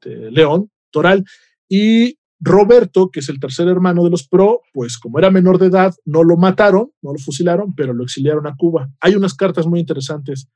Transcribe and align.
este, 0.00 0.30
León 0.30 0.70
Toral. 0.90 1.24
Y 1.68 2.18
Roberto, 2.40 3.10
que 3.10 3.20
es 3.20 3.28
el 3.28 3.38
tercer 3.38 3.68
hermano 3.68 4.02
de 4.02 4.10
los 4.10 4.26
Pro, 4.26 4.62
pues 4.72 4.98
como 4.98 5.18
era 5.18 5.30
menor 5.30 5.58
de 5.58 5.66
edad, 5.66 5.94
no 6.04 6.24
lo 6.24 6.36
mataron, 6.36 6.90
no 7.02 7.12
lo 7.12 7.18
fusilaron, 7.18 7.74
pero 7.74 7.92
lo 7.92 8.04
exiliaron 8.04 8.46
a 8.46 8.54
Cuba. 8.56 8.90
Hay 9.00 9.14
unas 9.14 9.34
cartas 9.34 9.66
muy 9.66 9.80
interesantes. 9.80 10.48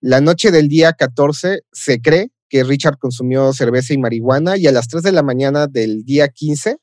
La 0.00 0.20
noche 0.20 0.50
del 0.50 0.68
día 0.68 0.92
14 0.92 1.62
se 1.72 2.00
cree 2.00 2.30
que 2.48 2.64
Richard 2.64 2.98
consumió 2.98 3.52
cerveza 3.52 3.94
y 3.94 3.98
marihuana 3.98 4.56
y 4.56 4.66
a 4.66 4.72
las 4.72 4.88
3 4.88 5.02
de 5.02 5.12
la 5.12 5.22
mañana 5.22 5.66
del 5.66 6.04
día 6.04 6.28
15, 6.28 6.78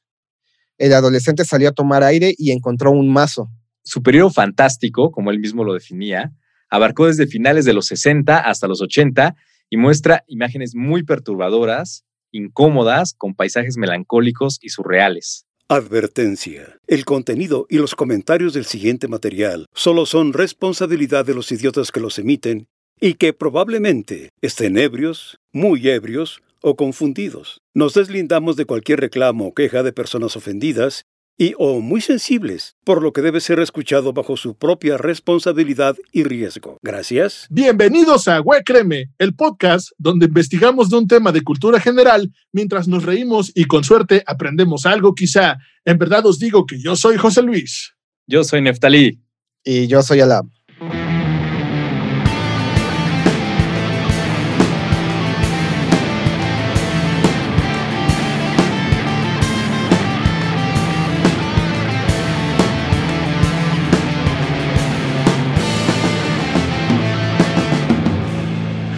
el 0.77 0.93
adolescente 0.93 1.43
salió 1.43 1.69
a 1.69 1.73
tomar 1.73 2.03
aire 2.03 2.33
y 2.37 2.51
encontró 2.51 2.91
un 2.91 3.11
mazo. 3.11 3.49
Su 3.83 4.03
periodo 4.03 4.29
fantástico, 4.29 5.11
como 5.11 5.31
él 5.31 5.39
mismo 5.39 5.63
lo 5.63 5.73
definía, 5.73 6.33
abarcó 6.69 7.07
desde 7.07 7.27
finales 7.27 7.65
de 7.65 7.73
los 7.73 7.87
60 7.87 8.37
hasta 8.37 8.67
los 8.67 8.81
80 8.81 9.35
y 9.69 9.77
muestra 9.77 10.23
imágenes 10.27 10.75
muy 10.75 11.03
perturbadoras, 11.03 12.04
incómodas, 12.35 13.13
con 13.17 13.33
paisajes 13.33 13.77
melancólicos 13.77 14.59
y 14.61 14.69
surreales. 14.69 15.45
Advertencia. 15.67 16.77
El 16.85 17.05
contenido 17.05 17.65
y 17.69 17.77
los 17.77 17.95
comentarios 17.95 18.53
del 18.53 18.65
siguiente 18.65 19.07
material 19.07 19.65
solo 19.73 20.05
son 20.05 20.33
responsabilidad 20.33 21.25
de 21.25 21.33
los 21.33 21.51
idiotas 21.51 21.91
que 21.91 21.99
los 21.99 22.19
emiten 22.19 22.67
y 22.99 23.15
que 23.15 23.33
probablemente 23.33 24.29
estén 24.41 24.77
ebrios, 24.77 25.39
muy 25.51 25.89
ebrios 25.89 26.41
o 26.61 26.75
confundidos. 26.75 27.61
Nos 27.73 27.93
deslindamos 27.93 28.55
de 28.55 28.65
cualquier 28.65 28.99
reclamo 28.99 29.47
o 29.47 29.53
queja 29.53 29.81
de 29.83 29.93
personas 29.93 30.35
ofendidas 30.35 31.05
y 31.37 31.53
o 31.57 31.81
muy 31.81 32.01
sensibles, 32.01 32.75
por 32.83 33.01
lo 33.01 33.11
que 33.11 33.21
debe 33.21 33.41
ser 33.41 33.59
escuchado 33.59 34.13
bajo 34.13 34.37
su 34.37 34.55
propia 34.55 34.97
responsabilidad 34.97 35.95
y 36.11 36.23
riesgo. 36.23 36.77
Gracias. 36.81 37.47
Bienvenidos 37.49 38.27
a 38.27 38.41
Huecreme, 38.41 39.11
el 39.17 39.35
podcast 39.35 39.89
donde 39.97 40.27
investigamos 40.27 40.89
de 40.89 40.97
un 40.97 41.07
tema 41.07 41.31
de 41.31 41.41
cultura 41.41 41.79
general 41.79 42.31
mientras 42.51 42.87
nos 42.87 43.03
reímos 43.03 43.51
y 43.53 43.65
con 43.65 43.83
suerte 43.83 44.23
aprendemos 44.25 44.85
algo 44.85 45.13
quizá. 45.13 45.57
En 45.83 45.97
verdad 45.97 46.25
os 46.25 46.39
digo 46.39 46.65
que 46.65 46.79
yo 46.79 46.95
soy 46.95 47.17
José 47.17 47.41
Luis. 47.41 47.93
Yo 48.27 48.43
soy 48.43 48.61
Neftalí. 48.61 49.21
Y 49.63 49.87
yo 49.87 50.01
soy 50.03 50.21
Alam. 50.21 50.54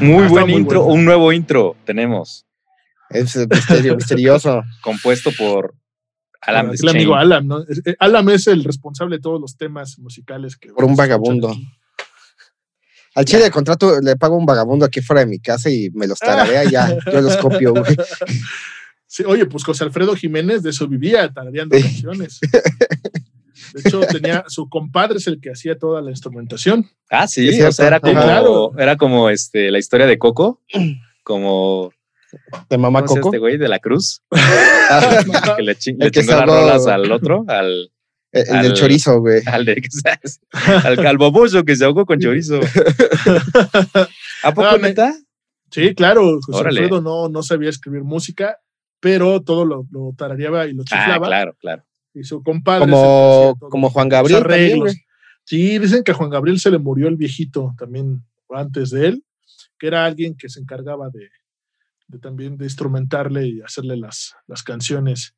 Muy 0.02 0.26
ah, 0.26 0.28
buen 0.28 0.50
intro, 0.50 0.86
un 0.86 1.06
nuevo 1.06 1.34
intro 1.34 1.76
tenemos. 1.86 2.46
Es 3.10 3.36
misterioso. 3.36 4.64
Compuesto 4.82 5.32
por 5.38 5.74
Alam. 6.42 6.72
el 6.72 6.90
amigo 6.90 7.16
Alam, 7.16 7.48
¿no? 7.48 7.62
Eh, 7.62 7.96
Alam 8.00 8.30
es 8.30 8.48
el 8.48 8.64
responsable 8.64 9.18
de 9.18 9.22
todos 9.22 9.42
los 9.42 9.58
temas 9.58 9.98
musicales 10.00 10.56
que. 10.56 10.70
Por 10.70 10.86
un 10.86 10.96
vagabundo. 10.96 11.56
Al 13.16 13.26
chile 13.26 13.44
de 13.44 13.52
contrato 13.52 14.00
le 14.00 14.16
pago 14.16 14.38
un 14.38 14.46
vagabundo 14.46 14.86
aquí 14.86 15.02
fuera 15.02 15.22
de 15.22 15.26
mi 15.26 15.40
casa 15.40 15.72
y 15.72 15.90
me 15.92 16.06
los 16.06 16.20
tararea 16.20 16.66
y 16.66 16.72
ya, 16.72 16.96
yo 17.12 17.22
los 17.22 17.36
copio, 17.38 17.74
güey. 17.74 17.98
Sí, 19.08 19.24
oye, 19.26 19.48
pues 19.48 19.64
José 19.64 19.86
Alfredo 19.86 20.16
Jiménez 20.16 20.62
de 20.62 20.70
eso 20.70 20.88
vivía, 20.88 21.32
tarareando 21.34 21.76
canciones. 21.80 22.40
De 23.78 23.90
hecho, 23.90 24.02
tenía 24.02 24.44
su 24.48 24.70
compadre 24.70 25.18
es 25.18 25.28
el 25.28 25.40
que 25.40 25.52
hacía 25.52 25.78
toda 25.78 26.02
la 26.02 26.10
instrumentación. 26.10 26.90
Ah, 27.10 27.28
sí, 27.28 27.62
o 27.62 27.72
sea, 27.72 27.88
era 27.88 28.00
como, 28.00 28.78
era 28.78 28.98
como 28.98 29.30
este, 29.30 29.72
la 29.72 29.80
historia 29.80 30.08
de 30.08 30.18
Coco, 30.18 30.62
como 31.24 31.92
de 32.70 32.78
mamá 32.78 33.04
Coco. 33.06 33.30
Este 33.30 33.38
güey 33.38 33.58
de 33.58 33.68
la 33.68 33.80
Cruz. 33.80 34.24
que 35.58 35.64
le, 35.64 35.76
chingó 35.76 36.06
las 36.06 36.46
rolas 36.46 36.88
al 36.88 37.12
otro, 37.12 37.46
al. 37.48 37.92
El, 38.34 38.62
del 38.62 38.74
chorizo, 38.74 39.22
güey. 39.22 39.42
Al, 39.46 39.66
de, 39.66 39.82
al 40.84 40.98
calvoboso 40.98 41.64
que 41.64 41.76
se 41.76 41.86
ahogó 41.86 42.06
con 42.06 42.20
chorizo. 42.20 42.60
¿A 44.44 44.54
poco 44.54 44.68
ah, 44.68 44.78
neta? 44.80 45.16
Sí, 45.72 45.96
claro. 45.96 46.40
José 46.46 46.68
Alfredo 46.68 47.02
no, 47.02 47.30
no 47.30 47.42
sabía 47.42 47.70
escribir 47.70 48.04
música, 48.04 48.58
pero 49.00 49.42
todo 49.42 49.66
lo, 49.66 49.88
lo 49.92 50.14
tarareaba 50.16 50.68
y 50.68 50.74
lo 50.74 50.84
ah, 50.84 50.86
chiflaba. 50.86 51.26
Ah, 51.26 51.30
claro, 51.30 51.56
claro 51.60 51.87
y 52.20 52.24
su 52.24 52.42
compadre. 52.44 52.92
Como, 52.92 53.58
como 53.60 53.90
Juan 53.90 54.10
Gabriel. 54.10 54.44
sí, 55.44 55.80
dicen 55.80 56.04
que 56.04 56.12
a 56.12 56.16
Juan 56.16 56.30
Gabriel 56.30 56.60
se 56.60 56.72
le 56.72 56.78
murió 56.78 57.08
el 57.08 57.16
viejito 57.16 57.74
también 57.78 58.24
antes 58.50 58.92
de 58.92 59.08
él, 59.08 59.24
que 59.78 59.88
era 59.88 60.06
alguien 60.06 60.36
que 60.36 60.50
se 60.50 60.60
encargaba 60.60 61.10
de, 61.10 61.30
también 62.20 62.58
de 62.58 62.66
instrumentarle 62.66 63.48
y 63.48 63.62
hacerle 63.62 63.98
las, 63.98 64.36
las 64.48 64.64
canciones 64.64 65.36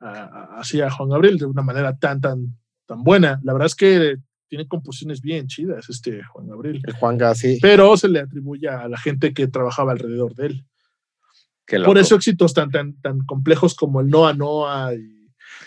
así 0.00 0.80
a 0.80 0.90
Juan 0.90 1.10
Gabriel 1.10 1.38
de 1.38 1.46
una 1.46 1.62
manera 1.62 1.96
tan, 1.96 2.20
tan, 2.20 2.58
tan 2.86 3.04
buena. 3.04 3.40
La 3.44 3.52
verdad 3.52 3.66
es 3.66 3.74
que 3.74 4.16
tiene 4.48 4.66
composiciones 4.66 5.22
bien 5.22 5.46
chidas 5.46 5.88
este 5.88 6.22
Juan 6.24 6.48
Gabriel. 6.48 6.82
El 6.84 6.94
Juan 6.94 7.18
sí. 7.34 7.58
Pero 7.62 7.96
se 7.96 8.08
le 8.08 8.20
atribuye 8.20 8.68
a 8.68 8.88
la 8.88 8.98
gente 8.98 9.32
que 9.32 9.46
trabajaba 9.46 9.92
alrededor 9.92 10.34
de 10.34 10.46
él. 10.46 10.66
Por 11.84 11.96
eso 11.96 12.16
éxitos 12.16 12.52
tan, 12.52 12.70
tan, 12.70 13.00
tan 13.00 13.20
complejos 13.24 13.74
como 13.74 14.00
el 14.00 14.08
Noa 14.08 14.34
Noa 14.34 14.94
y 14.94 15.21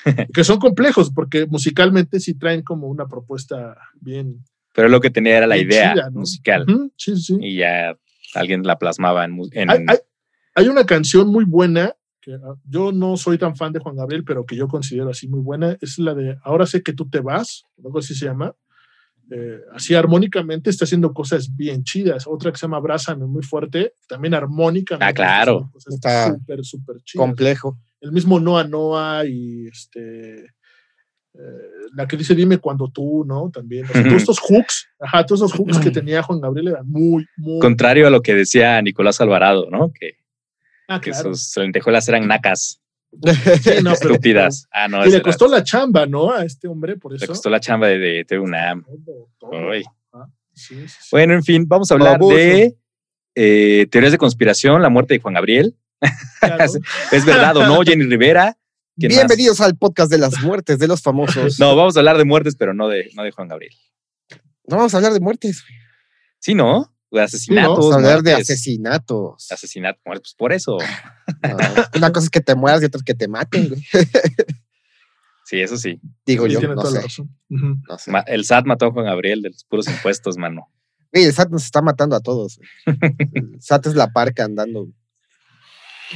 que 0.33 0.43
son 0.43 0.59
complejos 0.59 1.11
porque 1.11 1.45
musicalmente 1.45 2.19
sí 2.19 2.35
traen 2.35 2.61
como 2.61 2.87
una 2.87 3.07
propuesta 3.07 3.77
bien. 3.99 4.43
Pero 4.73 4.89
lo 4.89 4.99
que 5.01 5.09
tenía 5.09 5.37
era 5.37 5.47
la 5.47 5.57
idea 5.57 5.95
musical. 6.11 6.65
sí, 6.97 7.15
sí. 7.17 7.37
Y 7.39 7.57
ya 7.57 7.97
alguien 8.33 8.63
la 8.63 8.77
plasmaba 8.77 9.25
en. 9.25 9.39
Hay, 10.57 10.67
una 10.67 10.85
canción 10.85 11.27
muy 11.27 11.43
buena 11.43 11.95
que 12.21 12.33
ah, 12.33 12.55
yo 12.63 12.93
no 12.93 13.17
soy 13.17 13.37
tan 13.37 13.57
fan 13.57 13.73
de 13.73 13.79
Juan 13.79 13.97
Gabriel, 13.97 14.23
pero 14.23 14.45
que 14.45 14.55
yo 14.55 14.67
considero 14.67 15.09
así 15.09 15.27
muy 15.27 15.41
buena. 15.41 15.77
Es 15.81 15.97
la 15.99 16.13
de 16.13 16.37
Ahora 16.43 16.65
sé 16.65 16.81
que 16.81 16.93
tú 16.93 17.09
te 17.09 17.19
vas, 17.19 17.65
algo 17.83 17.99
así 17.99 18.15
se 18.15 18.25
llama. 18.25 18.55
Eh, 19.31 19.59
así 19.73 19.95
armónicamente 19.95 20.69
está 20.69 20.85
haciendo 20.85 21.13
cosas 21.13 21.55
bien 21.55 21.83
chidas. 21.83 22.25
Otra 22.27 22.51
que 22.51 22.57
se 22.57 22.63
llama 22.63 22.77
Abrázame, 22.77 23.25
muy 23.25 23.43
fuerte, 23.43 23.93
también 24.07 24.33
armónicamente. 24.33 25.05
Ah, 25.05 25.13
claro. 25.13 25.71
Está 25.87 26.33
súper, 26.33 26.63
súper 26.63 26.95
Complejo 27.15 27.77
el 28.05 28.11
mismo 28.11 28.39
Noa 28.39 28.63
Noa 28.63 29.25
y 29.25 29.67
este, 29.67 30.45
eh, 31.33 31.69
la 31.95 32.07
que 32.07 32.17
dice 32.17 32.35
dime 32.35 32.59
cuando 32.59 32.89
tú, 32.89 33.25
¿no? 33.25 33.49
También. 33.49 33.87
todos 33.87 34.13
estos 34.13 34.39
hooks, 34.39 34.87
ajá, 34.99 35.25
todos 35.25 35.41
esos 35.41 35.53
hooks 35.53 35.79
que 35.79 35.91
tenía 35.91 36.21
Juan 36.21 36.39
Gabriel 36.39 36.69
eran 36.69 36.87
muy, 36.87 37.25
muy. 37.35 37.59
Contrario 37.59 38.07
a 38.07 38.11
lo 38.11 38.21
que 38.21 38.35
decía 38.35 38.81
Nicolás 38.81 39.19
Alvarado, 39.21 39.69
¿no? 39.71 39.91
Que, 39.91 40.17
ah, 40.87 41.01
que 41.01 41.13
sus 41.13 41.55
lentejuelas 41.57 42.07
eran 42.07 42.27
nacas. 42.27 42.79
Sí, 43.61 43.83
no, 43.83 43.93
Estúpidas. 43.93 44.67
Ah, 44.71 44.87
no, 44.87 45.05
y 45.05 45.11
le 45.11 45.21
costó 45.21 45.47
la 45.47 45.63
chamba, 45.63 46.05
¿no? 46.05 46.31
A 46.31 46.43
este 46.43 46.67
hombre, 46.67 46.97
por 46.97 47.13
eso. 47.13 47.23
Le 47.23 47.27
costó 47.27 47.49
la 47.49 47.59
chamba 47.59 47.87
de, 47.87 47.97
de, 47.97 48.25
de 48.27 48.39
una. 48.39 48.75
Bueno, 51.11 51.33
en 51.33 51.43
fin, 51.43 51.65
vamos 51.67 51.91
a 51.91 51.95
hablar 51.95 52.19
de 52.19 52.75
eh, 53.35 53.87
teorías 53.91 54.11
de 54.11 54.17
conspiración, 54.17 54.81
la 54.81 54.89
muerte 54.89 55.13
de 55.13 55.19
Juan 55.19 55.33
Gabriel. 55.33 55.75
¿Es 57.11 57.25
verdad 57.25 57.57
o 57.57 57.65
no, 57.65 57.81
Jenny 57.81 58.05
Rivera? 58.05 58.57
Bienvenidos 58.95 59.59
al 59.59 59.75
podcast 59.77 60.09
de 60.09 60.17
las 60.17 60.41
muertes 60.41 60.79
de 60.79 60.87
los 60.87 61.01
famosos. 61.01 61.59
No, 61.59 61.75
vamos 61.75 61.97
a 61.97 61.99
hablar 61.99 62.17
de 62.17 62.23
muertes, 62.23 62.55
pero 62.55 62.73
no 62.73 62.87
de, 62.87 63.11
no 63.13 63.23
de 63.23 63.31
Juan 63.31 63.49
Gabriel. 63.49 63.73
No 64.67 64.77
vamos 64.77 64.93
a 64.93 64.97
hablar 64.97 65.11
de 65.11 65.19
muertes. 65.19 65.63
Sí, 66.39 66.55
¿no? 66.55 66.94
De 67.11 67.21
asesinatos. 67.21 67.77
vamos 67.77 67.93
a 67.93 67.95
hablar 67.95 68.23
de 68.23 68.33
asesinatos. 68.33 69.51
Asesinatos, 69.51 70.01
pues 70.03 70.33
por 70.37 70.53
eso. 70.53 70.77
una 71.95 72.11
cosa 72.11 72.25
es 72.25 72.29
que 72.29 72.41
te 72.41 72.55
mueras 72.55 72.81
y 72.81 72.85
otra 72.85 72.97
es 72.97 73.03
que 73.03 73.13
te 73.13 73.27
maten, 73.27 73.73
Sí, 75.45 75.61
eso 75.61 75.77
sí. 75.77 76.01
Digo 76.25 76.47
yo, 76.47 76.59
no 76.73 76.83
sé. 76.83 78.11
El 78.25 78.45
SAT 78.45 78.65
mató 78.65 78.87
a 78.87 78.91
Juan 78.91 79.05
Gabriel 79.05 79.43
de 79.43 79.49
los 79.51 79.63
puros 79.63 79.87
impuestos, 79.87 80.37
mano. 80.37 80.71
Sí, 81.13 81.23
el 81.23 81.31
SAT 81.31 81.51
nos 81.51 81.63
está 81.63 81.83
matando 81.83 82.15
a 82.15 82.19
todos. 82.19 82.59
El 83.33 83.61
SAT 83.61 83.87
es 83.87 83.95
la 83.95 84.11
parca 84.11 84.43
andando. 84.43 84.87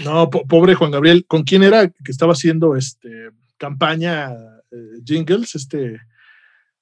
No, 0.03 0.29
pobre 0.29 0.73
Juan 0.73 0.91
Gabriel. 0.91 1.25
¿Con 1.27 1.43
quién 1.43 1.63
era 1.63 1.87
que 1.89 2.11
estaba 2.11 2.33
haciendo 2.33 2.75
este 2.75 3.29
campaña 3.57 4.31
eh, 4.71 5.01
jingles? 5.05 5.55
Este 5.55 5.99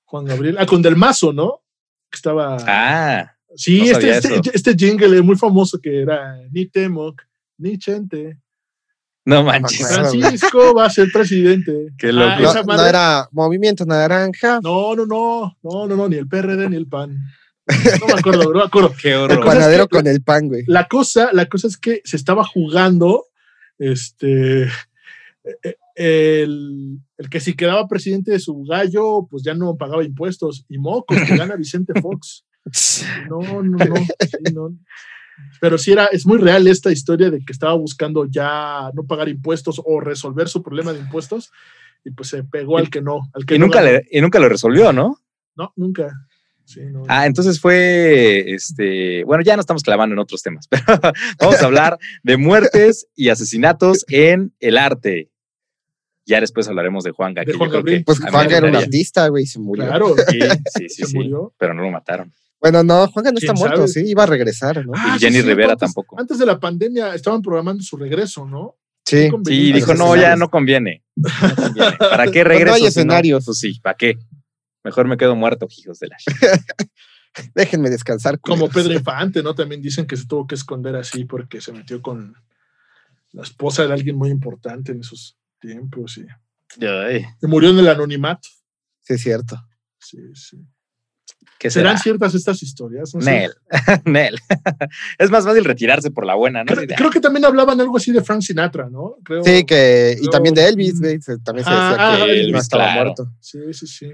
Juan 0.06 0.26
Gabriel. 0.26 0.58
Ah, 0.58 0.66
con 0.66 0.82
Del 0.82 0.96
Mazo, 0.96 1.34
¿no? 1.34 1.62
Que 2.10 2.16
estaba. 2.16 2.58
Ah. 2.62 3.37
Sí, 3.58 3.90
este, 3.90 4.12
este, 4.12 4.52
este, 4.54 4.76
jingle 4.76 5.18
es 5.18 5.24
muy 5.24 5.36
famoso 5.36 5.80
que 5.82 6.02
era 6.02 6.38
ni 6.52 6.68
Temoc, 6.68 7.22
ni 7.58 7.78
Chente. 7.78 8.38
No 9.26 9.44
manches. 9.44 9.94
Francisco 9.94 10.74
va 10.74 10.86
a 10.86 10.90
ser 10.90 11.10
presidente. 11.12 11.90
Qué 11.98 12.14
loco. 12.14 12.30
Ah, 12.30 12.64
no, 12.66 12.86
era 12.86 13.28
Movimiento 13.32 13.86
Naranja. 13.86 14.60
No, 14.64 14.96
no, 14.96 15.06
no, 15.06 15.58
no, 15.62 15.88
no, 15.88 15.96
no, 15.98 16.08
ni 16.08 16.16
el 16.16 16.28
PRD 16.28 16.70
ni 16.70 16.78
el 16.78 16.88
PAN. 16.88 17.18
No 18.00 18.08
me 18.08 18.14
acuerdo, 18.14 18.44
no 18.54 18.60
me 18.60 18.66
acuerdo. 18.66 18.94
Qué 19.02 19.16
horror. 19.18 19.40
El 19.40 19.44
panadero 19.44 19.90
con 19.90 20.08
el 20.08 20.22
pan, 20.22 20.48
güey. 20.48 20.64
La 20.68 20.88
cosa, 20.88 21.32
la 21.34 21.48
cosa 21.48 21.68
es 21.68 21.76
que 21.76 22.02
se 22.06 22.16
estaba 22.16 22.46
jugando 22.46 23.26
este 23.78 24.64
eh, 24.64 25.76
el, 25.96 27.00
el, 27.18 27.30
que 27.30 27.42
si 27.42 27.56
quedaba 27.56 27.88
presidente 27.90 28.32
de 28.32 28.40
su 28.40 28.64
gallo, 28.64 29.28
pues 29.30 29.44
ya 29.44 29.54
no 29.54 29.76
pagaba 29.76 30.06
impuestos. 30.06 30.64
Y 30.70 30.78
mocos, 30.78 31.18
que 31.28 31.36
gana 31.36 31.58
Vicente 31.58 31.92
Fox. 32.02 32.46
No, 33.30 33.42
no, 33.64 33.78
no, 33.78 33.96
no. 34.54 34.78
Pero 35.62 35.78
sí 35.78 35.92
era, 35.92 36.06
es 36.06 36.26
muy 36.26 36.40
real 36.40 36.68
esta 36.68 36.92
historia 36.92 37.30
de 37.30 37.40
que 37.40 37.54
estaba 37.54 37.74
buscando 37.74 38.26
ya 38.26 38.90
no 38.94 39.04
pagar 39.04 39.30
impuestos 39.30 39.80
o 39.84 40.00
resolver 40.00 40.50
su 40.50 40.64
problema 40.64 40.94
de 40.94 41.00
impuestos 41.00 41.52
y 42.04 42.12
pues 42.12 42.30
se 42.30 42.44
pegó 42.44 42.78
al 42.78 42.90
que 42.90 43.02
no. 43.02 43.22
Al 43.34 43.46
que 43.46 43.56
Y 43.56 43.60
no 43.60 43.66
nunca, 43.68 43.82
le, 43.82 44.08
y 44.12 44.22
nunca 44.22 44.40
lo 44.40 44.50
resolvió, 44.50 44.92
¿no? 44.94 45.20
No, 45.56 45.74
nunca. 45.76 46.12
Sí, 46.66 46.82
no. 46.92 47.04
Ah, 47.08 47.26
entonces 47.26 47.62
fue, 47.62 48.52
este, 48.52 49.24
bueno, 49.24 49.42
ya 49.44 49.56
no 49.56 49.62
estamos 49.62 49.84
clavando 49.84 50.14
en 50.14 50.20
otros 50.20 50.42
temas, 50.42 50.68
pero 50.70 50.84
vamos 51.40 51.62
a 51.62 51.66
hablar 51.66 51.98
de 52.24 52.38
muertes 52.38 53.08
y 53.16 53.30
asesinatos 53.30 54.06
en 54.10 54.54
el 54.60 54.78
arte. 54.78 55.30
Ya 56.26 56.42
después 56.42 56.68
hablaremos 56.68 57.06
de 57.06 57.12
Juanga. 57.12 57.42
De 57.46 57.52
que 57.52 57.58
Juan 57.58 57.70
yo 57.70 57.72
creo 57.72 57.82
Gabriel. 57.82 58.00
que 58.00 58.04
Pues 58.06 58.22
a 58.22 58.26
mí 58.26 58.32
Juan 58.32 58.48
me 58.48 58.56
era 58.58 58.68
un 58.68 58.76
artista, 58.76 59.28
güey, 59.30 59.46
se 59.46 59.60
murió. 59.60 59.86
claro. 59.86 60.14
Sí, 60.30 60.40
sí, 60.42 60.50
sí, 60.90 60.90
Se 60.90 61.06
sí, 61.06 61.16
murió. 61.16 61.54
pero 61.58 61.74
no 61.74 61.84
lo 61.84 61.92
mataron. 61.92 62.34
Bueno, 62.60 62.84
no, 62.84 63.08
Juan 63.08 63.24
no 63.26 63.30
está 63.38 63.54
¿Quién 63.54 63.60
muerto, 63.60 63.88
sabe? 63.88 63.88
sí, 63.90 64.10
iba 64.10 64.24
a 64.24 64.26
regresar, 64.26 64.86
¿no? 64.86 64.94
Ah, 64.96 65.14
Y 65.16 65.20
Jenny 65.20 65.42
Rivera 65.42 65.74
antes- 65.74 65.80
tampoco. 65.88 66.20
Antes 66.20 66.40
de 66.40 66.46
la 66.46 66.60
pandemia 66.60 67.14
estaban 67.14 67.42
programando 67.42 67.84
su 67.84 67.98
regreso, 67.98 68.46
¿no? 68.46 68.76
Sí. 69.06 69.30
Sí, 69.46 69.72
dijo, 69.72 69.94
no, 69.94 70.16
ya 70.16 70.36
no 70.36 70.50
conviene. 70.50 71.04
No 71.16 71.30
conviene. 71.56 71.98
¿Para 72.00 72.28
qué 72.32 72.44
No 72.44 72.50
regreso? 72.50 72.74
hay 72.74 72.80
si 72.80 72.84
no? 72.84 72.88
escenarios. 72.90 73.46
Pues 73.46 73.60
sí, 73.60 73.80
¿para 73.82 73.96
qué? 73.96 74.18
Mejor 74.84 75.08
me 75.08 75.18
quedo 75.18 75.36
muerto, 75.36 75.68
hijos 75.78 76.00
de 76.00 76.08
la 76.08 76.18
Déjenme 77.56 77.90
descansar. 77.90 78.40
Como. 78.40 78.68
Pedro 78.70 78.94
Infante, 78.94 79.44
¿no? 79.44 79.54
También 79.54 79.82
dicen 79.82 80.08
que 80.08 80.18
se 80.18 80.26
tuvo 80.26 80.48
que 80.48 80.56
esconder 80.56 80.96
así 80.96 81.26
porque 81.26 81.62
se 81.62 81.72
metió 81.72 82.02
con 82.02 82.36
la 83.34 83.44
esposa 83.44 83.86
de 83.86 83.94
alguien 83.94 84.16
muy 84.16 84.30
importante 84.30 84.92
en 84.92 85.02
esos 85.02 85.38
tiempos 85.60 86.18
y, 86.18 86.26
Ay, 86.84 87.26
y 87.42 87.48
murió 87.48 87.70
en 87.70 87.80
el 87.80 87.88
anonimato. 87.90 88.50
Sí, 89.02 89.14
es 89.14 89.22
cierto. 89.22 89.56
Sí, 90.00 90.18
sí. 90.34 90.58
¿Qué 91.60 91.72
¿Serán 91.72 91.94
será? 91.94 92.04
ciertas 92.04 92.36
estas 92.36 92.62
historias? 92.62 93.16
No. 93.16 93.22
Nel. 93.22 93.52
Nel. 94.06 94.38
es 95.18 95.30
más 95.32 95.44
fácil 95.44 95.66
retirarse 95.66 96.12
por 96.12 96.26
la 96.26 96.36
buena, 96.36 96.64
¿no? 96.64 96.74
Creo, 96.76 97.10
que 97.10 97.20
también 97.20 97.46
hablaban 97.46 97.82
algo 97.82 97.98
así 97.98 98.12
de 98.12 98.22
Frank 98.24 98.42
Sinatra, 98.42 98.90
¿no? 98.90 99.16
Creo, 99.24 99.44
Sí, 99.44 99.64
que. 99.66 100.16
Y 100.22 100.30
también 100.30 100.54
de 100.54 100.68
Elvis, 100.68 100.94
También 101.44 101.66
se 101.66 101.72
Ah, 101.72 101.90
decía 101.90 101.96
ah, 102.00 102.16
que 102.18 102.24
él 102.32 102.38
no 102.38 102.48
Elvis, 102.50 102.62
estaba 102.62 102.84
claro. 102.86 103.02
muerto. 103.06 103.32
Sí, 103.40 103.60
sí, 103.74 103.88
sí. 103.88 104.12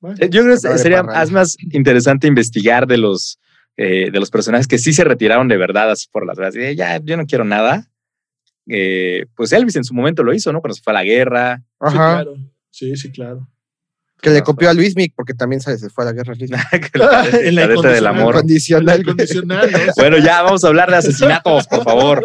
Bueno, 0.00 0.16
Eh, 0.20 0.28
Yo 0.30 0.42
creo 0.42 0.54
que 0.60 0.78
sería 0.78 1.02
más, 1.02 1.30
más 1.30 1.56
interesante 1.72 2.26
investigar 2.26 2.86
de 2.86 2.96
los, 2.98 3.38
eh, 3.76 4.10
de 4.10 4.20
los 4.20 4.30
personajes 4.30 4.66
que 4.66 4.78
sí 4.78 4.92
se 4.94 5.04
retiraron 5.04 5.48
de 5.48 5.56
verdad 5.58 5.90
así 5.90 6.06
por 6.10 6.26
las 6.26 6.38
gracias. 6.38 6.62
de, 6.64 6.74
Ya, 6.76 6.98
yo 7.02 7.16
no 7.18 7.26
quiero 7.26 7.44
nada. 7.44 7.90
Eh, 8.66 9.26
pues 9.36 9.52
Elvis 9.52 9.76
en 9.76 9.84
su 9.84 9.92
momento 9.92 10.22
lo 10.22 10.32
hizo, 10.32 10.50
¿no? 10.52 10.60
Cuando 10.62 10.74
se 10.74 10.82
fue 10.82 10.92
a 10.92 10.94
la 10.94 11.04
guerra. 11.04 11.58
sí, 11.58 11.64
Ajá. 11.80 11.94
claro. 12.14 12.34
Sí, 12.70 12.96
sí, 12.96 13.12
claro. 13.12 13.46
Que 14.24 14.30
le 14.30 14.42
copió 14.42 14.70
a 14.70 14.72
Luis 14.72 14.96
Mick, 14.96 15.12
porque 15.14 15.34
también 15.34 15.60
se 15.60 15.76
se 15.76 15.90
fue 15.90 16.04
a 16.04 16.06
la 16.06 16.12
guerra. 16.12 16.34
La 16.48 17.28
En 17.42 17.54
la 17.54 17.68
cadete 17.68 17.88
del 17.88 18.06
amor. 18.06 18.34
Condicional. 18.34 19.00
Incondicional, 19.00 19.70
¿no? 19.70 19.78
Bueno, 19.96 20.18
ya 20.18 20.42
vamos 20.42 20.64
a 20.64 20.68
hablar 20.68 20.90
de 20.90 20.96
asesinatos, 20.96 21.66
por 21.66 21.84
favor. 21.84 22.24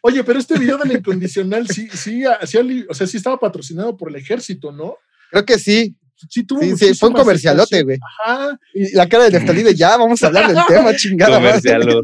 Oye, 0.00 0.24
pero 0.24 0.38
este 0.38 0.58
video 0.58 0.78
de 0.78 0.86
la 0.88 0.94
incondicional 0.94 1.68
sí, 1.68 1.88
sí, 1.92 2.24
sí, 2.44 2.86
o 2.88 2.94
sea, 2.94 3.06
sí 3.06 3.16
estaba 3.18 3.38
patrocinado 3.38 3.96
por 3.96 4.08
el 4.08 4.16
ejército, 4.16 4.72
¿no? 4.72 4.96
Creo 5.30 5.44
que 5.44 5.58
sí. 5.58 5.96
Sí, 6.30 6.44
tuvo 6.44 6.60
Sí, 6.60 6.76
sí, 6.76 6.94
fue 6.94 7.08
un 7.08 7.16
comercialote, 7.16 7.82
güey. 7.82 7.98
Ajá. 8.24 8.58
Y 8.72 8.94
la 8.94 9.08
cara 9.08 9.24
de 9.24 9.32
Neftalí 9.32 9.62
de 9.62 9.74
ya, 9.74 9.96
vamos 9.96 10.22
a 10.22 10.28
hablar 10.28 10.54
del 10.54 10.64
tema, 10.68 10.94
chingada. 10.94 11.40
madre". 11.40 11.60
Comercial. 11.60 12.02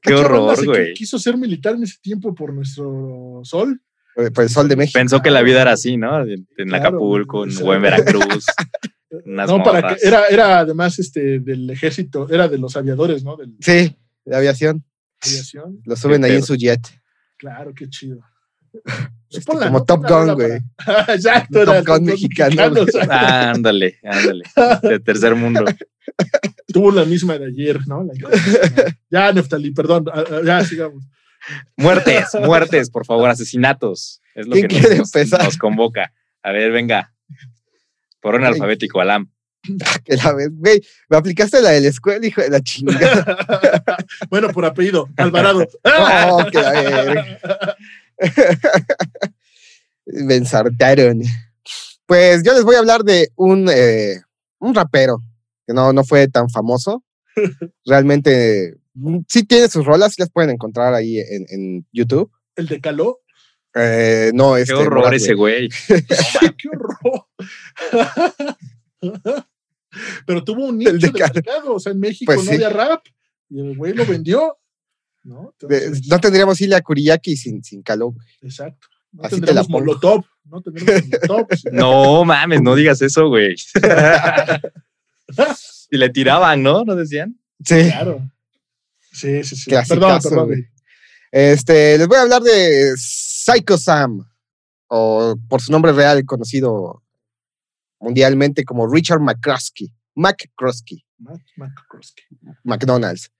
Qué 0.00 0.14
horror, 0.14 0.64
güey. 0.64 0.94
Quiso 0.94 1.18
ser 1.18 1.36
militar 1.36 1.74
en 1.74 1.82
ese 1.82 1.98
tiempo 2.00 2.34
por 2.34 2.52
nuestro 2.52 3.40
sol. 3.44 3.80
Por, 4.18 4.32
por 4.32 4.42
el 4.42 4.50
sol 4.50 4.68
de 4.68 4.74
México. 4.74 4.98
Pensó 4.98 5.22
que 5.22 5.30
la 5.30 5.42
vida 5.42 5.62
era 5.62 5.72
así, 5.72 5.96
¿no? 5.96 6.22
En, 6.22 6.48
en 6.56 6.68
Claro, 6.68 6.88
Acapulco, 6.88 7.44
en, 7.44 7.50
exacto. 7.50 7.70
o 7.70 7.74
en 7.76 7.82
Veracruz. 7.82 8.46
Unas 9.24 9.48
no, 9.48 9.62
para 9.62 9.94
que 9.94 10.06
era, 10.06 10.26
era 10.26 10.58
además 10.58 10.98
este 10.98 11.38
del 11.38 11.70
ejército, 11.70 12.28
era 12.28 12.48
de 12.48 12.58
los 12.58 12.76
aviadores, 12.76 13.22
¿no? 13.22 13.36
Sí, 13.60 13.96
de 14.24 14.36
aviación. 14.36 14.84
aviación. 15.24 15.80
Lo 15.84 15.94
suben 15.94 16.24
ahí 16.24 16.32
en 16.34 16.42
su 16.42 16.56
jet. 16.56 16.80
Claro, 17.36 17.72
qué 17.74 17.88
chido. 17.88 18.18
Este, 19.30 19.44
Ponla, 19.44 19.66
como 19.66 19.80
¿no? 19.80 19.84
Top 19.84 20.06
Gun, 20.08 20.34
güey. 20.36 20.60
para- 20.86 21.04
Exacto, 21.14 21.62
Top 21.66 21.86
Gun 21.86 22.04
mexicano. 22.06 22.62
Ah, 23.10 23.50
ándale, 23.50 23.98
ándale. 24.02 24.42
De 24.82 25.00
tercer 25.00 25.34
mundo. 25.34 25.66
Tuvo 26.68 26.90
la 26.90 27.04
misma 27.04 27.36
de 27.36 27.48
ayer, 27.48 27.78
¿no? 27.86 28.04
La 28.04 28.14
ya, 29.10 29.30
Neftalí, 29.34 29.70
perdón. 29.72 30.06
Ya, 30.46 30.64
sigamos. 30.64 31.04
Muertes, 31.76 32.26
muertes, 32.44 32.90
por 32.90 33.04
favor, 33.06 33.28
asesinatos. 33.30 34.20
Es 34.34 34.46
lo 34.46 34.52
¿Quién 34.52 34.68
que 34.68 34.78
quiere 34.80 34.98
nos- 34.98 35.14
empezar? 35.14 35.44
nos 35.44 35.56
convoca. 35.58 36.12
A 36.42 36.52
ver, 36.52 36.70
venga. 36.72 37.12
Por 38.20 38.34
orden 38.34 38.46
Ay. 38.46 38.52
alfabético, 38.54 39.00
Alam. 39.00 39.30
Que 40.04 40.16
la 40.16 40.32
vez, 40.34 40.48
güey, 40.52 40.80
me 41.08 41.16
aplicaste 41.16 41.60
la 41.60 41.70
de 41.70 41.80
la 41.82 41.88
escuela, 41.88 42.24
hijo 42.26 42.40
de 42.40 42.48
la 42.50 42.60
chingada. 42.60 43.36
bueno, 44.30 44.48
por 44.50 44.64
apellido, 44.64 45.08
Alvarado. 45.16 45.66
No, 45.84 46.46
que 46.50 46.62
la 46.62 46.72
verga. 46.72 47.76
Me 50.06 50.36
ensartaron. 50.36 51.22
Pues 52.06 52.42
yo 52.42 52.54
les 52.54 52.64
voy 52.64 52.76
a 52.76 52.78
hablar 52.78 53.02
de 53.02 53.30
un, 53.36 53.68
eh, 53.70 54.20
un 54.58 54.74
rapero 54.74 55.22
que 55.66 55.74
no, 55.74 55.92
no 55.92 56.04
fue 56.04 56.28
tan 56.28 56.48
famoso. 56.48 57.04
Realmente 57.84 58.74
sí 59.28 59.44
tiene 59.44 59.68
sus 59.68 59.84
rolas, 59.84 60.14
sí 60.14 60.22
las 60.22 60.30
pueden 60.30 60.50
encontrar 60.50 60.94
ahí 60.94 61.18
en, 61.18 61.46
en 61.48 61.86
YouTube. 61.92 62.30
El 62.56 62.66
de 62.66 62.80
Caló. 62.80 63.20
Eh, 63.74 64.30
no, 64.34 64.54
Qué 64.54 64.62
este, 64.62 64.74
horror 64.74 64.94
Morat, 65.00 65.14
ese 65.14 65.34
güey. 65.34 65.68
¡Qué 65.88 66.68
horror! 66.68 67.26
Pero 70.26 70.44
tuvo 70.44 70.66
un 70.66 70.80
El 70.86 70.94
nicho 70.94 71.06
de 71.12 71.12
de, 71.12 71.30
mercado. 71.34 71.74
O 71.74 71.80
sea, 71.80 71.92
en 71.92 72.00
México 72.00 72.32
Pues 72.32 72.44
no 72.44 72.50
sí. 72.50 72.56
había 72.56 72.68
rap. 72.70 73.04
Y 73.48 73.60
el 73.60 73.76
güey 73.76 73.94
lo 73.94 74.04
vendió. 74.04 74.56
¿No? 75.24 75.54
De- 75.60 75.76
Entonces, 75.78 76.06
no 76.08 76.18
tendríamos 76.20 76.60
Ilya 76.60 76.80
Kuriyaki 76.80 77.36
sin, 77.36 77.62
sin 77.64 77.82
Caló. 77.82 78.10
güey. 78.12 78.26
Exacto. 78.42 78.88
No 79.12 79.24
Así 79.24 79.40
te 79.40 79.54
la. 79.54 79.62
Molotov. 79.64 80.24
No 80.44 80.60
tendremos 80.62 81.04
Molotov. 81.06 81.46
sí. 81.56 81.68
No 81.72 82.24
mames, 82.24 82.60
no 82.62 82.74
digas 82.74 83.00
eso, 83.02 83.28
güey. 83.28 83.54
y 85.90 85.96
le 85.96 86.08
tiraban, 86.10 86.62
¿no? 86.62 86.84
¿No 86.84 86.94
decían? 86.94 87.38
Sí. 87.64 87.84
Claro. 87.90 88.30
Sí, 89.18 89.42
sí, 89.44 89.56
sí. 89.56 89.70
Perdón, 89.88 90.20
perdón. 90.22 90.46
güey. 90.46 90.64
Este, 91.30 91.98
les 91.98 92.06
voy 92.06 92.16
a 92.16 92.22
hablar 92.22 92.42
de 92.42 92.94
Psycho 92.96 93.76
Sam, 93.76 94.26
o 94.88 95.36
por 95.48 95.60
su 95.60 95.70
nombre 95.72 95.92
real 95.92 96.24
conocido 96.24 97.02
mundialmente 98.00 98.64
como 98.64 98.90
Richard 98.90 99.20
McCroskey. 99.20 99.92
McCroskey. 100.14 101.04
McDonald's. 102.64 103.30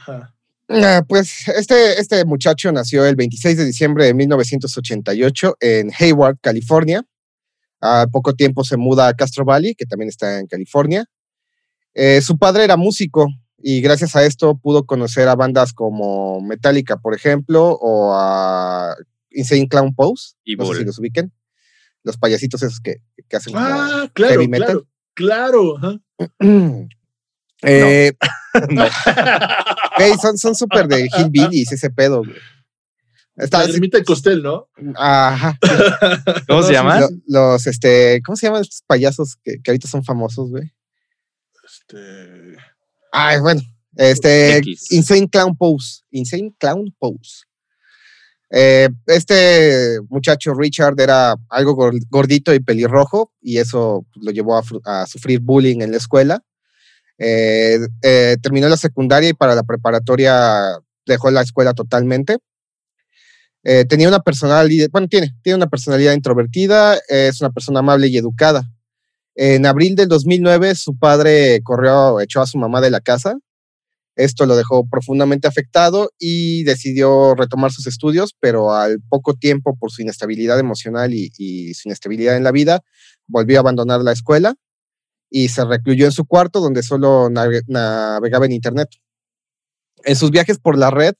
Ajá. 0.00 0.34
Ah, 0.68 1.04
Pues 1.06 1.46
este, 1.48 2.00
este 2.00 2.24
muchacho 2.24 2.72
nació 2.72 3.04
el 3.04 3.16
26 3.16 3.58
de 3.58 3.64
diciembre 3.66 4.06
de 4.06 4.14
1988 4.14 5.56
en 5.60 5.90
Hayward, 5.98 6.38
California. 6.40 7.04
A 7.80 8.06
poco 8.10 8.34
tiempo 8.34 8.64
se 8.64 8.76
muda 8.78 9.08
a 9.08 9.14
Castro 9.14 9.44
Valley, 9.44 9.74
que 9.74 9.84
también 9.84 10.08
está 10.08 10.38
en 10.38 10.46
California. 10.46 11.04
Eh, 11.92 12.22
su 12.22 12.38
padre 12.38 12.64
era 12.64 12.76
músico 12.76 13.28
y 13.66 13.80
gracias 13.80 14.14
a 14.14 14.24
esto 14.24 14.56
pudo 14.58 14.84
conocer 14.84 15.26
a 15.28 15.34
bandas 15.36 15.72
como 15.72 16.40
Metallica, 16.42 16.98
por 16.98 17.14
ejemplo, 17.14 17.70
o 17.80 18.12
a 18.14 18.94
Insane 19.30 19.68
Clown 19.68 19.94
Pose. 19.94 20.34
Y 20.44 20.56
no 20.56 20.64
sé 20.64 20.68
Bull. 20.68 20.76
si 20.78 20.84
los 20.84 20.98
ubiquen. 20.98 21.32
Los 22.02 22.18
payasitos 22.18 22.62
esos 22.62 22.80
que, 22.80 22.96
que 23.28 23.36
hacen 23.36 23.54
Ah, 23.56 24.10
claro, 24.12 24.32
heavy 24.34 24.48
metal. 24.48 24.84
claro. 25.14 25.76
Claro. 25.80 26.00
Eh, 27.66 28.12
No. 28.68 28.84
güey, 29.96 30.12
son 30.20 30.36
son 30.36 30.54
súper 30.54 30.86
de 30.86 31.08
hillbillies 31.16 31.72
ese 31.72 31.88
pedo, 31.88 32.18
güey. 32.18 32.36
Está, 33.36 33.66
La 33.66 33.72
ermita 33.72 33.96
de 33.96 34.04
Costel, 34.04 34.42
¿no? 34.42 34.68
ajá. 34.96 35.58
¿Cómo 36.46 36.60
se 36.62 36.68
sí, 36.68 36.74
llama? 36.74 37.00
Lo- 37.00 37.08
los, 37.26 37.66
este, 37.66 38.20
¿cómo 38.22 38.36
se 38.36 38.46
llaman 38.46 38.60
estos 38.62 38.82
payasos 38.86 39.36
que, 39.42 39.62
que 39.62 39.70
ahorita 39.70 39.88
son 39.88 40.04
famosos, 40.04 40.50
güey? 40.50 40.72
Este. 41.64 42.56
Ay, 43.16 43.38
bueno, 43.38 43.62
este, 43.94 44.56
X. 44.56 44.90
Insane 44.90 45.28
Clown 45.28 45.56
Pose, 45.56 46.02
Insane 46.10 46.52
Clown 46.58 46.92
Pose. 46.98 47.44
Eh, 48.50 48.88
este 49.06 50.00
muchacho 50.08 50.52
Richard 50.52 51.00
era 51.00 51.36
algo 51.48 51.76
gor- 51.76 52.04
gordito 52.10 52.52
y 52.52 52.58
pelirrojo 52.58 53.32
y 53.40 53.58
eso 53.58 54.04
lo 54.16 54.32
llevó 54.32 54.60
a, 54.84 55.06
sufrir 55.06 55.38
bullying 55.38 55.80
en 55.80 55.92
la 55.92 55.98
escuela. 55.98 56.42
Eh, 57.18 57.78
eh, 58.02 58.36
terminó 58.42 58.68
la 58.68 58.76
secundaria 58.76 59.28
y 59.28 59.34
para 59.34 59.54
la 59.54 59.62
preparatoria 59.62 60.76
dejó 61.06 61.30
la 61.30 61.42
escuela 61.42 61.72
totalmente. 61.72 62.38
Tenía 63.88 64.08
una 64.08 64.20
personalidad, 64.20 64.88
bueno, 64.90 65.08
tiene, 65.08 65.34
tiene 65.42 65.56
una 65.56 65.68
personalidad 65.68 66.12
introvertida, 66.12 66.98
es 67.08 67.40
una 67.40 67.50
persona 67.50 67.78
amable 67.78 68.08
y 68.08 68.18
educada. 68.18 68.73
En 69.36 69.66
abril 69.66 69.96
del 69.96 70.08
2009, 70.08 70.74
su 70.74 70.96
padre 70.96 71.60
corrió, 71.62 72.20
echó 72.20 72.40
a 72.40 72.46
su 72.46 72.58
mamá 72.58 72.80
de 72.80 72.90
la 72.90 73.00
casa. 73.00 73.36
Esto 74.16 74.46
lo 74.46 74.54
dejó 74.54 74.86
profundamente 74.88 75.48
afectado 75.48 76.10
y 76.20 76.62
decidió 76.62 77.34
retomar 77.34 77.72
sus 77.72 77.88
estudios, 77.88 78.36
pero 78.38 78.72
al 78.72 79.00
poco 79.08 79.34
tiempo, 79.34 79.76
por 79.76 79.90
su 79.90 80.02
inestabilidad 80.02 80.60
emocional 80.60 81.12
y, 81.12 81.32
y 81.36 81.74
su 81.74 81.88
inestabilidad 81.88 82.36
en 82.36 82.44
la 82.44 82.52
vida, 82.52 82.80
volvió 83.26 83.58
a 83.58 83.60
abandonar 83.60 84.02
la 84.02 84.12
escuela 84.12 84.54
y 85.30 85.48
se 85.48 85.64
recluyó 85.64 86.04
en 86.04 86.12
su 86.12 86.26
cuarto 86.26 86.60
donde 86.60 86.84
solo 86.84 87.28
nave- 87.28 87.62
navegaba 87.66 88.46
en 88.46 88.52
internet. 88.52 88.88
En 90.04 90.14
sus 90.14 90.30
viajes 90.30 90.58
por 90.60 90.78
la 90.78 90.92
red, 90.92 91.14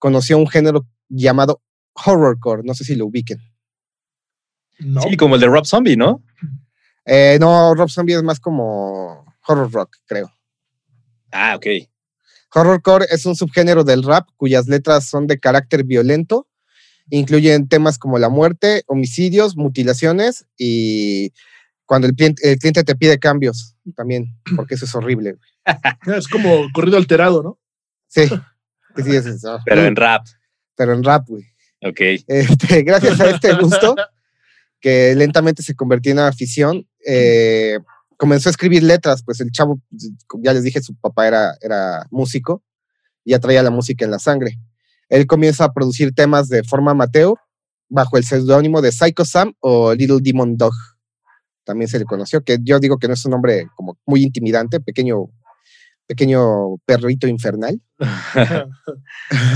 conoció 0.00 0.36
un 0.36 0.48
género 0.48 0.88
llamado 1.08 1.62
horrorcore. 2.04 2.62
No 2.64 2.74
sé 2.74 2.82
si 2.82 2.96
lo 2.96 3.06
ubiquen. 3.06 3.38
No. 4.80 5.02
Sí, 5.02 5.16
como 5.16 5.36
el 5.36 5.40
de 5.40 5.46
Rob 5.46 5.66
Zombie, 5.66 5.96
¿no? 5.96 6.20
Eh, 7.04 7.38
no, 7.40 7.74
Rob 7.74 7.90
Zombie 7.90 8.14
es 8.14 8.22
más 8.22 8.40
como 8.40 9.24
horror 9.46 9.70
rock, 9.72 9.96
creo. 10.06 10.32
Ah, 11.32 11.54
ok. 11.56 11.66
Horrorcore 12.54 13.06
es 13.10 13.26
un 13.26 13.34
subgénero 13.34 13.82
del 13.82 14.04
rap 14.04 14.28
cuyas 14.36 14.68
letras 14.68 15.08
son 15.08 15.26
de 15.26 15.40
carácter 15.40 15.84
violento, 15.84 16.46
incluyen 17.10 17.68
temas 17.68 17.98
como 17.98 18.18
la 18.18 18.28
muerte, 18.28 18.84
homicidios, 18.86 19.56
mutilaciones 19.56 20.46
y 20.56 21.32
cuando 21.84 22.06
el 22.06 22.14
cliente, 22.14 22.50
el 22.50 22.58
cliente 22.58 22.84
te 22.84 22.94
pide 22.94 23.18
cambios 23.18 23.76
también, 23.96 24.38
porque 24.56 24.74
eso 24.76 24.84
es 24.84 24.94
horrible. 24.94 25.36
Es 26.16 26.28
como 26.28 26.70
corrido 26.72 26.98
alterado, 26.98 27.42
¿no? 27.42 27.58
Sí, 28.06 28.26
sí, 28.28 29.02
sí, 29.02 29.16
es 29.16 29.26
eso. 29.26 29.58
Pero 29.64 29.84
en 29.84 29.96
rap. 29.96 30.26
Pero 30.76 30.92
en 30.92 31.02
rap, 31.02 31.26
güey. 31.26 31.44
Ok. 31.82 32.00
Este, 32.26 32.82
gracias 32.84 33.18
a 33.20 33.30
este 33.30 33.54
gusto, 33.54 33.96
que 34.78 35.14
lentamente 35.14 35.62
se 35.62 35.74
convirtió 35.74 36.12
en 36.12 36.18
una 36.18 36.28
afición, 36.28 36.86
eh, 37.06 37.78
comenzó 38.16 38.48
a 38.48 38.52
escribir 38.52 38.82
letras, 38.82 39.22
pues 39.24 39.40
el 39.40 39.50
chavo, 39.50 39.80
ya 40.42 40.52
les 40.52 40.62
dije, 40.62 40.80
su 40.82 40.94
papá 40.96 41.26
era, 41.26 41.54
era 41.60 42.06
músico 42.10 42.62
y 43.24 43.32
ya 43.32 43.38
traía 43.38 43.62
la 43.62 43.70
música 43.70 44.04
en 44.04 44.10
la 44.10 44.18
sangre. 44.18 44.58
Él 45.08 45.26
comienza 45.26 45.64
a 45.64 45.72
producir 45.72 46.12
temas 46.14 46.48
de 46.48 46.62
forma 46.64 46.92
amateur 46.92 47.34
bajo 47.88 48.16
el 48.16 48.24
seudónimo 48.24 48.80
de 48.80 48.90
Psycho 48.92 49.24
Sam 49.24 49.52
o 49.60 49.92
Little 49.94 50.18
Demon 50.20 50.56
Dog. 50.56 50.72
También 51.64 51.88
se 51.88 51.98
le 51.98 52.04
conoció, 52.04 52.42
que 52.42 52.58
yo 52.62 52.78
digo 52.78 52.98
que 52.98 53.08
no 53.08 53.14
es 53.14 53.24
un 53.24 53.30
nombre 53.32 53.68
como 53.76 53.98
muy 54.06 54.22
intimidante, 54.22 54.80
pequeño, 54.80 55.30
pequeño 56.06 56.76
perrito 56.84 57.26
infernal. 57.26 57.80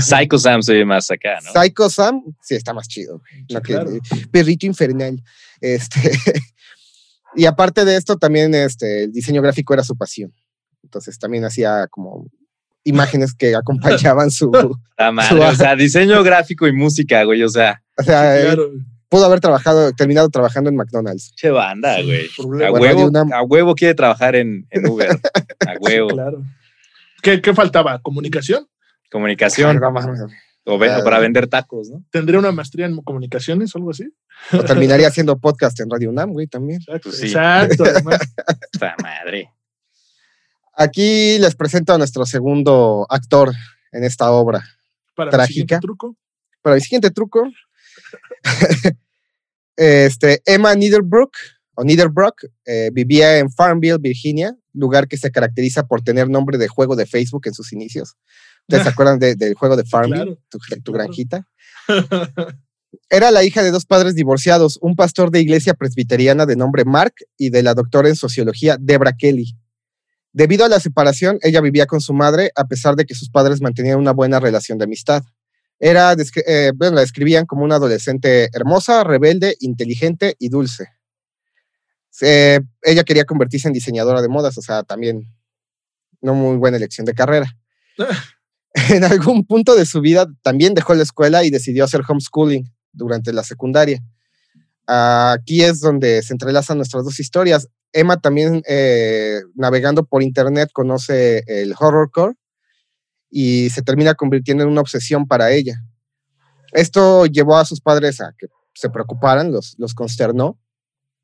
Psycho 0.01 0.37
Sam 0.37 0.61
se 0.61 0.73
ve 0.73 0.85
más 0.85 1.09
acá, 1.11 1.39
¿no? 1.43 1.51
Psycho 1.61 1.89
Sam, 1.89 2.21
sí, 2.41 2.55
está 2.55 2.73
más 2.73 2.87
chido. 2.87 3.21
Sí, 3.47 3.53
No 3.53 3.61
que- 3.61 3.73
claro. 3.73 3.91
perrito 4.31 4.65
infernal. 4.65 5.21
Este, 5.61 5.99
y 7.35 7.45
aparte 7.45 7.85
de 7.85 7.95
esto, 7.95 8.17
también 8.17 8.53
este, 8.55 9.03
el 9.05 9.11
diseño 9.11 9.41
gráfico 9.41 9.73
era 9.73 9.83
su 9.83 9.95
pasión. 9.95 10.33
Entonces 10.83 11.19
también 11.19 11.45
hacía 11.45 11.87
como 11.89 12.25
imágenes 12.83 13.33
que 13.33 13.55
acompañaban 13.55 14.31
su... 14.31 14.49
O 14.49 14.79
La 14.97 15.11
madre. 15.11 15.45
O 15.45 15.55
sea, 15.55 15.75
diseño 15.75 16.23
gráfico 16.23 16.67
y 16.67 16.73
música, 16.73 17.23
güey. 17.23 17.43
O 17.43 17.49
sea, 17.49 17.81
sea, 18.03 18.37
él 18.39 18.45
Claro. 18.55 18.69
pudo 19.09 19.25
haber 19.25 19.39
trabajado, 19.41 19.91
terminado 19.93 20.29
trabajando 20.29 20.69
en 20.69 20.75
McDonald's. 20.77 21.33
che 21.35 21.49
banda, 21.49 22.01
güey. 22.01 22.27
A. 22.27 22.69
Bueno, 22.71 22.85
huevo, 22.85 23.07
una- 23.07 23.25
a 23.37 23.43
huevo 23.43 23.75
quiere 23.75 23.93
trabajar 23.93 24.35
en, 24.35 24.65
en 24.71 24.87
Uber. 24.89 25.09
A 25.67 25.73
huevo. 25.79 26.07
Claro. 26.09 26.43
¿Qué, 27.21 27.41
qué 27.41 27.53
faltaba? 27.53 27.99
¿Comunicación? 28.01 28.67
Comunicación. 29.11 29.79
No 29.79 29.91
mames, 30.69 30.75
O, 30.75 30.77
ven- 30.79 30.91
o 30.91 31.01
Ah. 31.01 31.03
para 31.03 31.19
vender 31.19 31.47
tacos, 31.47 31.89
¿no? 31.89 32.03
¿Tendría 32.11 32.39
una 32.39 32.51
maestría 32.51 32.85
en 32.85 32.97
comunicaciones 33.01 33.73
o 33.73 33.77
algo 33.77 33.91
así? 33.91 34.05
O 34.53 34.63
terminaría 34.63 35.07
haciendo 35.07 35.37
podcast 35.37 35.79
en 35.79 35.89
Radio 35.89 36.09
UNAM, 36.09 36.31
güey, 36.31 36.47
también. 36.47 36.79
Exacto. 36.81 37.09
Pues 37.09 37.17
sí. 37.19 37.27
Exacto, 37.27 37.83
además. 37.85 38.19
Esta 38.71 38.95
madre. 39.01 39.49
Aquí 40.75 41.37
les 41.39 41.55
presento 41.55 41.93
a 41.93 41.97
nuestro 41.97 42.25
segundo 42.25 43.05
actor 43.09 43.51
en 43.91 44.03
esta 44.03 44.31
obra. 44.31 44.63
Para 45.15 45.31
Trágica. 45.31 45.43
el 45.43 45.53
siguiente 45.53 45.79
truco. 45.81 46.15
Para 46.61 46.75
el 46.77 46.81
siguiente 46.81 47.11
truco, 47.11 47.43
este, 49.75 50.41
Emma 50.45 50.73
Niederbrook, 50.75 51.31
o 51.75 51.83
Niederbrook, 51.83 52.43
eh, 52.65 52.89
vivía 52.93 53.37
en 53.39 53.49
Farmville, 53.51 53.97
Virginia, 53.99 54.55
lugar 54.73 55.07
que 55.07 55.17
se 55.17 55.31
caracteriza 55.31 55.87
por 55.87 56.01
tener 56.01 56.29
nombre 56.29 56.57
de 56.57 56.67
juego 56.67 56.95
de 56.95 57.05
Facebook 57.05 57.43
en 57.45 57.53
sus 57.53 57.71
inicios. 57.73 58.15
¿Ustedes 58.69 58.83
se 58.83 58.89
acuerdan 58.89 59.17
de- 59.17 59.35
del 59.35 59.55
juego 59.55 59.75
de 59.75 59.83
Farmville? 59.83 60.15
Claro, 60.23 60.37
tu, 60.47 60.59
tu 60.59 60.91
claro. 60.91 60.93
granjita. 60.93 61.47
Era 63.09 63.31
la 63.31 63.43
hija 63.43 63.63
de 63.63 63.71
dos 63.71 63.85
padres 63.87 64.13
divorciados, 64.13 64.77
un 64.81 64.95
pastor 64.95 65.31
de 65.31 65.39
iglesia 65.39 65.73
presbiteriana 65.73 66.45
de 66.45 66.55
nombre 66.55 66.85
Mark 66.85 67.15
y 67.35 67.49
de 67.49 67.63
la 67.63 67.73
doctora 67.73 68.09
en 68.09 68.15
sociología 68.15 68.77
Debra 68.79 69.13
Kelly. 69.13 69.55
Debido 70.33 70.65
a 70.65 70.69
la 70.69 70.79
separación, 70.79 71.39
ella 71.41 71.61
vivía 71.61 71.87
con 71.87 71.99
su 71.99 72.13
madre 72.13 72.51
a 72.55 72.65
pesar 72.65 72.95
de 72.95 73.05
que 73.05 73.15
sus 73.15 73.31
padres 73.31 73.59
mantenían 73.59 73.97
una 73.97 74.11
buena 74.11 74.39
relación 74.39 74.77
de 74.77 74.83
amistad. 74.83 75.23
Era, 75.79 76.13
eh, 76.45 76.71
bueno, 76.75 76.95
la 76.95 77.01
describían 77.01 77.47
como 77.47 77.63
una 77.63 77.75
adolescente 77.75 78.49
hermosa, 78.53 79.03
rebelde, 79.03 79.55
inteligente 79.61 80.35
y 80.37 80.49
dulce. 80.49 80.89
Eh, 82.21 82.59
ella 82.83 83.03
quería 83.03 83.25
convertirse 83.25 83.67
en 83.67 83.73
diseñadora 83.73 84.21
de 84.21 84.27
modas, 84.27 84.57
o 84.57 84.61
sea, 84.61 84.83
también 84.83 85.23
no 86.21 86.35
muy 86.35 86.57
buena 86.57 86.77
elección 86.77 87.05
de 87.05 87.13
carrera. 87.15 87.57
En 88.89 89.03
algún 89.03 89.45
punto 89.45 89.75
de 89.75 89.85
su 89.85 90.01
vida 90.01 90.27
también 90.41 90.73
dejó 90.73 90.93
la 90.93 91.03
escuela 91.03 91.43
y 91.43 91.49
decidió 91.49 91.83
hacer 91.83 92.01
homeschooling 92.07 92.71
durante 92.91 93.33
la 93.33 93.43
secundaria. 93.43 94.01
Aquí 94.87 95.61
es 95.63 95.81
donde 95.81 96.21
se 96.23 96.33
entrelazan 96.33 96.77
nuestras 96.77 97.03
dos 97.03 97.19
historias. 97.19 97.67
Emma 97.93 98.19
también, 98.19 98.63
eh, 98.67 99.39
navegando 99.55 100.05
por 100.05 100.23
internet, 100.23 100.69
conoce 100.73 101.43
el 101.47 101.73
horrorcore 101.79 102.35
y 103.29 103.69
se 103.69 103.81
termina 103.81 104.15
convirtiendo 104.15 104.63
en 104.63 104.69
una 104.69 104.81
obsesión 104.81 105.27
para 105.27 105.51
ella. 105.51 105.83
Esto 106.71 107.25
llevó 107.25 107.57
a 107.57 107.65
sus 107.65 107.81
padres 107.81 108.21
a 108.21 108.33
que 108.37 108.47
se 108.73 108.89
preocuparan, 108.89 109.51
los, 109.51 109.75
los 109.77 109.93
consternó 109.93 110.59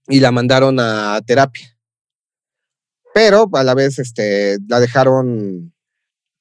y 0.07 0.19
la 0.19 0.31
mandaron 0.31 0.79
a 0.79 1.19
terapia. 1.25 1.77
Pero 3.13 3.49
a 3.53 3.63
la 3.63 3.73
vez 3.73 3.97
este, 3.97 4.57
la 4.67 4.79
dejaron 4.79 5.74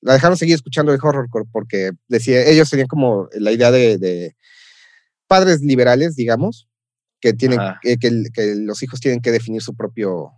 la 0.04 0.12
dejaron 0.12 0.36
seguir 0.36 0.54
escuchando 0.54 0.92
el 0.92 1.00
horrorcore 1.02 1.46
porque 1.50 1.92
decía, 2.08 2.46
ellos 2.46 2.68
tenían 2.68 2.88
como 2.88 3.28
la 3.32 3.52
idea 3.52 3.70
de, 3.70 3.98
de 3.98 4.36
padres 5.26 5.62
liberales, 5.62 6.14
digamos, 6.14 6.68
que 7.20 7.32
tienen 7.32 7.58
que, 7.80 7.96
que 7.96 8.24
que 8.32 8.54
los 8.54 8.82
hijos 8.82 9.00
tienen 9.00 9.22
que 9.22 9.32
definir 9.32 9.62
su 9.62 9.74
propio 9.74 10.30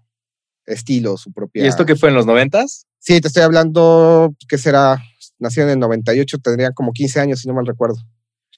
estilo, 0.67 1.17
su 1.17 1.33
propia. 1.33 1.65
¿Y 1.65 1.67
esto 1.67 1.85
qué 1.85 1.97
fue 1.97 2.11
en 2.11 2.15
los 2.15 2.27
noventas? 2.27 2.87
Sí, 3.01 3.21
te 3.21 3.27
estoy 3.27 3.43
hablando, 3.43 4.35
¿qué 4.49 4.57
será? 4.57 5.03
Nacieron 5.39 5.71
en 5.71 5.79
el 5.79 5.81
98, 5.81 6.39
tendrían 6.39 6.73
como 6.73 6.93
15 6.93 7.21
años, 7.21 7.41
si 7.41 7.49
no 7.49 7.55
mal 7.55 7.67
recuerdo. 7.67 7.97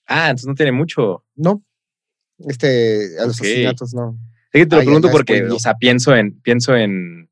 Ah, 0.07 0.29
entonces 0.29 0.47
no 0.47 0.55
tiene 0.55 0.73
mucho. 0.73 1.25
No, 1.35 1.65
este, 2.39 3.19
a 3.19 3.27
los 3.27 3.41
asesinatos 3.41 3.95
no. 3.95 4.19
Que 4.53 4.67
te 4.67 4.77
lo 4.77 4.83
pregunto 4.83 5.11
porque, 5.11 5.43
o 5.45 5.59
sea, 5.59 5.75
pienso 5.75 6.15
en, 6.15 6.39
pienso 6.41 6.77
en, 6.77 7.28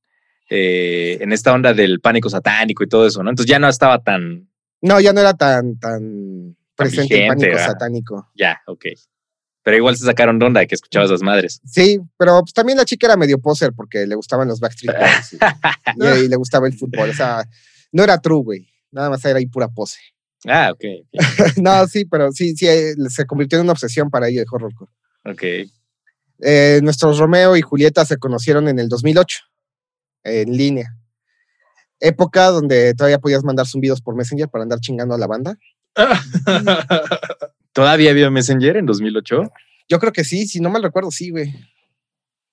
eh, 0.49 1.19
en 1.21 1.33
esta 1.33 1.53
onda 1.53 1.75
del 1.75 2.01
pánico 2.01 2.31
satánico 2.31 2.85
y 2.85 2.89
todo 2.89 3.07
eso, 3.07 3.23
¿no? 3.23 3.31
Entonces 3.31 3.51
ya 3.51 3.59
no 3.59 3.69
estaba 3.69 4.03
tan, 4.03 4.49
No, 4.81 5.01
ya 5.01 5.13
no 5.13 5.21
era 5.21 5.35
tan, 5.35 5.79
tan 5.79 6.57
presente 6.77 7.23
el 7.23 7.29
pánico 7.29 7.49
¿verdad? 7.49 7.67
satánico. 7.67 8.31
ya, 8.35 8.61
ok. 8.67 8.85
Pero 9.63 9.79
igual 9.79 9.97
se 9.97 10.05
sacaron 10.05 10.39
de 10.39 10.47
onda 10.47 10.61
de 10.61 10.69
que 10.69 10.77
escuchabas 10.77 11.11
las 11.11 11.23
madres. 11.23 11.61
Sí, 11.65 11.99
pero 12.17 12.39
pues, 12.41 12.53
también 12.53 12.79
la 12.79 12.85
chica 12.85 13.09
era 13.09 13.17
medio 13.17 13.41
poser 13.41 13.73
porque 13.75 14.07
le 14.07 14.15
gustaban 14.15 14.47
los 14.47 14.61
Backstreet 14.61 14.97
Boys 14.97 15.37
y 16.25 16.29
le 16.29 16.37
gustaba 16.37 16.69
el 16.69 16.75
fútbol. 16.75 17.11
O 17.11 17.13
sea, 17.13 17.45
no 17.91 18.05
era 18.05 18.21
true, 18.21 18.43
güey. 18.45 18.69
Nada 18.93 19.11
más 19.11 19.25
era 19.25 19.39
ahí 19.41 19.47
pura 19.47 19.67
pose. 19.67 19.99
Ah, 20.47 20.71
ok, 20.73 20.85
no, 21.57 21.85
sí, 21.89 22.05
pero 22.05 22.31
sí, 22.31 22.55
sí, 22.55 22.69
eh, 22.69 22.95
se 23.09 23.27
convirtió 23.27 23.59
en 23.59 23.65
una 23.65 23.73
obsesión 23.73 24.09
para 24.11 24.29
ella 24.29 24.43
el 24.43 24.47
horrorcore. 24.49 24.93
ok. 25.25 25.43
Eh, 26.39 26.81
nuestros 26.83 27.19
Romeo 27.19 27.57
y 27.57 27.63
Julieta 27.63 28.05
se 28.05 28.19
conocieron 28.19 28.69
en 28.69 28.79
el 28.79 28.89
2008, 28.89 29.39
en 30.27 30.57
línea. 30.57 30.95
Época 32.01 32.47
donde 32.47 32.95
todavía 32.95 33.19
podías 33.19 33.45
mandar 33.45 33.67
zumbidos 33.67 34.01
por 34.03 34.15
Messenger 34.17 34.49
para 34.49 34.63
andar 34.63 34.81
chingando 34.81 35.15
a 35.15 35.19
la 35.19 35.27
banda. 35.27 35.57
¿Todavía 37.73 38.11
había 38.11 38.31
Messenger 38.31 38.77
en 38.77 38.87
2008? 38.87 39.43
Yo 39.89 39.99
creo 39.99 40.13
que 40.13 40.25
sí, 40.25 40.47
si 40.47 40.61
no 40.61 40.71
mal 40.71 40.83
recuerdo, 40.83 41.11
sí, 41.11 41.31
güey. 41.31 41.55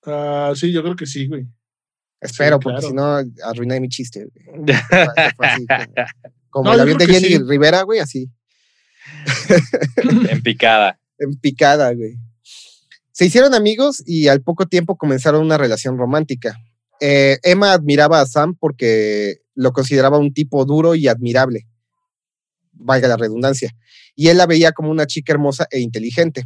Ah, 0.06 0.52
sí, 0.54 0.72
yo 0.72 0.82
creo 0.82 0.96
que 0.96 1.06
sí, 1.06 1.26
güey. 1.26 1.46
Espero, 2.20 2.58
porque 2.58 2.80
claro. 2.80 2.88
si 2.88 2.94
no, 2.94 3.46
arruiné 3.46 3.80
mi 3.80 3.88
chiste. 3.88 4.26
güey. 4.26 4.76
Así, 5.38 5.66
como- 6.48 6.68
No, 6.70 6.74
el 6.74 6.80
avión 6.80 6.98
de 6.98 7.06
Jenny 7.06 7.28
sí. 7.28 7.38
Rivera, 7.38 7.82
güey, 7.82 8.00
así. 8.00 8.30
en 10.30 10.42
picada. 10.42 10.98
en 11.18 11.34
picada, 11.38 11.92
güey. 11.92 12.16
Se 13.12 13.26
hicieron 13.26 13.54
amigos 13.54 14.02
y 14.06 14.28
al 14.28 14.42
poco 14.42 14.66
tiempo 14.66 14.96
comenzaron 14.96 15.42
una 15.42 15.58
relación 15.58 15.98
romántica. 15.98 16.58
Eh, 17.00 17.38
Emma 17.42 17.72
admiraba 17.72 18.20
a 18.20 18.26
Sam 18.26 18.54
porque 18.58 19.38
lo 19.54 19.72
consideraba 19.72 20.18
un 20.18 20.32
tipo 20.32 20.64
duro 20.64 20.94
y 20.94 21.08
admirable, 21.08 21.66
valga 22.72 23.08
la 23.08 23.16
redundancia, 23.16 23.70
y 24.14 24.28
él 24.28 24.36
la 24.38 24.46
veía 24.46 24.72
como 24.72 24.90
una 24.90 25.06
chica 25.06 25.32
hermosa 25.32 25.66
e 25.70 25.80
inteligente. 25.80 26.44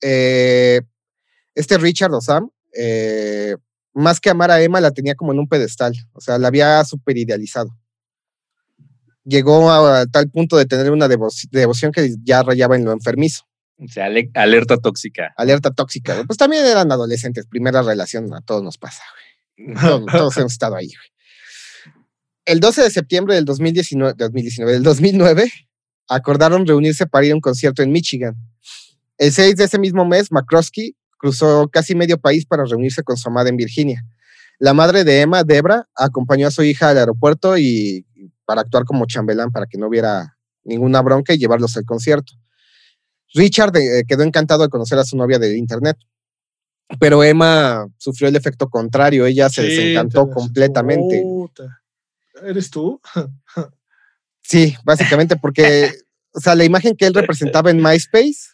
Eh, 0.00 0.80
este 1.54 1.78
Richard 1.78 2.12
o 2.12 2.20
Sam, 2.20 2.50
eh, 2.76 3.56
más 3.94 4.20
que 4.20 4.30
amar 4.30 4.50
a 4.50 4.60
Emma, 4.62 4.80
la 4.80 4.90
tenía 4.90 5.14
como 5.14 5.32
en 5.32 5.38
un 5.38 5.48
pedestal, 5.48 5.94
o 6.12 6.20
sea, 6.20 6.38
la 6.38 6.48
había 6.48 6.84
super 6.84 7.16
idealizado. 7.16 7.70
Llegó 9.24 9.70
a, 9.70 10.04
tal 10.06 10.28
punto 10.30 10.56
de 10.58 10.66
tener 10.66 10.90
una 10.90 11.08
devo- 11.08 11.30
devoción 11.50 11.92
que 11.92 12.14
ya 12.24 12.42
rayaba 12.42 12.76
en 12.76 12.84
lo 12.84 12.92
enfermizo 12.92 13.44
O 13.78 13.88
sea, 13.88 14.06
ale- 14.06 14.30
alerta 14.34 14.76
tóxica. 14.76 15.32
alerta 15.36 15.70
tóxica. 15.70 16.24
Pues 16.26 16.36
también 16.36 16.66
eran 16.66 16.92
adolescentes, 16.92 17.46
primera 17.46 17.80
relación, 17.82 18.32
a 18.34 18.42
todos 18.42 18.62
nos 18.62 18.76
pasa, 18.76 19.02
güey. 19.14 19.24
Todos, 19.56 20.06
todos 20.12 20.36
hemos 20.36 20.52
estado 20.52 20.76
ahí. 20.76 20.90
El 22.44 22.60
12 22.60 22.82
de 22.82 22.90
septiembre 22.90 23.34
del 23.34 23.44
2019, 23.44 24.14
2019, 24.18 24.72
del 24.72 24.82
2009, 24.82 25.50
acordaron 26.08 26.66
reunirse 26.66 27.06
para 27.06 27.24
ir 27.26 27.32
a 27.32 27.36
un 27.36 27.40
concierto 27.40 27.82
en 27.82 27.90
Michigan. 27.90 28.34
El 29.16 29.32
6 29.32 29.56
de 29.56 29.64
ese 29.64 29.78
mismo 29.78 30.04
mes, 30.04 30.30
McCroskey 30.30 30.96
cruzó 31.18 31.68
casi 31.68 31.94
medio 31.94 32.18
país 32.18 32.44
para 32.44 32.64
reunirse 32.64 33.02
con 33.02 33.16
su 33.16 33.28
amada 33.28 33.48
en 33.48 33.56
Virginia. 33.56 34.04
La 34.58 34.74
madre 34.74 35.04
de 35.04 35.22
Emma, 35.22 35.42
Debra, 35.42 35.88
acompañó 35.94 36.48
a 36.48 36.50
su 36.50 36.62
hija 36.62 36.90
al 36.90 36.98
aeropuerto 36.98 37.56
y 37.56 38.06
para 38.44 38.60
actuar 38.60 38.84
como 38.84 39.06
chambelán 39.06 39.50
para 39.50 39.66
que 39.66 39.78
no 39.78 39.88
hubiera 39.88 40.36
ninguna 40.64 41.00
bronca 41.00 41.32
y 41.32 41.38
llevarlos 41.38 41.76
al 41.76 41.84
concierto. 41.84 42.34
Richard 43.34 43.76
eh, 43.76 44.04
quedó 44.06 44.22
encantado 44.22 44.62
de 44.62 44.68
conocer 44.68 44.98
a 44.98 45.04
su 45.04 45.16
novia 45.16 45.38
de 45.38 45.56
internet, 45.56 45.96
pero 47.00 47.22
Emma 47.24 47.86
sufrió 47.98 48.28
el 48.28 48.36
efecto 48.36 48.68
contrario, 48.68 49.26
ella 49.26 49.48
se 49.48 49.62
Sí, 49.62 49.68
desencantó 49.68 50.26
te- 50.26 50.32
completamente. 50.34 51.20
Puta. 51.22 51.80
¿Eres 52.44 52.70
tú? 52.70 53.00
Sí, 54.46 54.74
básicamente 54.84 55.36
porque, 55.36 55.90
o 56.32 56.38
sea, 56.40 56.54
la 56.54 56.64
imagen 56.64 56.94
que 56.96 57.06
él 57.06 57.14
representaba 57.14 57.70
en 57.70 57.82
MySpace 57.82 58.50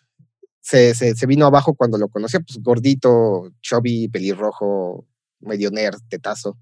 se, 0.61 0.95
se, 0.95 1.17
se 1.17 1.27
vino 1.27 1.47
abajo 1.47 1.75
cuando 1.75 1.99
lo 1.99 2.07
conoció, 2.09 2.41
pues 2.47 2.59
gordito, 2.63 3.51
chubby, 3.61 4.07
pelirrojo, 4.07 5.05
medio 5.41 5.71
nerd, 5.73 5.99
tetazo. 6.09 6.59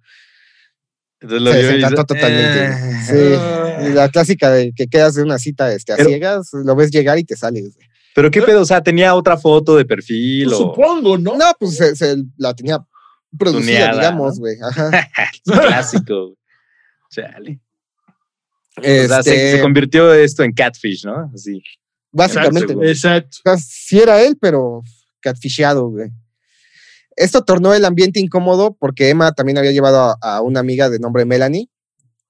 Entonces 1.21 1.43
lo 1.43 1.53
Se 1.53 1.59
vio 1.59 1.71
y 1.71 1.75
desencantó 1.75 2.05
totalmente. 2.07 2.65
"Eh". 2.65 3.03
Sí, 3.07 3.87
y 3.91 3.93
la 3.93 4.09
clásica 4.09 4.51
de 4.51 4.73
que 4.73 4.87
quedas 4.87 5.15
de 5.17 5.23
una 5.25 5.39
cita 5.39 5.71
este, 5.75 5.93
a 5.93 5.97
Pero- 5.97 6.09
ciegas, 6.09 6.49
lo 6.53 6.75
ves 6.75 6.91
llegar 6.91 7.19
y 7.19 7.25
te 7.25 7.37
sales. 7.37 7.77
Pero 8.19 8.33
qué 8.33 8.43
pedo, 8.43 8.63
o 8.63 8.65
sea, 8.65 8.83
tenía 8.83 9.15
otra 9.15 9.37
foto 9.37 9.77
de 9.77 9.85
perfil 9.85 10.47
Pues 10.47 10.57
o 10.57 10.59
supongo, 10.65 11.17
¿no? 11.19 11.37
No, 11.37 11.45
pues 11.57 11.77
se, 11.77 11.95
se 11.95 12.17
la 12.37 12.53
tenía 12.53 12.85
producida, 13.39 13.61
Tuneada, 13.93 13.93
digamos, 13.93 14.41
güey. 14.41 14.57
Clásico. 15.45 16.25
güey. 16.25 16.37
Chale. 17.13 17.61
O 18.77 18.83
sea, 18.83 19.21
Este, 19.21 19.23
se, 19.23 19.53
se 19.53 19.63
convirtió 19.63 20.13
esto 20.13 20.43
en 20.43 20.53
catfish, 20.53 21.05
¿no? 21.05 21.31
Así. 21.33 21.63
básicamente. 22.11 22.75
güey. 22.75 22.91
Exacto. 22.91 23.37
O 23.45 23.51
sea, 23.51 23.57
sí 23.57 24.01
era 24.01 24.21
él, 24.21 24.37
pero 24.41 24.83
catfisheado, 25.21 25.89
güey. 25.89 26.11
Esto 27.15 27.45
tornó 27.45 27.73
el 27.73 27.85
ambiente 27.85 28.19
incómodo 28.19 28.77
porque 28.81 29.11
Emma 29.11 29.31
también 29.31 29.59
había 29.59 29.71
llevado 29.71 30.01
a, 30.01 30.19
a 30.21 30.43
una 30.43 30.59
amiga 30.59 30.91
de 30.91 30.99
nombre 30.99 31.25
Melanie 31.25 31.71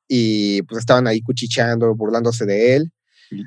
y 0.07 0.61
pues 0.65 0.81
estaban 0.81 1.07
ahí 1.07 1.23
cuchicheando, 1.23 1.95
burlándose 1.95 2.45
de 2.45 2.77
él. 2.77 2.93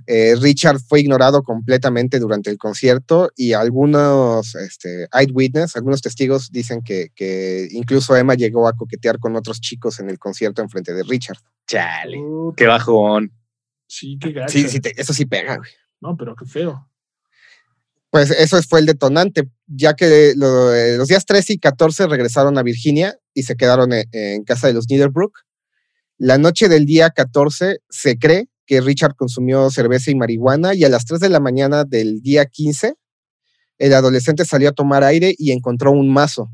Eh, 0.06 0.36
Richard 0.40 0.80
fue 0.80 1.00
ignorado 1.02 1.42
completamente 1.44 2.20
durante 2.20 2.50
el 2.50 2.58
concierto 2.58 3.32
y 3.36 3.54
algunos 3.54 4.54
este, 4.56 5.08
eyewitness, 5.12 5.76
algunos 5.76 6.02
testigos 6.02 6.52
dicen 6.52 6.82
que, 6.84 7.10
que 7.16 7.68
incluso 7.72 8.16
Emma 8.16 8.36
llegó 8.36 8.68
a 8.68 8.74
coquetear 8.74 9.18
con 9.20 9.36
otros 9.36 9.60
chicos 9.60 10.00
en 10.00 10.10
el 10.10 10.20
concierto 10.20 10.62
enfrente 10.62 10.94
de 10.94 11.04
Richard. 11.04 11.38
Chale. 11.68 12.18
Puta, 12.18 12.56
Qué 12.58 12.68
bajón. 12.68 13.32
Sí, 13.88 14.18
qué 14.22 14.32
gacho. 14.32 14.52
Sí, 14.54 14.68
sí, 14.70 14.80
te- 14.80 15.00
eso 15.02 15.14
sí 15.14 15.26
pega, 15.26 15.58
güey. 15.58 15.70
No, 16.00 16.16
pero 16.16 16.36
qué 16.36 16.46
feo. 16.46 16.88
Pues 18.10 18.30
eso 18.32 18.62
fue 18.64 18.82
el 18.82 18.86
detonante, 18.86 19.50
ya 19.68 19.94
que 19.96 20.34
lo- 20.36 20.74
eh, 20.74 20.98
los 20.98 21.08
días 21.08 21.26
13 21.26 21.54
y 21.54 21.58
14 21.60 22.08
regresaron 22.08 22.58
a 22.58 22.64
Virginia 22.64 23.18
y 23.34 23.44
se 23.44 23.56
quedaron 23.56 23.94
en, 23.94 24.04
en 24.12 24.44
casa 24.44 24.68
de 24.68 24.74
los 24.74 24.90
Niederbrook. 24.90 25.32
La 26.18 26.38
noche 26.38 26.68
del 26.68 26.86
día 26.86 27.10
14 27.10 27.80
se 27.90 28.18
cree 28.20 28.48
que 28.66 28.82
Richard 28.82 29.16
consumió 29.16 29.70
cerveza 29.70 30.12
y 30.12 30.16
marihuana 30.16 30.74
y 30.74 30.84
a 30.84 30.90
las 30.90 31.06
3 31.06 31.20
de 31.20 31.30
la 31.30 31.40
mañana 31.40 31.84
del 31.84 32.22
día 32.22 32.46
15 32.46 32.96
el 33.78 33.94
adolescente 33.96 34.46
salió 34.46 34.70
a 34.70 34.74
tomar 34.74 35.04
aire 35.04 35.34
y 35.38 35.52
encontró 35.52 35.92
un 35.92 36.14
mazo. 36.14 36.52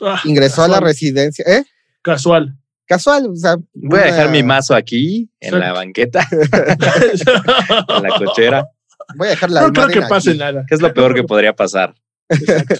Ah, 0.00 0.20
Ingresó 0.24 0.62
a 0.62 0.68
la 0.68 0.78
residencia, 0.78 1.44
¿eh? 1.48 1.64
Casual. 2.00 2.56
Casual, 2.86 3.26
o 3.26 3.34
sea, 3.36 3.56
Voy 3.74 3.98
a 3.98 4.04
dejar 4.04 4.30
mi 4.30 4.44
mazo 4.44 4.74
aquí, 4.74 5.28
en 5.40 5.58
la 5.58 5.72
banqueta, 5.72 6.26
en 6.30 8.02
la 8.02 8.08
cochera, 8.18 8.68
Voy 9.16 9.26
a 9.26 9.30
dejar 9.30 9.50
la 9.50 9.62
no 9.62 9.72
creo 9.72 9.88
que 9.88 10.02
pase 10.02 10.30
aquí. 10.30 10.38
nada. 10.38 10.64
que 10.66 10.74
es 10.74 10.80
lo 10.80 10.94
peor 10.94 11.14
que 11.14 11.24
podría 11.24 11.52
pasar. 11.54 11.94
Exacto. 12.28 12.76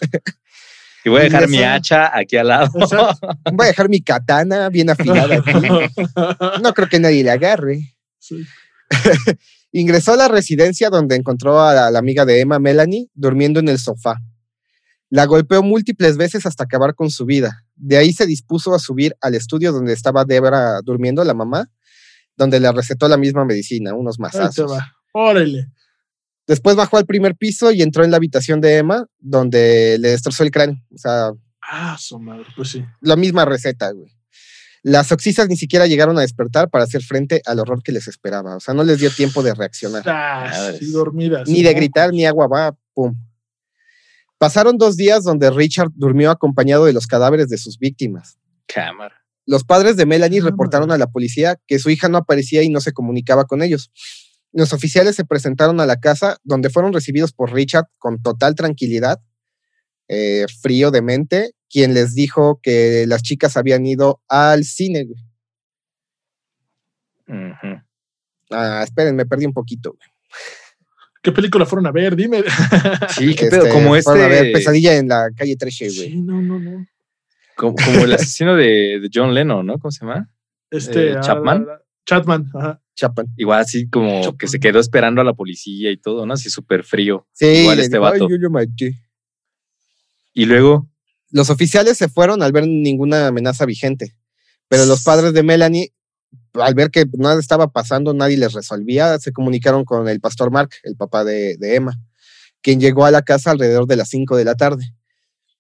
Y 1.05 1.11
voy 1.11 1.21
a 1.21 1.25
dejar 1.25 1.49
mi 1.49 1.63
hacha 1.63 2.17
aquí 2.17 2.37
al 2.37 2.49
lado. 2.49 2.71
Exacto. 2.75 3.29
Voy 3.53 3.65
a 3.65 3.69
dejar 3.69 3.89
mi 3.89 4.01
katana 4.03 4.69
bien 4.69 4.91
afilada 4.91 5.37
aquí. 5.37 5.53
No 6.63 6.75
creo 6.75 6.89
que 6.89 7.01
nadie 7.01 7.25
le 7.25 7.31
agarre. 7.31 7.95
Sí. 8.29 8.45
Ingresó 9.73 10.13
a 10.13 10.17
la 10.17 10.29
residencia 10.29 10.89
donde 10.91 11.17
encontró 11.17 11.61
a 11.61 11.75
la, 11.75 11.91
la 11.91 11.99
amiga 11.99 12.25
de 12.25 12.41
Emma, 12.41 12.59
Melanie, 12.59 13.09
durmiendo 13.15 13.61
en 13.61 13.69
el 13.69 13.79
sofá. 13.79 14.17
La 15.11 15.25
golpeó 15.27 15.63
múltiples 15.63 16.17
veces 16.17 16.47
hasta 16.47 16.65
acabar 16.65 16.95
con 16.95 17.11
su 17.11 17.25
vida. 17.25 17.65
De 17.77 17.97
ahí 17.97 18.13
se 18.13 18.27
dispuso 18.27 18.75
a 18.75 18.79
subir 18.79 19.15
al 19.21 19.35
estudio 19.35 19.73
donde 19.73 19.93
estaba 19.93 20.25
Debra 20.25 20.81
durmiendo, 20.83 21.23
la 21.25 21.35
mamá, 21.35 21.71
donde 22.37 22.61
le 22.61 22.71
recetó 22.73 23.09
la 23.09 23.17
misma 23.17 23.45
medicina, 23.45 23.95
unos 23.95 24.17
Ahí 24.21 24.31
te 24.31 24.39
masazos. 24.39 24.73
va. 24.73 24.93
Órale. 25.13 25.67
Después 26.47 26.77
bajó 26.77 26.97
al 26.97 27.05
primer 27.07 27.37
piso 27.37 27.73
y 27.73 27.83
entró 27.83 28.05
en 28.05 28.11
la 28.11 28.17
habitación 28.19 28.61
de 28.61 28.77
Emma, 28.79 29.07
donde 29.19 29.99
le 29.99 30.09
destrozó 30.11 30.45
el 30.45 30.51
cráneo. 30.51 30.77
O 30.95 30.99
sea, 30.99 31.31
Ah, 31.71 31.97
su 31.99 32.19
madre. 32.19 32.47
Pues 32.57 32.71
sí. 32.71 32.85
la 33.03 33.17
misma 33.17 33.45
receta, 33.45 33.91
güey. 33.91 34.11
Las 34.83 35.11
oxisas 35.13 35.49
ni 35.49 35.57
siquiera 35.57 35.87
llegaron 35.87 36.19
a 36.19 36.21
despertar 36.21 36.71
para 36.71 36.85
hacer 36.85 37.03
frente 37.03 37.43
al 37.47 37.59
horror 37.59 37.83
que 37.83 37.93
les 37.93 38.09
esperaba. 38.09 38.57
O 38.57 38.61
sea, 38.61 38.75
no 38.75 38.85
les 38.85 38.99
dio 38.99 39.11
tiempo 39.11 39.43
de 39.43 39.55
reaccionar. 39.55 40.03
Ah, 40.07 40.73
sí, 40.79 40.91
dormidas. 40.91 41.49
ni 41.49 41.63
de 41.63 41.75
gritar, 41.75 42.13
ni 42.13 42.25
agua 42.27 42.47
va, 42.47 42.77
pum. 42.95 43.15
Pasaron 44.39 44.79
dos 44.79 44.97
días 44.97 45.25
donde 45.25 45.51
Richard 45.51 45.91
durmió 45.95 46.31
acompañado 46.31 46.85
de 46.85 46.93
los 46.93 47.07
cadáveres 47.09 47.49
de 47.49 47.59
sus 47.59 47.79
víctimas. 47.79 48.39
Cámara. 48.67 49.17
Los 49.47 49.65
padres 49.65 49.97
de 49.97 50.07
Melanie 50.07 50.43
reportaron 50.43 50.93
a 50.93 50.99
la 50.99 51.09
policía 51.09 51.59
que 51.67 51.79
su 51.79 51.91
hija 51.91 52.09
no 52.09 52.19
aparecía 52.19 52.63
y 52.63 52.69
no 52.69 52.81
se 52.81 52.93
comunicaba 52.93 53.47
con 53.47 53.63
ellos. 53.63 53.91
Los 54.53 54.73
oficiales 54.73 55.17
se 55.17 55.25
presentaron 55.25 55.81
a 55.81 55.87
la 55.87 56.01
casa 56.01 56.37
donde 56.45 56.71
fueron 56.71 56.93
recibidos 56.93 57.33
por 57.33 57.53
Richard 57.53 57.87
con 57.99 58.23
total 58.23 58.55
tranquilidad, 58.55 59.21
eh, 60.07 60.47
frío 60.61 60.91
de 60.91 61.03
mente, 61.03 61.53
quien 61.71 61.95
les 61.95 62.15
dijo 62.15 62.61
que 62.63 63.05
las 63.07 63.23
chicas 63.23 63.57
habían 63.57 63.85
ido 63.87 64.21
al 64.29 64.65
cine. 64.65 65.05
güey. 65.05 65.23
Ah, 68.51 68.83
esperen, 68.83 69.15
me 69.17 69.27
perdí 69.27 69.45
un 69.47 69.53
poquito. 69.53 69.91
güey. 69.93 70.09
¿Qué 71.23 71.33
película 71.33 71.67
fueron 71.67 71.87
a 71.87 71.93
ver? 71.93 72.17
Dime. 72.17 72.43
Sí, 73.11 73.35
qué 73.35 73.47
pedo. 73.47 73.63
Este, 73.67 73.71
Como 73.71 73.97
este. 73.97 74.11
fueron 74.11 74.27
a 74.27 74.29
ver 74.29 74.53
Pesadilla 74.53 74.97
en 74.97 75.09
la 75.09 75.29
calle 75.37 75.57
Treche, 75.57 75.87
güey. 75.87 76.11
Sí, 76.11 76.17
no, 76.17 76.41
no, 76.41 76.59
no. 76.59 76.87
Como, 77.57 77.75
como 77.75 78.05
el 78.05 78.13
asesino 78.15 78.55
de, 78.55 79.01
de 79.01 79.11
John 79.13 79.35
Lennon, 79.35 79.67
¿no? 79.67 79.79
¿Cómo 79.79 79.91
se 79.91 80.01
llama? 80.07 80.31
Este. 80.71 81.11
Eh, 81.11 81.15
ah, 81.17 81.21
Chapman. 81.21 81.67
la- 81.67 81.73
la- 81.75 81.83
Chapman, 82.07 82.51
ajá. 82.55 82.81
Chapan. 82.95 83.27
Igual 83.37 83.61
así 83.61 83.87
como 83.91 84.23
Chapman. 84.23 84.39
que 84.39 84.47
se 84.49 84.59
quedó 84.59 84.81
esperando 84.81 85.21
a 85.21 85.25
la 85.25 85.35
policía 85.35 85.91
y 85.91 85.99
todo, 85.99 86.25
¿no? 86.25 86.33
Así 86.35 86.49
súper 86.49 86.83
frío. 86.85 87.27
Sí, 87.33 87.45
Igual 87.47 87.79
este 87.81 87.97
dijo, 87.99 88.07
"Ay, 88.07 88.21
vato. 88.21 88.29
yo 88.41 88.49
maté". 88.51 88.95
Y 90.33 90.47
luego, 90.47 90.89
Los 91.31 91.51
oficiales 91.51 91.99
se 91.99 92.09
fueron 92.09 92.43
al 92.43 92.53
ver 92.53 92.67
ninguna 92.67 93.27
amenaza 93.27 93.67
vigente, 93.67 94.15
pero 94.69 94.87
los 94.87 95.03
padres 95.03 95.33
de 95.33 95.43
Melanie, 95.43 95.93
al 96.55 96.75
ver 96.75 96.91
que 96.91 97.05
nada 97.13 97.39
estaba 97.39 97.69
pasando, 97.69 98.15
nadie 98.15 98.37
les 98.37 98.53
resolvía, 98.53 99.19
se 99.19 99.33
comunicaron 99.33 99.85
con 99.85 100.09
el 100.09 100.21
pastor 100.21 100.51
Mark, 100.51 100.71
el 100.85 100.97
papá 100.97 101.25
de, 101.25 101.57
Emma, 101.61 101.99
quien 102.63 102.81
llegó 102.81 103.05
a 103.05 103.11
la 103.11 103.23
casa 103.23 103.51
alrededor 103.51 103.87
de 103.87 103.97
las 103.97 104.09
5 104.09 104.37
de 104.37 104.45
la 104.45 104.55
tarde. 104.55 104.95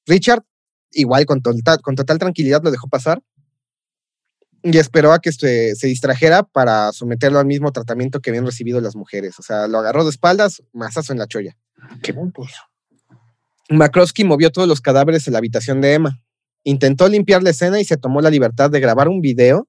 Richard, 0.06 0.42
igual 0.90 1.26
con 1.26 1.42
total, 1.42 1.80
con 1.82 1.94
total 1.94 2.18
tranquilidad, 2.18 2.62
lo 2.62 2.70
dejó 2.70 2.88
pasar 2.88 3.22
y 4.62 4.76
esperó 4.78 5.12
a 5.12 5.20
que 5.20 5.28
este, 5.28 5.74
se 5.74 5.86
distrajera 5.86 6.42
para 6.42 6.92
someterlo 6.92 7.38
al 7.38 7.46
mismo 7.46 7.72
tratamiento 7.72 8.20
que 8.20 8.30
habían 8.30 8.46
recibido 8.46 8.80
las 8.80 8.96
mujeres. 8.96 9.38
O 9.38 9.42
sea, 9.42 9.68
lo 9.68 9.78
agarró 9.78 10.04
de 10.04 10.10
espaldas, 10.10 10.62
mazazo 10.72 11.12
en 11.12 11.18
la 11.18 11.26
cholla. 11.26 11.56
¿qué? 12.02 12.12
Pues, 12.12 12.52
Makrowski 13.68 14.24
movió 14.24 14.50
todos 14.50 14.66
los 14.66 14.80
cadáveres 14.80 15.26
en 15.26 15.34
la 15.34 15.38
habitación 15.38 15.80
de 15.80 15.94
Emma. 15.94 16.22
Intentó 16.64 17.08
limpiar 17.08 17.42
la 17.42 17.50
escena 17.50 17.80
y 17.80 17.84
se 17.84 17.96
tomó 17.96 18.20
la 18.20 18.30
libertad 18.30 18.70
de 18.70 18.80
grabar 18.80 19.08
un 19.08 19.20
video 19.20 19.68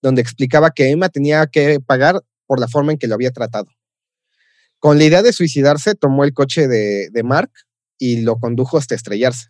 donde 0.00 0.22
explicaba 0.22 0.70
que 0.70 0.90
Emma 0.90 1.08
tenía 1.08 1.46
que 1.46 1.80
pagar 1.80 2.22
por 2.46 2.60
la 2.60 2.68
forma 2.68 2.92
en 2.92 2.98
que 2.98 3.06
lo 3.06 3.14
había 3.14 3.30
tratado. 3.30 3.66
Con 4.78 4.98
la 4.98 5.04
idea 5.04 5.22
de 5.22 5.32
suicidarse, 5.32 5.94
tomó 5.94 6.24
el 6.24 6.34
coche 6.34 6.68
de, 6.68 7.08
de 7.10 7.22
Mark 7.22 7.50
y 7.98 8.22
lo 8.22 8.36
condujo 8.36 8.76
hasta 8.76 8.94
estrellarse. 8.94 9.48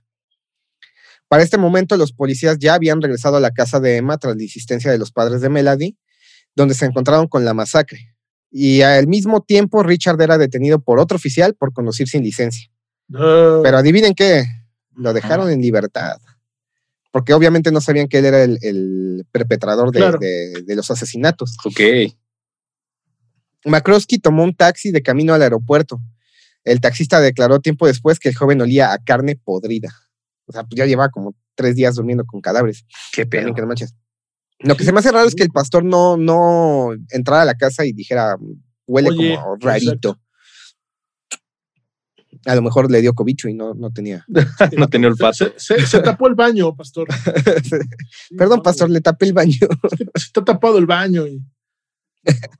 Para 1.29 1.43
este 1.43 1.59
momento, 1.59 1.97
los 1.97 2.13
policías 2.13 2.59
ya 2.59 2.75
habían 2.75 3.01
regresado 3.01 3.37
a 3.37 3.41
la 3.41 3.51
casa 3.51 3.81
de 3.81 3.97
Emma 3.97 4.19
tras 4.19 4.37
la 4.37 4.43
insistencia 4.43 4.91
de 4.91 4.99
los 4.99 5.11
padres 5.11 5.41
de 5.41 5.49
Melody, 5.49 5.97
donde 6.55 6.75
se 6.75 6.85
encontraron 6.85 7.27
con 7.27 7.45
la 7.45 7.55
masacre. 7.55 8.15
Y 8.51 8.83
al 8.83 9.09
mismo 9.09 9.43
tiempo, 9.43 9.83
Richard 9.83 10.21
era 10.21 10.39
detenido 10.39 10.81
por 10.81 11.01
otro 11.01 11.17
oficial 11.17 11.55
por 11.55 11.73
conducir 11.73 12.09
sin 12.09 12.23
licencia. 12.23 12.71
Ah, 13.15 13.61
Pero 13.63 13.77
adivinen 13.79 14.15
qué, 14.15 14.45
lo 14.97 15.13
dejaron 15.13 15.51
en 15.51 15.61
libertad. 15.61 16.19
Porque 17.11 17.33
obviamente 17.35 17.71
no 17.71 17.81
sabían 17.81 18.09
que 18.09 18.19
él 18.19 18.25
era 18.25 18.43
el, 18.43 18.59
el 18.63 19.27
perpetrador 19.31 19.93
de, 19.93 19.99
Claro. 20.01 20.19
de- 20.19 20.63
de 20.67 20.77
los 20.77 20.91
asesinatos. 20.91 21.57
Ok. 21.65 21.81
Makrowski 23.65 24.19
tomó 24.19 24.43
un 24.45 24.55
taxi 24.55 24.91
de 24.91 25.03
camino 25.03 25.33
al 25.35 25.43
aeropuerto. 25.43 26.01
El 26.65 26.81
taxista 26.81 27.21
declaró 27.21 27.61
tiempo 27.61 27.87
después 27.87 28.19
que 28.19 28.29
el 28.29 28.35
joven 28.37 28.61
olía 28.61 28.93
a 28.93 28.99
carne 28.99 29.37
podrida. 29.37 29.91
O 30.47 30.53
sea, 30.53 30.65
pues 30.65 30.77
ya 30.79 30.87
llevaba 30.87 31.11
como 31.11 31.35
tres 31.55 31.77
días 31.77 31.95
durmiendo 31.95 32.25
con 32.25 32.41
cadáveres. 32.41 32.85
Qué 33.13 33.27
pedo. 33.27 33.41
También 33.43 33.55
que 33.55 33.61
no 33.63 33.69
manches. 33.69 33.95
Lo 34.61 34.77
que 34.77 34.85
se 34.85 34.93
me 34.93 35.01
hace 35.01 35.13
raro 35.13 35.27
es 35.27 35.35
que 35.35 35.43
el 35.43 35.51
pastor 35.51 35.85
no, 35.85 36.17
no 36.17 36.91
entrara 37.11 37.43
a 37.43 37.47
la 37.47 37.55
casa 37.55 37.85
y 37.85 37.93
dijera, 37.93 38.37
huele 38.87 39.11
Oye, 39.11 39.37
como 39.37 39.57
rarito. 39.57 40.19
A 42.47 42.55
lo 42.55 42.63
mejor 42.63 42.91
le 42.91 43.01
dio 43.01 43.15
cobicho 43.15 43.49
y 43.49 43.55
no, 43.55 43.75
no 43.75 43.91
tenía. 43.91 44.25
No 44.79 44.89
tenía 44.89 45.09
Se, 45.09 45.13
olfato. 45.13 45.33
se- 45.35 45.53
se- 45.59 45.87
se 45.87 46.01
tapó 46.01 46.27
el 46.29 46.35
baño, 46.35 46.75
pastor. 46.77 47.07
Sí, 47.65 48.37
Perdón, 48.37 48.59
no, 48.59 48.63
pastor, 48.63 48.91
le 48.91 49.01
tapé 49.01 49.27
el 49.27 49.33
baño. 49.33 49.57
Se 50.17 50.25
está 50.27 50.45
tapado 50.45 50.79
el 50.79 50.87
baño 50.87 51.27
y. 51.27 51.43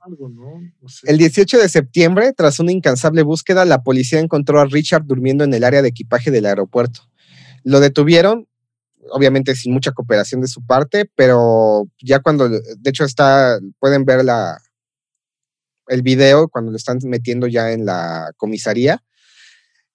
Algo, 0.01 0.29
¿no? 0.29 0.61
No 0.81 0.89
sé. 0.89 1.09
El 1.09 1.17
18 1.17 1.57
de 1.57 1.67
septiembre, 1.69 2.33
tras 2.33 2.59
una 2.59 2.71
incansable 2.71 3.23
búsqueda, 3.23 3.65
la 3.65 3.81
policía 3.81 4.19
encontró 4.19 4.59
a 4.61 4.65
Richard 4.65 5.05
durmiendo 5.05 5.43
en 5.43 5.53
el 5.55 5.63
área 5.63 5.81
de 5.81 5.87
equipaje 5.89 6.29
del 6.29 6.45
aeropuerto. 6.45 7.01
Lo 7.63 7.79
detuvieron, 7.79 8.47
obviamente 9.09 9.55
sin 9.55 9.73
mucha 9.73 9.91
cooperación 9.91 10.41
de 10.41 10.47
su 10.47 10.63
parte, 10.63 11.09
pero 11.15 11.87
ya 11.99 12.19
cuando, 12.19 12.47
de 12.49 12.61
hecho 12.85 13.05
está, 13.05 13.57
pueden 13.79 14.05
ver 14.05 14.23
la, 14.23 14.59
el 15.87 16.03
video 16.03 16.47
cuando 16.47 16.69
lo 16.69 16.77
están 16.77 16.99
metiendo 17.05 17.47
ya 17.47 17.71
en 17.71 17.85
la 17.87 18.31
comisaría, 18.37 19.03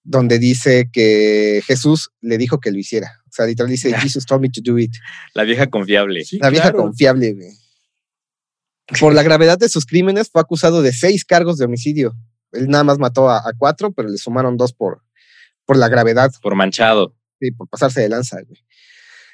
donde 0.03 0.39
dice 0.39 0.89
que 0.91 1.61
Jesús 1.65 2.11
le 2.21 2.37
dijo 2.37 2.59
que 2.59 2.71
lo 2.71 2.77
hiciera. 2.79 3.11
O 3.27 3.31
sea, 3.31 3.45
literal 3.45 3.69
dice, 3.69 3.93
Jesus 3.99 4.25
told 4.25 4.41
me 4.41 4.49
to 4.49 4.61
do 4.63 4.77
it. 4.77 4.93
La 5.33 5.43
vieja 5.43 5.67
confiable. 5.69 6.23
Sí, 6.25 6.37
La 6.39 6.49
vieja 6.49 6.71
claro. 6.71 6.83
confiable, 6.85 7.33
güey. 7.33 7.49
Por 8.99 9.13
la 9.13 9.23
gravedad 9.23 9.57
de 9.57 9.69
sus 9.69 9.85
crímenes, 9.85 10.29
fue 10.29 10.41
acusado 10.41 10.81
de 10.81 10.91
seis 10.91 11.23
cargos 11.23 11.57
de 11.57 11.65
homicidio. 11.65 12.13
Él 12.51 12.67
nada 12.67 12.83
más 12.83 12.97
mató 12.99 13.29
a, 13.29 13.37
a 13.37 13.53
cuatro, 13.57 13.93
pero 13.93 14.09
le 14.09 14.17
sumaron 14.17 14.57
dos 14.57 14.73
por, 14.73 15.01
por 15.65 15.77
la 15.77 15.87
gravedad, 15.87 16.31
Por 16.41 16.55
manchado. 16.55 17.15
sí, 17.39 17.51
por 17.51 17.69
pasarse 17.69 18.01
de 18.01 18.09
lanza, 18.09 18.41
güey. 18.41 18.59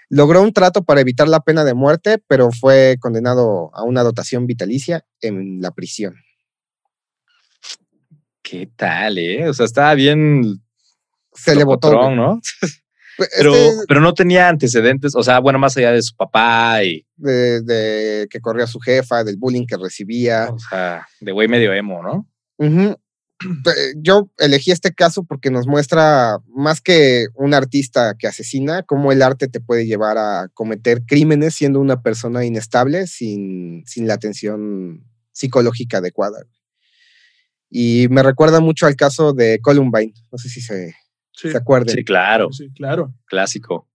Logró 0.09 0.41
un 0.43 0.53
trato 0.53 0.83
para 0.85 1.01
evitar 1.01 1.27
la 1.27 1.39
pena 1.41 1.65
de 1.65 1.73
muerte, 1.73 2.17
pero 2.27 2.51
fue 2.51 2.97
condenado 2.99 3.71
a 3.73 3.83
una 3.83 4.03
dotación 4.03 4.45
vitalicia 4.47 5.05
en 5.21 5.59
la 5.59 5.71
prisión. 5.71 6.15
¿Qué 8.49 8.69
tal, 8.77 9.17
eh? 9.17 9.49
O 9.49 9.53
sea, 9.53 9.65
estaba 9.65 9.93
bien. 9.93 10.61
Se 11.33 11.53
le 11.53 11.65
güey. 11.65 11.77
¿no? 12.15 12.39
Pero, 13.35 13.53
este, 13.55 13.83
pero 13.87 13.99
no 13.99 14.13
tenía 14.13 14.47
antecedentes. 14.47 15.15
O 15.15 15.23
sea, 15.23 15.39
bueno, 15.39 15.59
más 15.59 15.75
allá 15.75 15.91
de 15.91 16.01
su 16.01 16.15
papá 16.15 16.83
y. 16.83 17.05
de, 17.17 17.61
de 17.61 18.27
que 18.29 18.39
corrió 18.39 18.63
a 18.63 18.67
su 18.67 18.79
jefa, 18.79 19.23
del 19.23 19.37
bullying 19.37 19.65
que 19.65 19.75
recibía. 19.75 20.49
O 20.49 20.59
sea, 20.59 21.05
de 21.19 21.31
güey 21.31 21.47
medio 21.47 21.73
emo, 21.73 22.01
¿no? 22.01 22.27
Yo 23.97 24.29
elegí 24.37 24.71
este 24.71 24.93
caso 24.93 25.23
porque 25.23 25.51
nos 25.51 25.67
muestra 25.67 26.37
más 26.47 26.79
que 26.79 27.27
un 27.35 27.53
artista 27.53 28.15
que 28.17 28.27
asesina, 28.27 28.83
cómo 28.83 29.11
el 29.11 29.23
arte 29.23 29.47
te 29.47 29.59
puede 29.59 29.85
llevar 29.85 30.17
a 30.17 30.47
cometer 30.53 31.03
crímenes 31.05 31.53
siendo 31.53 31.79
una 31.79 32.01
persona 32.01 32.45
inestable 32.45 33.07
sin, 33.07 33.83
sin 33.85 34.07
la 34.07 34.13
atención 34.13 35.03
psicológica 35.33 35.97
adecuada. 35.97 36.39
Y 37.69 38.07
me 38.09 38.23
recuerda 38.23 38.59
mucho 38.59 38.85
al 38.85 38.95
caso 38.95 39.33
de 39.33 39.59
Columbine, 39.61 40.13
no 40.31 40.37
sé 40.37 40.49
si 40.49 40.61
se, 40.61 40.93
Sí, 41.37 41.51
se 41.51 41.57
acuerden. 41.57 41.95
Sí, 41.95 42.03
claro. 42.03 42.51
sí, 42.51 42.69
claro. 42.73 43.13
Clásico. 43.27 43.87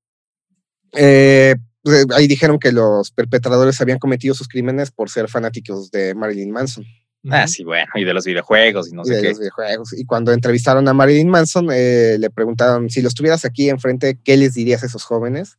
Eh, 0.92 1.56
pues, 1.82 2.06
ahí 2.14 2.28
dijeron 2.28 2.61
que 2.61 2.70
los 2.70 3.11
perpetradores 3.11 3.80
habían 3.80 3.98
cometido 3.98 4.32
sus 4.35 4.46
crímenes 4.46 4.92
por 4.92 5.11
ser 5.11 5.28
fanáticos 5.28 5.90
de 5.90 6.14
Marilyn 6.14 6.52
Manson. 6.52 6.85
Ah, 7.30 7.48
sí, 7.48 7.64
bueno. 7.64 7.90
Y 7.96 8.04
de 8.04 8.14
los 8.14 8.24
videojuegos 8.24 8.90
y 8.90 8.94
no 8.94 9.02
y 9.02 9.06
sé 9.06 9.14
de 9.16 9.22
qué. 9.22 9.28
los 9.30 9.38
videojuegos. 9.40 9.92
Y 9.92 10.04
cuando 10.04 10.32
entrevistaron 10.32 10.87
a 10.87 10.92
Marilyn 10.92 11.28
Manson, 11.28 11.68
eh, 11.72 12.16
le 12.18 12.30
preguntaron 12.30 12.88
si 12.90 13.02
los 13.02 13.14
tuvieras 13.14 13.44
aquí 13.44 13.68
enfrente, 13.68 14.20
¿qué 14.22 14.37
les 14.37 14.54
dirías 14.54 14.85
a 14.85 14.87
esos 14.87 15.02
jóvenes? 15.02 15.58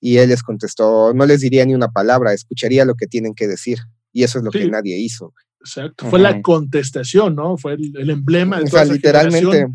Y 0.00 0.16
él 0.16 0.30
les 0.30 0.42
contestó, 0.42 1.12
no 1.12 1.26
les 1.26 1.40
diría 1.40 1.64
ni 1.66 1.74
una 1.74 1.88
palabra, 1.88 2.32
escucharía 2.32 2.86
lo 2.86 2.94
que 2.94 3.06
tienen 3.06 3.34
que 3.34 3.46
decir. 3.46 3.78
Y 4.12 4.24
eso 4.24 4.38
es 4.38 4.44
lo 4.44 4.50
que 4.50 4.66
nadie 4.68 4.96
hizo. 4.96 5.34
Exacto. 5.64 6.08
Fue 6.10 6.18
la 6.18 6.42
contestación, 6.42 7.36
¿no? 7.36 7.56
Fue 7.56 7.74
el, 7.74 7.92
el 7.96 8.10
emblema 8.10 8.58
de 8.58 8.64
O 8.64 8.66
toda 8.66 8.84
sea, 8.84 8.84
esa 8.84 8.92
literalmente. 8.94 9.66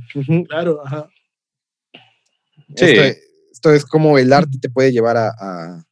Claro, 0.47 0.86
ajá. 0.86 1.10
Sí. 2.76 2.86
Esto, 2.86 3.19
esto 3.52 3.73
es 3.73 3.86
como 3.86 4.17
el 4.17 4.34
arte 4.34 4.58
te 4.62 4.69
puede 4.69 4.91
llevar 4.91 5.17
a, 5.17 5.30
a- 5.30 5.84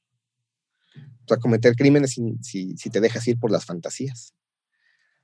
a 1.32 1.38
cometer 1.38 1.76
crímenes 1.76 2.12
si, 2.12 2.22
si, 2.44 2.78
si 2.78 2.90
te 2.92 3.00
dejas 3.02 3.28
ir 3.28 3.40
por 3.40 3.50
las 3.52 3.66
fantasías. 3.66 4.34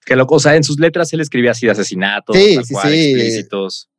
Que 0.03 0.15
loco, 0.15 0.35
o 0.35 0.39
sea, 0.39 0.55
en 0.55 0.63
sus 0.63 0.79
letras 0.79 1.13
él 1.13 1.19
escribía 1.21 1.51
así 1.51 1.67
de 1.67 1.73
asesinatos, 1.73 2.35
Sí, 2.35 2.55
tal 2.55 2.65
sí, 2.65 2.73
cual, 2.73 2.91
sí. 2.91 3.11
explícitos. 3.11 3.89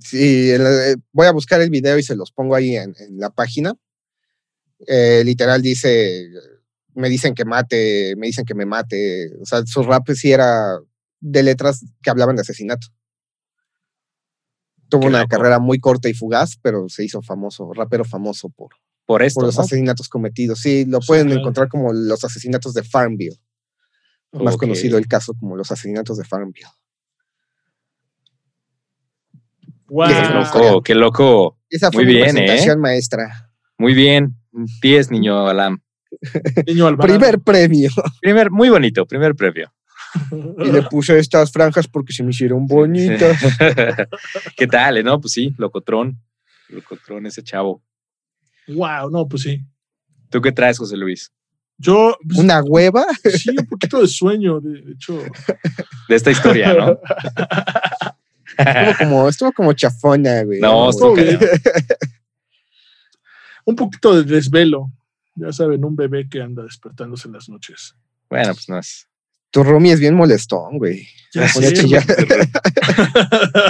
Sí, 0.00 0.50
eh, 0.50 0.96
voy 1.12 1.26
a 1.26 1.32
buscar 1.32 1.60
el 1.60 1.68
video 1.68 1.98
y 1.98 2.02
se 2.02 2.16
los 2.16 2.32
pongo 2.32 2.54
ahí 2.54 2.76
en, 2.76 2.94
en 2.98 3.18
la 3.18 3.28
página. 3.28 3.74
Eh, 4.86 5.22
literal 5.26 5.60
dice, 5.60 6.26
me 6.94 7.08
dicen 7.08 7.34
que 7.34 7.44
mate, 7.44 8.14
me 8.16 8.26
dicen 8.26 8.44
que 8.44 8.54
me 8.54 8.66
mate. 8.66 9.30
O 9.40 9.44
sea, 9.46 9.64
su 9.66 9.82
rap 9.82 10.08
sí 10.14 10.32
era 10.32 10.78
de 11.20 11.42
letras 11.42 11.84
que 12.02 12.10
hablaban 12.10 12.36
de 12.36 12.42
asesinato. 12.42 12.88
Tuvo 14.88 15.02
Qué 15.02 15.06
una 15.08 15.20
loco. 15.20 15.28
carrera 15.30 15.58
muy 15.58 15.78
corta 15.78 16.08
y 16.08 16.14
fugaz, 16.14 16.58
pero 16.60 16.88
se 16.88 17.04
hizo 17.04 17.22
famoso, 17.22 17.72
rapero 17.72 18.04
famoso 18.04 18.50
por, 18.50 18.70
Por 19.06 19.22
esto. 19.22 19.38
por 19.40 19.46
los 19.46 19.56
¿no? 19.56 19.62
asesinatos 19.62 20.08
cometidos. 20.08 20.58
Sí, 20.60 20.84
lo 20.84 21.00
pueden 21.00 21.26
claro. 21.28 21.40
encontrar 21.40 21.68
como 21.68 21.92
los 21.92 22.22
asesinatos 22.24 22.74
de 22.74 22.82
Farmville. 22.82 23.36
Más 24.32 24.54
Ok. 24.54 24.60
conocido 24.60 24.98
el 24.98 25.06
caso 25.08 25.34
como 25.34 25.56
los 25.56 25.70
asesinatos 25.70 26.18
de 26.18 26.24
Farmville. 26.24 26.66
Wow. 29.88 30.06
Qué 30.08 30.24
loco, 30.34 30.82
qué 30.82 30.94
loco. 30.94 31.58
Esa 31.68 31.90
fue 31.92 32.04
Muy 32.04 32.14
mi 32.14 32.18
bien, 32.20 32.36
¿eh? 32.38 32.76
maestra. 32.76 33.50
Muy 33.78 33.94
bien. 33.94 34.34
10, 34.82 35.10
niño 35.10 35.46
Alam. 35.48 35.81
Niño 36.66 36.86
Alvarado. 36.86 37.18
Primer 37.18 37.40
premio. 37.40 37.90
Primer, 38.20 38.50
muy 38.50 38.68
bonito, 38.68 39.06
primer 39.06 39.34
premio. 39.34 39.72
Y 40.58 40.70
le 40.70 40.82
puse 40.82 41.18
estas 41.18 41.50
franjas 41.50 41.88
porque 41.88 42.12
se 42.12 42.22
me 42.22 42.30
hicieron 42.30 42.66
bonitas. 42.66 43.38
¿Qué 44.56 44.66
tal? 44.66 44.98
eh? 44.98 45.02
No, 45.02 45.20
pues 45.20 45.32
sí, 45.32 45.54
locotrón. 45.58 46.18
Locotrón, 46.68 47.26
ese 47.26 47.42
chavo. 47.42 47.82
wow, 48.68 49.10
no, 49.10 49.26
pues 49.26 49.42
sí. 49.42 49.60
¿Tú 50.30 50.40
qué 50.40 50.52
traes, 50.52 50.78
José 50.78 50.96
Luis? 50.96 51.32
Yo, 51.78 52.16
pues, 52.26 52.38
Una 52.38 52.62
hueva. 52.62 53.04
sí, 53.24 53.50
un 53.58 53.66
poquito 53.66 54.00
de 54.00 54.08
sueño, 54.08 54.60
de, 54.60 54.82
de 54.82 54.92
hecho. 54.92 55.18
De 56.08 56.16
esta 56.16 56.30
historia, 56.30 56.74
¿no? 56.74 56.98
Estuvo 58.58 58.98
como, 58.98 59.28
estuvo 59.28 59.52
como 59.52 59.72
chafona, 59.72 60.42
güey. 60.44 60.60
No, 60.60 60.90
estuvo 60.90 61.14
un 63.64 63.76
poquito 63.76 64.22
de 64.22 64.24
desvelo. 64.34 64.90
Ya 65.34 65.52
saben, 65.52 65.84
un 65.84 65.96
bebé 65.96 66.28
que 66.28 66.42
anda 66.42 66.62
despertándose 66.62 67.28
en 67.28 67.34
las 67.34 67.48
noches. 67.48 67.94
Bueno, 68.28 68.52
pues 68.54 68.68
no 68.68 68.78
es. 68.78 69.08
Tu 69.50 69.62
roomie 69.62 69.92
es 69.92 70.00
bien 70.00 70.14
molestón, 70.14 70.78
güey. 70.78 71.06
Ya 71.34 71.48
sé. 71.48 71.72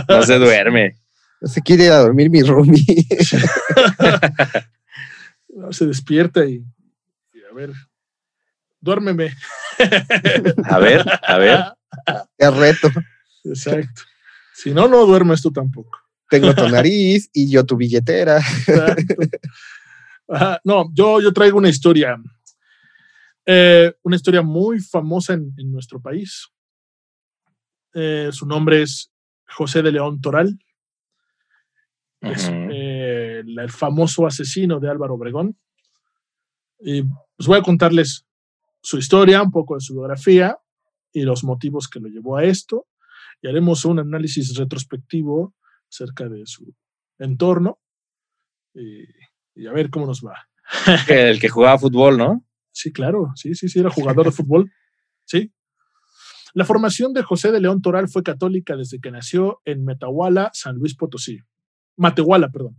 No 0.09 0.22
se 0.22 0.38
duerme. 0.38 0.96
No 1.40 1.48
se 1.48 1.61
quiere 1.61 1.87
ir 1.87 1.90
a 1.90 1.98
dormir 1.98 2.31
mi 2.31 2.42
roomie. 2.42 2.85
No, 5.48 5.72
se 5.72 5.87
despierta 5.87 6.44
y, 6.44 6.64
y 7.33 7.40
a 7.51 7.53
ver, 7.53 7.72
duérmeme. 8.81 9.35
A 10.64 10.79
ver, 10.79 11.05
a 11.27 11.38
ver. 11.38 11.64
Es 12.38 12.57
reto. 12.57 12.88
Exacto. 13.44 14.03
Si 14.55 14.72
no, 14.72 14.88
no 14.88 15.05
duermes 15.05 15.42
tú 15.42 15.53
tampoco. 15.53 15.98
Tengo 16.31 16.55
tu 16.55 16.66
nariz 16.68 17.29
y 17.35 17.51
yo 17.51 17.66
tu 17.66 17.77
billetera. 17.77 18.38
Exacto. 18.38 19.14
Ajá, 20.33 20.61
No, 20.64 20.90
yo, 20.95 21.21
yo 21.21 21.33
traigo 21.33 21.59
una 21.59 21.68
historia. 21.68 22.16
eh, 23.45 23.92
una 24.03 24.16
historia 24.16 24.42
muy 24.42 24.81
famosa 24.81 25.35
en, 25.35 25.53
en 25.59 25.71
nuestro 25.73 26.01
país. 26.01 26.49
Eh, 27.95 28.31
su 28.33 28.47
nombre 28.47 28.83
es 28.83 29.11
José 29.47 29.83
de 29.83 29.92
León 29.92 30.21
Toral. 30.21 30.59
Es 32.21 32.49
eh, 32.49 33.40
el, 33.40 33.59
el 33.59 33.71
famoso 33.71 34.27
asesino 34.27 34.79
de 34.81 34.88
Álvaro 34.88 35.14
Obregón. 35.14 35.59
Y 36.79 37.03
pues 37.03 37.47
voy 37.47 37.59
a 37.59 37.62
contarles 37.62 38.25
su 38.81 38.97
historia, 38.99 39.42
un 39.42 39.51
poco 39.51 39.75
de 39.75 39.81
su 39.81 39.92
biografía 39.95 40.57
y 41.12 41.23
los 41.23 41.45
motivos 41.45 41.88
que 41.88 42.01
lo 42.01 42.09
llevó 42.09 42.37
a 42.37 42.45
esto. 42.45 42.87
Y 43.42 43.49
haremos 43.49 43.85
un 43.85 43.99
análisis 43.99 44.57
retrospectivo 44.57 45.55
acerca 45.90 46.29
de 46.29 46.47
su 46.47 46.73
entorno 47.18 47.81
y, 48.75 49.03
y 49.55 49.67
a 49.67 49.73
ver 49.73 49.91
cómo 49.91 50.07
nos 50.07 50.23
va. 50.25 50.35
El 51.09 51.41
que 51.41 51.49
jugaba 51.49 51.79
fútbol, 51.79 52.17
¿no? 52.19 52.45
Sí, 52.73 52.93
claro, 52.93 53.33
sí, 53.35 53.55
sí, 53.55 53.69
sí, 53.69 53.81
era 53.81 53.91
jugador 53.91 54.25
de 54.27 54.33
fútbol. 54.33 54.73
Sí. 55.25 55.53
La 56.55 56.65
formación 56.65 57.12
de 57.12 57.23
José 57.23 57.51
de 57.53 57.61
León 57.61 57.81
Toral 57.83 58.09
fue 58.09 58.23
católica 58.23 58.77
desde 58.77 59.01
que 59.01 59.11
nació 59.11 59.61
en 59.65 59.85
Metahuala, 59.85 60.51
San 60.55 60.77
Luis 60.77 60.95
Potosí. 60.95 61.38
Matehuala, 61.97 62.51
perdón. 62.51 62.77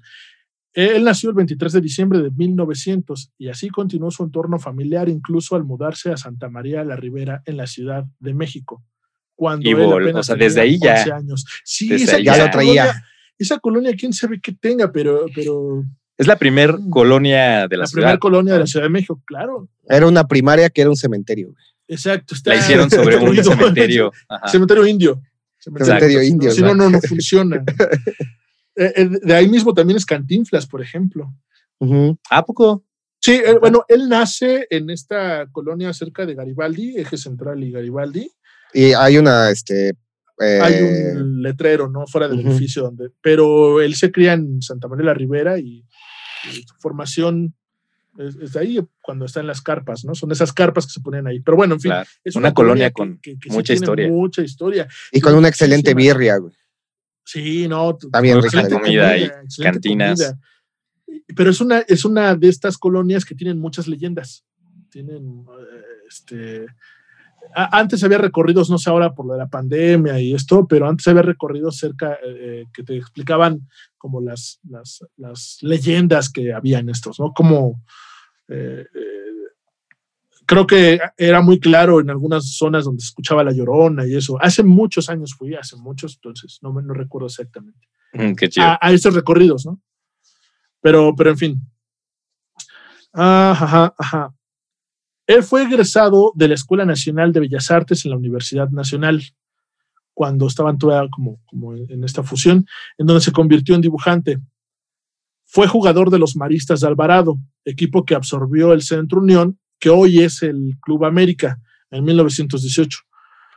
Él 0.73 1.03
nació 1.03 1.29
el 1.29 1.36
23 1.36 1.73
de 1.73 1.81
diciembre 1.81 2.19
de 2.21 2.31
1900 2.31 3.31
y 3.38 3.49
así 3.49 3.69
continuó 3.69 4.09
su 4.09 4.23
entorno 4.23 4.57
familiar 4.59 5.07
incluso 5.09 5.55
al 5.55 5.63
mudarse 5.63 6.12
a 6.12 6.17
Santa 6.17 6.49
María 6.49 6.83
la 6.83 6.95
Ribera 6.95 7.43
en 7.45 7.57
la 7.57 7.67
Ciudad 7.67 8.05
de 8.19 8.33
México. 8.33 8.83
Cuando 9.36 9.67
Y 9.69 9.73
él 9.73 9.91
apenas 9.91 10.15
o 10.15 10.23
sea, 10.23 10.36
tenía 10.36 10.47
desde 10.47 10.62
ahí 10.62 10.79
ya- 10.79 10.95
11 10.97 11.12
años. 11.12 11.45
Sí, 11.63 11.93
esa, 11.93 12.19
ya 12.19 12.33
esa 12.33 12.45
lo 12.45 12.51
traía. 12.51 12.81
colonia- 12.86 13.05
esa 13.38 13.59
colonia, 13.59 13.93
quién 13.97 14.13
sabe 14.13 14.39
qué 14.41 14.51
tenga, 14.53 14.91
pero, 14.91 15.25
pero 15.36 15.83
Es 16.23 16.27
la 16.27 16.38
primer 16.38 16.75
colonia 16.89 17.67
de 17.67 17.77
la, 17.77 17.81
La 17.83 17.88
ciudad. 17.88 18.01
primera 18.03 18.17
colonia 18.17 18.53
de 18.53 18.59
la 18.59 18.67
Ciudad 18.67 18.86
de 18.86 18.89
México, 18.89 19.21
claro. 19.25 19.69
Era 19.88 20.07
una 20.07 20.27
primaria 20.27 20.69
que 20.69 20.81
era 20.81 20.89
un 20.89 20.95
cementerio. 20.97 21.47
güey. 21.49 21.63
Exacto. 21.88 22.33
Está 22.36 22.51
La 22.51 22.57
hicieron 22.57 22.89
sobre 22.89 23.17
un 23.17 23.43
cementerio. 23.43 24.12
Ajá. 24.29 24.47
Cementerio 24.47 24.88
indio. 24.88 25.21
Cementerio 25.59 25.95
Exacto. 26.19 26.23
indio. 26.23 26.51
Si 26.51 26.62
no, 26.62 26.73
¿no? 26.75 26.89
no, 26.89 26.99
funciona. 27.01 27.63
Eh, 28.75 28.91
eh, 28.95 29.09
de 29.21 29.36
ahí 29.36 29.47
mismo 29.47 29.71
también 29.71 29.97
es 29.97 30.05
Cantinflas, 30.05 30.65
por 30.65 30.81
ejemplo. 30.81 31.31
Ujú. 31.77 32.17
¿A 32.31 32.43
poco? 32.43 32.83
Sí, 33.21 33.33
eh, 33.33 33.55
bueno, 33.62 33.86
él 33.88 34.09
nace 34.09 34.65
en 34.71 34.89
esta 34.89 35.45
colonia 35.51 35.93
cerca 35.93 36.25
de 36.25 36.33
Garibaldi, 36.33 36.95
Eje 36.97 37.15
Central 37.17 37.63
y 37.63 37.71
Garibaldi. 37.71 38.31
Y 38.73 38.93
hay 38.93 39.19
una, 39.19 39.51
este. 39.51 39.89
eh, 40.39 40.59
Hay 40.59 40.73
un 41.17 41.43
letrero, 41.43 41.88
¿no? 41.88 42.07
Fuera 42.07 42.27
del 42.27 42.39
edificio 42.39 42.81
donde. 42.81 43.12
Pero 43.21 43.79
él 43.79 43.93
se 43.93 44.12
cría 44.12 44.33
en 44.33 44.59
Santa 44.63 44.88
María 44.88 45.05
la 45.05 45.13
Ribera 45.13 45.59
y, 45.59 45.86
y 45.86 45.86
su 46.51 46.63
formación 46.79 47.53
es, 48.17 48.36
es 48.36 48.53
de 48.53 48.60
ahí 48.60 48.79
cuando 49.01 49.25
está 49.25 49.39
en 49.39 49.47
las 49.47 49.62
carpas, 49.62 50.06
¿no? 50.06 50.13
Son 50.15 50.32
esas 50.32 50.53
carpas 50.53 50.86
que 50.86 50.93
se 50.93 50.99
ponen 51.01 51.25
ahí. 51.27 51.39
Pero 51.39 51.58
bueno, 51.58 51.75
en 51.75 51.79
fin. 51.82 51.89
Claro. 51.91 52.10
Es 52.23 52.36
Una 52.36 52.53
colonia 52.53 52.91
con 52.91 53.17
que- 53.19 53.39
que 53.39 53.49
sí 53.49 53.56
mucha 53.56 53.73
historia. 53.73 54.08
Mucha 54.10 54.41
historia. 54.43 54.88
y 55.12 55.19
con 55.21 55.34
una 55.36 55.47
excelente 55.47 55.93
muchísima- 55.95 56.13
birria, 56.13 56.38
güey. 56.38 56.53
Sí, 57.25 57.67
no. 57.67 57.95
t- 57.95 58.08
Está 58.08 58.19
bien 58.21 58.36
rica 58.38 58.47
Excelente 58.47 58.75
birria. 58.75 59.01
comida 59.03 59.17
y 59.17 59.23
excelente 59.23 59.73
cantinas. 59.89 60.21
comida. 60.21 60.39
Pero 61.36 61.49
es 61.49 61.62
una, 61.62 61.79
es 61.79 62.06
una 62.06 62.36
de 62.36 62.49
estas 62.49 62.77
colonias 62.77 63.23
que 63.25 63.34
tienen 63.36 63.60
muchas 63.60 63.88
leyendas. 63.88 64.43
Tienen, 64.89 65.45
eh, 65.60 65.84
este, 66.08 66.65
antes 67.56 68.03
había 68.03 68.17
recorridos, 68.17 68.69
no 68.69 68.77
sé 68.77 68.89
ahora 68.89 69.13
por 69.13 69.25
lo 69.25 69.34
de 69.34 69.39
la 69.39 69.47
pandemia 69.47 70.19
y 70.19 70.34
esto, 70.34 70.67
pero 70.67 70.88
antes 70.88 71.08
había 71.08 71.21
recorridos 71.21 71.77
cerca 71.77 72.17
eh, 72.25 72.65
que 72.73 72.84
te 72.84 72.97
explicaban 72.97 73.67
como 73.97 74.21
las, 74.21 74.60
las, 74.69 75.06
las 75.17 75.58
leyendas 75.62 76.29
que 76.29 76.53
había 76.53 76.79
en 76.79 76.89
estos, 76.89 77.19
¿no? 77.19 77.32
Como 77.34 77.82
eh, 78.47 78.86
eh, 78.93 79.13
creo 80.45 80.65
que 80.67 80.99
era 81.17 81.41
muy 81.41 81.60
claro 81.60 81.99
en 81.99 82.10
algunas 82.10 82.56
zonas 82.58 82.86
donde 82.86 83.01
se 83.01 83.08
escuchaba 83.08 83.43
la 83.43 83.51
llorona 83.51 84.06
y 84.06 84.15
eso. 84.15 84.38
Hace 84.41 84.63
muchos 84.63 85.10
años 85.10 85.34
fui, 85.34 85.56
hace 85.56 85.75
muchos, 85.77 86.15
entonces 86.15 86.60
no, 86.62 86.73
no 86.82 86.93
recuerdo 86.93 87.27
exactamente 87.27 87.88
Mm, 88.13 88.36
Qué 88.36 88.47
chido. 88.47 88.65
a, 88.65 88.77
a 88.79 88.91
estos 88.91 89.15
recorridos, 89.15 89.65
¿no? 89.65 89.82
Pero, 90.82 91.15
pero 91.15 91.32
en 91.32 91.38
fin. 91.38 91.62
Ajá, 93.12 93.93
ajá. 93.97 94.34
Él 95.27 95.43
fue 95.43 95.63
egresado 95.63 96.31
de 96.36 96.47
la 96.47 96.53
Escuela 96.55 96.86
Nacional 96.86 97.31
de 97.31 97.39
Bellas 97.41 97.71
Artes 97.71 98.05
en 98.05 98.12
la 98.12 98.17
Universidad 98.17 98.69
Nacional, 98.69 99.21
cuando 100.13 100.47
estaban 100.47 100.77
todavía 100.77 101.09
como, 101.09 101.39
como 101.45 101.75
en 101.75 102.03
esta 102.03 102.23
fusión, 102.23 102.65
en 102.97 103.07
donde 103.07 103.21
se 103.21 103.31
convirtió 103.31 103.73
en 103.75 103.81
dibujante. 103.81 104.39
Fue 105.45 105.67
jugador 105.67 106.09
de 106.09 106.19
los 106.19 106.36
Maristas 106.36 106.81
de 106.81 106.88
Alvarado, 106.88 107.38
equipo 107.65 108.05
que 108.05 108.15
absorbió 108.15 108.73
el 108.73 108.81
Centro 108.81 109.21
Unión, 109.21 109.59
que 109.79 109.89
hoy 109.89 110.19
es 110.19 110.43
el 110.43 110.77
Club 110.81 111.05
América, 111.05 111.59
en 111.89 112.03
1918. 112.03 112.99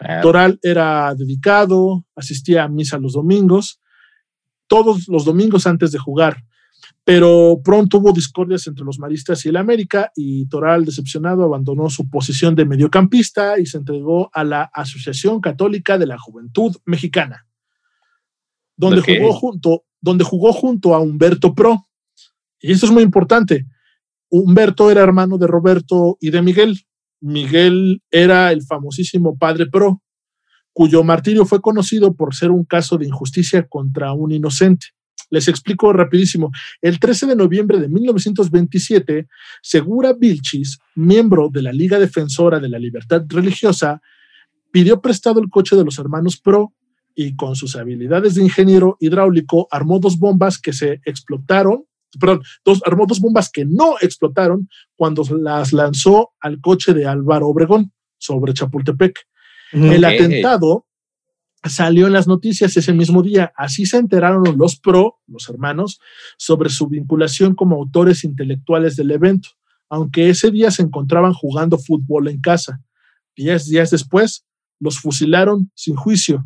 Ah, 0.00 0.20
Toral 0.20 0.58
era 0.62 1.14
dedicado, 1.14 2.04
asistía 2.14 2.64
a 2.64 2.68
misa 2.68 2.98
los 2.98 3.14
domingos, 3.14 3.80
todos 4.66 5.08
los 5.08 5.24
domingos 5.24 5.66
antes 5.66 5.92
de 5.92 5.98
jugar, 5.98 6.44
pero 7.06 7.60
pronto 7.62 7.98
hubo 7.98 8.12
discordias 8.12 8.66
entre 8.66 8.84
los 8.84 8.98
maristas 8.98 9.46
y 9.46 9.48
el 9.50 9.56
América 9.56 10.10
y 10.16 10.48
Toral, 10.48 10.84
decepcionado, 10.84 11.44
abandonó 11.44 11.88
su 11.88 12.10
posición 12.10 12.56
de 12.56 12.64
mediocampista 12.64 13.60
y 13.60 13.66
se 13.66 13.78
entregó 13.78 14.28
a 14.32 14.42
la 14.42 14.68
Asociación 14.74 15.40
Católica 15.40 15.98
de 15.98 16.06
la 16.08 16.18
Juventud 16.18 16.74
Mexicana, 16.84 17.46
donde, 18.76 19.02
jugó, 19.02 19.32
junto, 19.34 19.84
donde 20.00 20.24
jugó 20.24 20.52
junto 20.52 20.96
a 20.96 20.98
Humberto 20.98 21.54
Pro. 21.54 21.86
Y 22.60 22.72
esto 22.72 22.86
es 22.86 22.92
muy 22.92 23.04
importante. 23.04 23.66
Humberto 24.28 24.90
era 24.90 25.02
hermano 25.02 25.38
de 25.38 25.46
Roberto 25.46 26.18
y 26.20 26.30
de 26.30 26.42
Miguel. 26.42 26.88
Miguel 27.20 28.02
era 28.10 28.50
el 28.50 28.62
famosísimo 28.62 29.38
padre 29.38 29.66
Pro, 29.66 30.02
cuyo 30.72 31.04
martirio 31.04 31.46
fue 31.46 31.60
conocido 31.60 32.16
por 32.16 32.34
ser 32.34 32.50
un 32.50 32.64
caso 32.64 32.98
de 32.98 33.06
injusticia 33.06 33.64
contra 33.68 34.12
un 34.12 34.32
inocente. 34.32 34.95
Les 35.30 35.48
explico 35.48 35.92
rapidísimo. 35.92 36.52
El 36.80 36.98
13 36.98 37.26
de 37.26 37.36
noviembre 37.36 37.80
de 37.80 37.88
1927, 37.88 39.26
Segura 39.62 40.12
Vilchis, 40.12 40.78
miembro 40.94 41.48
de 41.50 41.62
la 41.62 41.72
Liga 41.72 41.98
Defensora 41.98 42.60
de 42.60 42.68
la 42.68 42.78
Libertad 42.78 43.22
Religiosa, 43.28 44.00
pidió 44.70 45.00
prestado 45.00 45.40
el 45.40 45.48
coche 45.48 45.74
de 45.76 45.84
los 45.84 45.98
hermanos 45.98 46.38
Pro 46.40 46.72
y 47.14 47.34
con 47.34 47.56
sus 47.56 47.76
habilidades 47.76 48.34
de 48.34 48.42
ingeniero 48.42 48.96
hidráulico 49.00 49.68
armó 49.70 49.98
dos 49.98 50.18
bombas 50.18 50.58
que 50.58 50.72
se 50.72 51.00
explotaron, 51.06 51.84
perdón, 52.20 52.42
dos, 52.64 52.82
armó 52.84 53.06
dos 53.06 53.20
bombas 53.20 53.50
que 53.50 53.64
no 53.64 53.94
explotaron 54.00 54.68
cuando 54.94 55.22
las 55.40 55.72
lanzó 55.72 56.32
al 56.40 56.60
coche 56.60 56.92
de 56.92 57.06
Álvaro 57.06 57.48
Obregón 57.48 57.92
sobre 58.18 58.52
Chapultepec. 58.52 59.18
El 59.72 60.04
Ok. 60.04 60.10
atentado 60.12 60.86
salió 61.68 62.06
en 62.06 62.12
las 62.12 62.26
noticias 62.26 62.76
ese 62.76 62.92
mismo 62.92 63.22
día. 63.22 63.52
Así 63.56 63.86
se 63.86 63.96
enteraron 63.98 64.56
los 64.58 64.78
pro, 64.78 65.20
los 65.26 65.48
hermanos, 65.48 66.00
sobre 66.38 66.70
su 66.70 66.88
vinculación 66.88 67.54
como 67.54 67.76
autores 67.76 68.24
intelectuales 68.24 68.96
del 68.96 69.10
evento, 69.10 69.50
aunque 69.88 70.28
ese 70.30 70.50
día 70.50 70.70
se 70.70 70.82
encontraban 70.82 71.32
jugando 71.32 71.78
fútbol 71.78 72.28
en 72.28 72.40
casa. 72.40 72.82
Diez 73.36 73.66
días 73.68 73.90
después, 73.90 74.44
los 74.80 74.98
fusilaron 74.98 75.70
sin 75.74 75.96
juicio. 75.96 76.44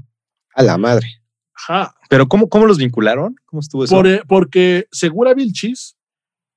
A 0.55 0.63
la 0.63 0.77
madre. 0.79 1.23
Ajá. 1.55 1.95
Pero 2.09 2.29
¿cómo, 2.29 2.49
¿cómo 2.49 2.67
los 2.67 2.79
vincularon? 2.79 3.37
¿Cómo 3.47 3.61
estuvo 3.61 3.85
eso? 3.85 3.95
Por, 3.95 4.07
eh, 4.07 4.23
porque 4.27 4.87
Segura 4.91 5.35
Vilchis 5.35 5.97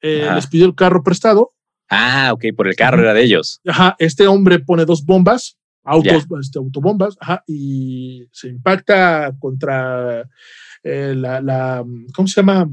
eh, 0.02 0.28
Ah. 0.30 0.36
les 0.36 0.48
pidió 0.48 0.66
el 0.66 0.76
carro 0.76 1.04
prestado. 1.04 1.54
Ah, 1.90 2.32
ok, 2.34 2.46
por 2.56 2.68
el 2.68 2.76
carro 2.76 3.02
era 3.02 3.14
de 3.14 3.24
ellos. 3.24 3.60
Ajá, 3.68 3.96
este 4.00 4.26
hombre 4.28 4.60
pone 4.60 4.86
dos 4.86 5.06
bombas, 5.06 5.58
autos, 5.84 6.26
este, 6.42 6.60
autobombas, 6.60 7.18
ajá, 7.20 7.44
y 7.48 8.28
se 8.32 8.48
impacta 8.50 9.34
contra 9.40 10.28
eh, 10.84 11.14
la, 11.16 11.42
la, 11.42 11.84
¿cómo 12.16 12.28
se 12.28 12.42
llama? 12.42 12.70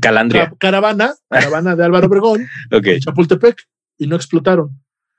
Calandria. 0.00 0.50
Ca- 0.50 0.56
caravana, 0.58 1.14
caravana 1.28 1.76
de 1.76 1.84
Álvaro 1.84 2.06
Obregón, 2.06 2.46
Ok. 2.72 2.86
en 2.86 3.00
Chapultepec, 3.00 3.56
y 3.98 4.06
no 4.06 4.16
explotaron. 4.16 4.70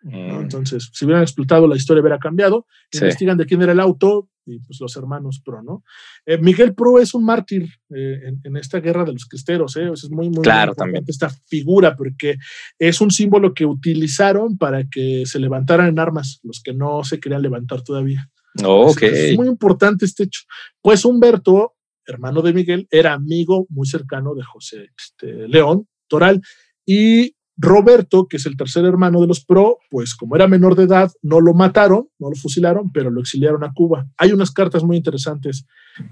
¿no? 0.04 0.12
Mm, 0.12 0.42
Entonces, 0.42 0.90
si 0.94 1.06
hubieran 1.06 1.24
explotado, 1.24 1.68
la 1.68 1.76
historia 1.76 2.02
hubiera 2.02 2.20
cambiado. 2.20 2.68
Sí. 2.92 3.00
Investigan 3.00 3.38
de 3.38 3.46
quién 3.46 3.62
era 3.62 3.72
el 3.72 3.80
auto 3.80 4.30
y 4.46 4.60
pues 4.60 4.80
los 4.82 4.96
hermanos 4.98 5.42
Pro, 5.44 5.62
¿no? 5.64 5.84
Eh, 6.26 6.38
Miguel 6.38 6.74
Pro 6.74 7.00
es 7.00 7.14
un 7.14 7.26
mártir 7.26 7.64
eh, 7.96 8.20
en, 8.26 8.42
en 8.44 8.58
esta 8.58 8.80
guerra 8.80 9.06
de 9.06 9.14
los 9.14 9.26
cristeros, 9.26 9.76
¿eh? 9.78 9.90
Es 9.94 10.10
muy, 10.10 10.30
muy 10.30 10.42
Claro, 10.44 10.72
importante 10.72 10.94
también. 11.00 11.06
esta 11.08 11.30
figura 11.48 11.96
porque 11.96 12.36
es 12.78 13.02
un 13.02 13.12
símbolo 13.12 13.54
que 13.54 13.66
utilizaron 13.66 14.58
para 14.58 14.84
que 14.90 15.24
se 15.26 15.40
levantaran 15.40 15.88
en 15.88 16.00
armas 16.00 16.40
los 16.44 16.62
que 16.62 16.74
no 16.74 17.04
se 17.04 17.20
querían 17.20 17.42
levantar 17.42 17.82
todavía. 17.84 18.30
oh, 18.64 18.92
ok. 18.92 19.04
Es, 19.04 19.36
muy 19.38 19.48
importante 19.48 20.06
este 20.06 20.24
hecho. 20.24 20.42
Pues 20.82 21.06
Humberto, 21.06 21.74
hermano 22.06 22.42
de 22.42 22.54
Miguel, 22.54 22.88
era 22.92 23.14
amigo 23.14 23.66
muy 23.70 23.88
cercano 23.88 24.36
de 24.36 24.44
José 24.44 24.90
este, 24.98 25.48
León 25.48 25.88
Toral. 26.08 26.42
Y 26.86 27.36
Roberto, 27.64 28.28
que 28.28 28.36
es 28.36 28.46
el 28.46 28.58
tercer 28.58 28.84
hermano 28.84 29.22
de 29.22 29.28
los 29.28 29.46
Pro, 29.46 29.80
pues 29.90 30.16
como 30.16 30.36
era 30.36 30.48
menor 30.50 30.76
de 30.76 30.84
edad, 30.84 31.10
no 31.22 31.40
lo 31.40 31.54
mataron, 31.54 32.10
no 32.20 32.30
lo 32.30 32.36
fusilaron, 32.36 32.92
pero 32.92 33.10
lo 33.10 33.22
exiliaron 33.22 33.64
a 33.64 33.72
Cuba. 33.74 34.06
Hay 34.18 34.34
unas 34.34 34.52
cartas 34.52 34.84
muy 34.84 34.98
interesantes 34.98 35.66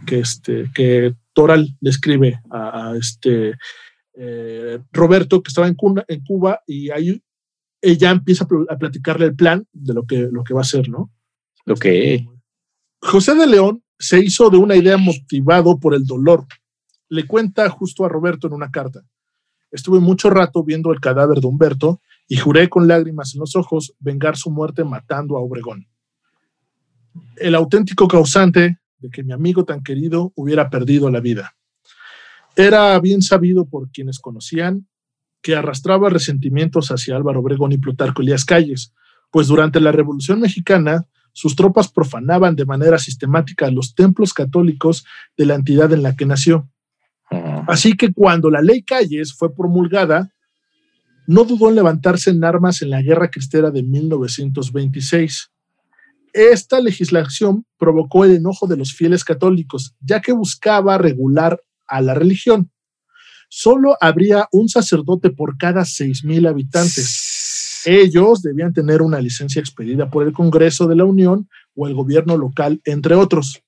que, 0.08 0.20
este, 0.20 0.72
que 0.74 1.14
Toral 1.34 1.76
le 1.82 1.90
escribe 1.90 2.40
a, 2.50 2.92
a 2.92 2.98
este 2.98 3.56
eh, 4.14 4.80
Roberto, 4.94 5.44
que 5.44 5.50
estaba 5.50 5.68
en, 5.68 5.76
Cuba, 5.76 6.62
y 6.66 6.90
ahí 6.90 7.22
ella 7.82 8.12
empieza 8.12 8.48
a 8.70 8.78
platicarle 8.78 9.26
el 9.26 9.36
plan 9.36 9.68
de 9.74 9.94
lo 9.94 10.06
que, 10.06 10.30
lo 10.32 10.46
que 10.46 10.54
va 10.54 10.62
a 10.62 10.64
hacer, 10.64 10.88
¿no? 10.88 11.12
Ok. 11.68 11.86
José 13.02 13.36
de 13.36 13.48
León 13.48 13.84
se 14.00 14.20
hizo 14.20 14.50
de 14.50 14.58
una 14.58 14.78
idea 14.78 14.98
motivado 14.98 15.80
por 15.80 15.96
el 15.96 16.06
dolor. 16.06 16.46
Le 17.10 17.28
cuenta 17.28 17.70
justo 17.70 18.06
a 18.06 18.10
Roberto 18.10 18.48
en 18.48 18.54
una 18.54 18.72
carta. 18.72 19.02
Estuve 19.72 20.00
mucho 20.00 20.30
rato 20.30 20.64
viendo 20.64 20.92
el 20.92 21.00
cadáver 21.00 21.40
de 21.40 21.48
Humberto 21.48 22.02
y 22.28 22.38
juré 22.38 22.70
con 22.70 22.88
lágrimas 22.88 23.34
en 23.34 23.40
los 23.40 23.56
ojos 23.56 23.94
vengar 24.00 24.38
su 24.38 24.52
muerte 24.52 24.84
matando 24.84 25.38
a 25.38 25.42
Obregón. 25.42 25.88
El 27.38 27.56
auténtico 27.56 28.08
causante 28.08 28.80
de 29.00 29.10
que 29.10 29.24
mi 29.24 29.34
amigo 29.34 29.66
tan 29.66 29.82
querido 29.82 30.32
hubiera 30.36 30.70
perdido 30.70 31.10
la 31.10 31.20
vida. 31.20 31.56
Era 32.56 33.00
bien 33.00 33.22
sabido 33.22 33.66
por 33.66 33.90
quienes 33.92 34.20
conocían 34.20 34.88
que 35.42 35.56
arrastraba 35.56 36.10
resentimientos 36.10 36.90
hacia 36.90 37.16
Álvaro 37.16 37.40
Obregón 37.40 37.72
y 37.72 37.78
Plutarco 37.78 38.22
Elías 38.22 38.46
Calles, 38.46 38.94
pues 39.32 39.48
durante 39.48 39.80
la 39.80 39.92
Revolución 39.92 40.40
Mexicana 40.40 41.08
sus 41.34 41.56
tropas 41.56 41.92
profanaban 41.92 42.56
de 42.56 42.66
manera 42.66 42.98
sistemática 42.98 43.72
los 43.72 43.96
templos 43.96 44.34
católicos 44.34 45.06
de 45.38 45.46
la 45.46 45.56
entidad 45.56 45.92
en 45.94 46.04
la 46.04 46.16
que 46.16 46.26
nació. 46.26 46.70
Así 47.68 47.94
que 47.94 48.12
cuando 48.14 48.50
la 48.50 48.62
ley 48.62 48.84
Calles 48.84 49.34
fue 49.34 49.54
promulgada, 49.56 50.34
no 51.28 51.46
dudó 51.46 51.70
en 51.70 51.76
levantarse 51.76 52.32
en 52.32 52.44
armas 52.44 52.82
en 52.82 52.90
la 52.90 53.02
Guerra 53.02 53.30
Cristera 53.30 53.72
de 53.72 53.84
1926. 53.84 55.52
Esta 56.34 56.82
legislación 56.82 57.66
provocó 57.78 58.26
el 58.26 58.36
enojo 58.36 58.68
de 58.68 58.78
los 58.78 58.94
fieles 58.94 59.24
católicos, 59.24 59.96
ya 60.02 60.22
que 60.22 60.34
buscaba 60.34 60.98
regular 60.98 61.62
a 61.88 62.02
la 62.02 62.14
religión. 62.14 62.70
solo 63.54 63.98
habría 64.00 64.48
un 64.54 64.70
sacerdote 64.70 65.30
por 65.30 65.58
cada 65.58 65.82
6.000 65.82 66.48
habitantes. 66.48 67.82
Ellos 67.86 68.42
debían 68.42 68.74
tener 68.74 69.02
una 69.02 69.20
licencia 69.20 69.60
expedida 69.60 70.10
por 70.10 70.26
el 70.26 70.34
Congreso 70.34 70.88
de 70.88 70.96
la 70.96 71.06
Unión 71.06 71.50
o 71.76 71.88
el 71.88 71.94
gobierno 71.94 72.38
local, 72.38 72.82
entre 72.86 73.16
otros. 73.16 73.62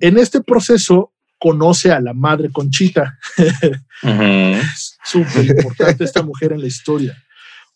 En 0.00 0.18
este 0.18 0.42
proceso 0.42 1.13
conoce 1.44 1.92
a 1.92 2.00
la 2.00 2.14
madre 2.14 2.50
Conchita. 2.50 3.18
Súper 5.04 5.44
importante 5.44 6.04
esta 6.04 6.22
mujer 6.22 6.52
en 6.54 6.62
la 6.62 6.66
historia. 6.66 7.22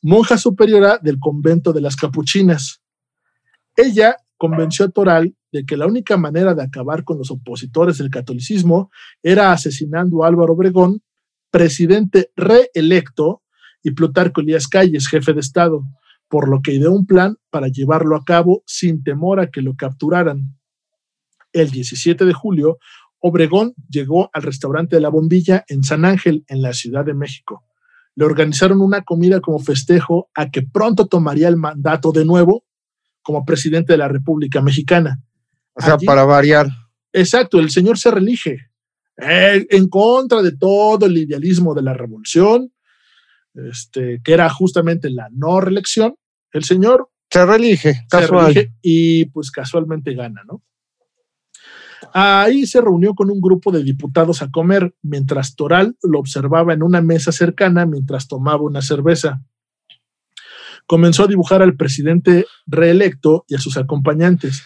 Monja 0.01 0.39
superiora 0.39 0.99
del 1.03 1.19
convento 1.19 1.75
de 1.75 1.83
las 1.83 1.95
Capuchinas. 1.95 2.81
Ella 3.77 4.17
convenció 4.39 4.87
a 4.87 4.89
Toral 4.89 5.37
de 5.53 5.67
que 5.67 5.77
la 5.77 5.85
única 5.87 6.17
manera 6.17 6.55
de 6.55 6.63
acabar 6.63 7.05
con 7.05 7.19
los 7.19 7.31
opositores 7.31 7.99
del 7.99 8.09
catolicismo 8.09 8.91
era 9.23 9.53
asesinando 9.53 10.25
a 10.25 10.29
Álvaro 10.29 10.55
Obregón, 10.55 11.03
presidente 11.51 12.31
reelecto, 12.37 13.43
y 13.83 13.91
Plutarco 13.91 14.41
Elías 14.41 14.67
Calles, 14.67 15.09
jefe 15.09 15.35
de 15.35 15.41
Estado, 15.41 15.83
por 16.29 16.49
lo 16.49 16.63
que 16.63 16.73
ideó 16.73 16.93
un 16.93 17.05
plan 17.05 17.37
para 17.51 17.69
llevarlo 17.69 18.17
a 18.17 18.25
cabo 18.25 18.63
sin 18.67 19.03
temor 19.03 19.41
a 19.41 19.51
que 19.51 19.61
lo 19.61 19.77
capturaran. 19.77 20.57
El 21.53 21.71
17 21.71 22.25
de 22.25 22.33
julio, 22.33 22.79
Obregón 23.21 23.75
llegó 23.89 24.31
al 24.33 24.43
restaurante 24.43 24.97
de 24.97 25.03
la 25.03 25.09
Bombilla 25.09 25.65
en 25.69 25.83
San 25.83 26.05
Ángel, 26.05 26.45
en 26.49 26.63
la 26.63 26.73
Ciudad 26.73 27.05
de 27.05 27.15
México. 27.15 27.65
Le 28.15 28.25
organizaron 28.25 28.81
una 28.81 29.03
comida 29.03 29.41
como 29.41 29.59
festejo 29.59 30.29
a 30.35 30.51
que 30.51 30.63
pronto 30.63 31.07
tomaría 31.07 31.49
el 31.49 31.57
mandato 31.57 32.13
de 32.13 32.25
nuevo 32.25 32.65
como 33.23 33.45
presidente 33.45 33.93
de 33.93 33.99
la 33.99 34.09
República 34.09 34.61
Mexicana. 34.63 35.21
O 35.75 35.81
sea, 35.81 35.95
Allí- 35.95 36.07
para 36.07 36.25
variar. 36.25 36.69
Exacto, 37.13 37.59
el 37.61 37.71
señor 37.71 37.99
se 37.99 38.11
reelige 38.11 38.71
eh, 39.17 39.67
en 39.71 39.89
contra 39.89 40.43
de 40.43 40.57
todo 40.57 41.07
el 41.07 41.17
idealismo 41.19 41.75
de 41.75 41.83
la 41.83 41.93
revolución, 41.95 42.73
este, 43.55 44.21
que 44.23 44.33
era 44.33 44.49
justamente 44.51 45.11
la 45.11 45.29
no 45.33 45.61
reelección. 45.61 46.15
El 46.53 46.65
señor 46.65 47.11
Se 47.31 47.45
reelige, 47.45 47.95
se 47.95 48.07
casual. 48.09 48.47
reelige 48.55 48.75
y 48.83 49.25
pues 49.27 49.51
casualmente 49.51 50.15
gana, 50.15 50.43
¿no? 50.47 50.63
Ahí 52.13 52.67
se 52.67 52.81
reunió 52.81 53.15
con 53.15 53.31
un 53.31 53.41
grupo 53.41 53.71
de 53.71 53.83
diputados 53.83 54.43
a 54.43 54.51
comer, 54.51 54.95
mientras 55.03 55.55
Toral 55.55 55.97
lo 56.03 56.19
observaba 56.19 56.73
en 56.73 56.83
una 56.83 57.01
mesa 57.01 57.33
cercana 57.33 57.87
mientras 57.87 58.29
tomaba 58.29 58.63
una 58.63 58.83
cerveza. 58.83 59.43
Comenzó 60.87 61.25
a 61.25 61.27
dibujar 61.27 61.63
al 61.63 61.77
presidente 61.77 62.47
reelecto 62.67 63.45
y 63.47 63.55
a 63.55 63.59
sus 63.59 63.77
acompañantes. 63.77 64.63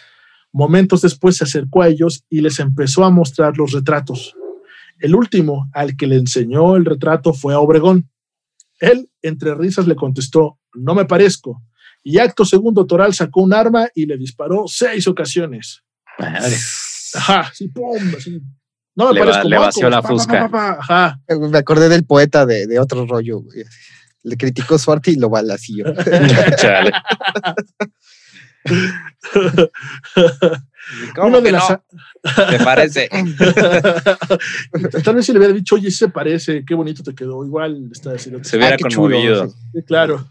Momentos 0.53 1.03
después 1.03 1.37
se 1.37 1.45
acercó 1.45 1.83
a 1.83 1.89
ellos 1.89 2.25
y 2.29 2.43
les 2.43 2.61
empezó 2.61 3.05
a 3.05 3.11
mostrar 3.11 3.57
los 3.57 3.73
retratos. 3.73 4.35
El 5.01 5.17
último 5.17 5.69
al 5.73 5.97
que 5.97 6.07
le 6.07 6.17
enseñó 6.17 6.77
el 6.77 6.85
retrato 6.85 7.33
fue 7.33 7.55
a 7.55 7.59
Obregón. 7.59 8.09
Él, 8.79 9.11
entre 9.21 9.55
risas, 9.55 9.89
le 9.89 9.97
contestó, 9.97 10.59
no 10.75 10.95
me 10.95 11.07
parezco. 11.07 11.63
Y 12.05 12.19
acto 12.19 12.45
segundo, 12.45 12.87
Toral 12.87 13.15
sacó 13.15 13.43
un 13.43 13.53
arma 13.53 13.89
y 13.95 14.07
le 14.07 14.17
disparó 14.17 14.65
seis 14.67 15.09
ocasiones. 15.09 15.83
Ajá, 17.15 17.51
sí, 17.55 17.69
pum, 17.69 17.97
así. 18.17 18.41
No 18.95 19.09
me 19.09 19.15
Le 19.15 19.25
va- 19.25 19.45
le 19.45 19.59
vació 19.59 19.89
la 19.89 20.03
pa, 20.03 20.09
pa, 20.09 20.15
fusca. 20.15 20.49
pa, 20.49 20.51
pa, 20.51 20.79
Ajá. 20.81 21.21
Me 21.51 21.59
acordé 21.59 21.89
del 21.89 22.05
poeta 22.05 22.45
de, 22.47 22.67
de 22.67 22.79
otro 22.79 23.07
rollo. 23.07 23.41
güey. 23.41 23.65
Le 24.25 24.37
criticó 24.37 24.79
su 24.79 24.93
arte 24.93 25.11
y 25.13 25.17
lo 25.17 25.31
balació. 25.31 25.87
Chale. 26.59 26.93
Uno 31.23 31.41
de 31.41 31.53
las- 31.53 31.79
¿Te 32.51 32.59
parece? 32.65 33.09
Tal 35.05 35.15
vez 35.17 35.27
si 35.27 35.33
le 35.33 35.39
hubiera 35.39 35.55
dicho, 35.55 35.75
oye, 35.77 35.91
sí 35.91 35.97
se 35.99 36.09
parece, 36.09 36.65
qué 36.65 36.75
bonito 36.75 37.03
te 37.03 37.15
quedó. 37.15 37.45
Igual 37.45 37.89
está 37.93 38.13
diciendo. 38.13 38.43
Se 38.45 38.57
hubiera 38.57 38.75
Ah, 38.75 38.89
chulo, 38.89 39.17
conmovido. 39.17 39.49
Sí, 39.49 39.83
claro. 39.87 40.27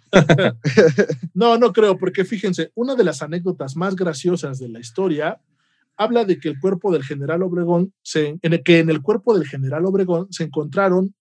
no, 1.34 1.58
no 1.58 1.74
creo, 1.74 1.98
porque 1.98 2.24
fíjense, 2.26 2.72
una 2.76 2.96
de 2.96 3.04
las 3.04 3.22
anécdotas 3.22 3.76
más 3.76 3.96
graciosas 3.96 4.60
de 4.60 4.70
la 4.70 4.80
historia 4.80 5.40
habla 5.98 6.26
de 6.26 6.40
que 6.40 6.50
el 6.50 6.60
cuerpo 6.60 6.92
del 6.92 7.04
general 7.04 7.44
Obregón, 7.44 7.94
se, 8.02 8.38
en 8.42 8.54
el, 8.54 8.64
que 8.64 8.80
en 8.80 8.90
el 8.90 9.02
cuerpo 9.02 9.38
del 9.38 9.48
general 9.48 9.86
Obregón 9.86 10.28
se 10.32 10.44
encontraron 10.44 11.14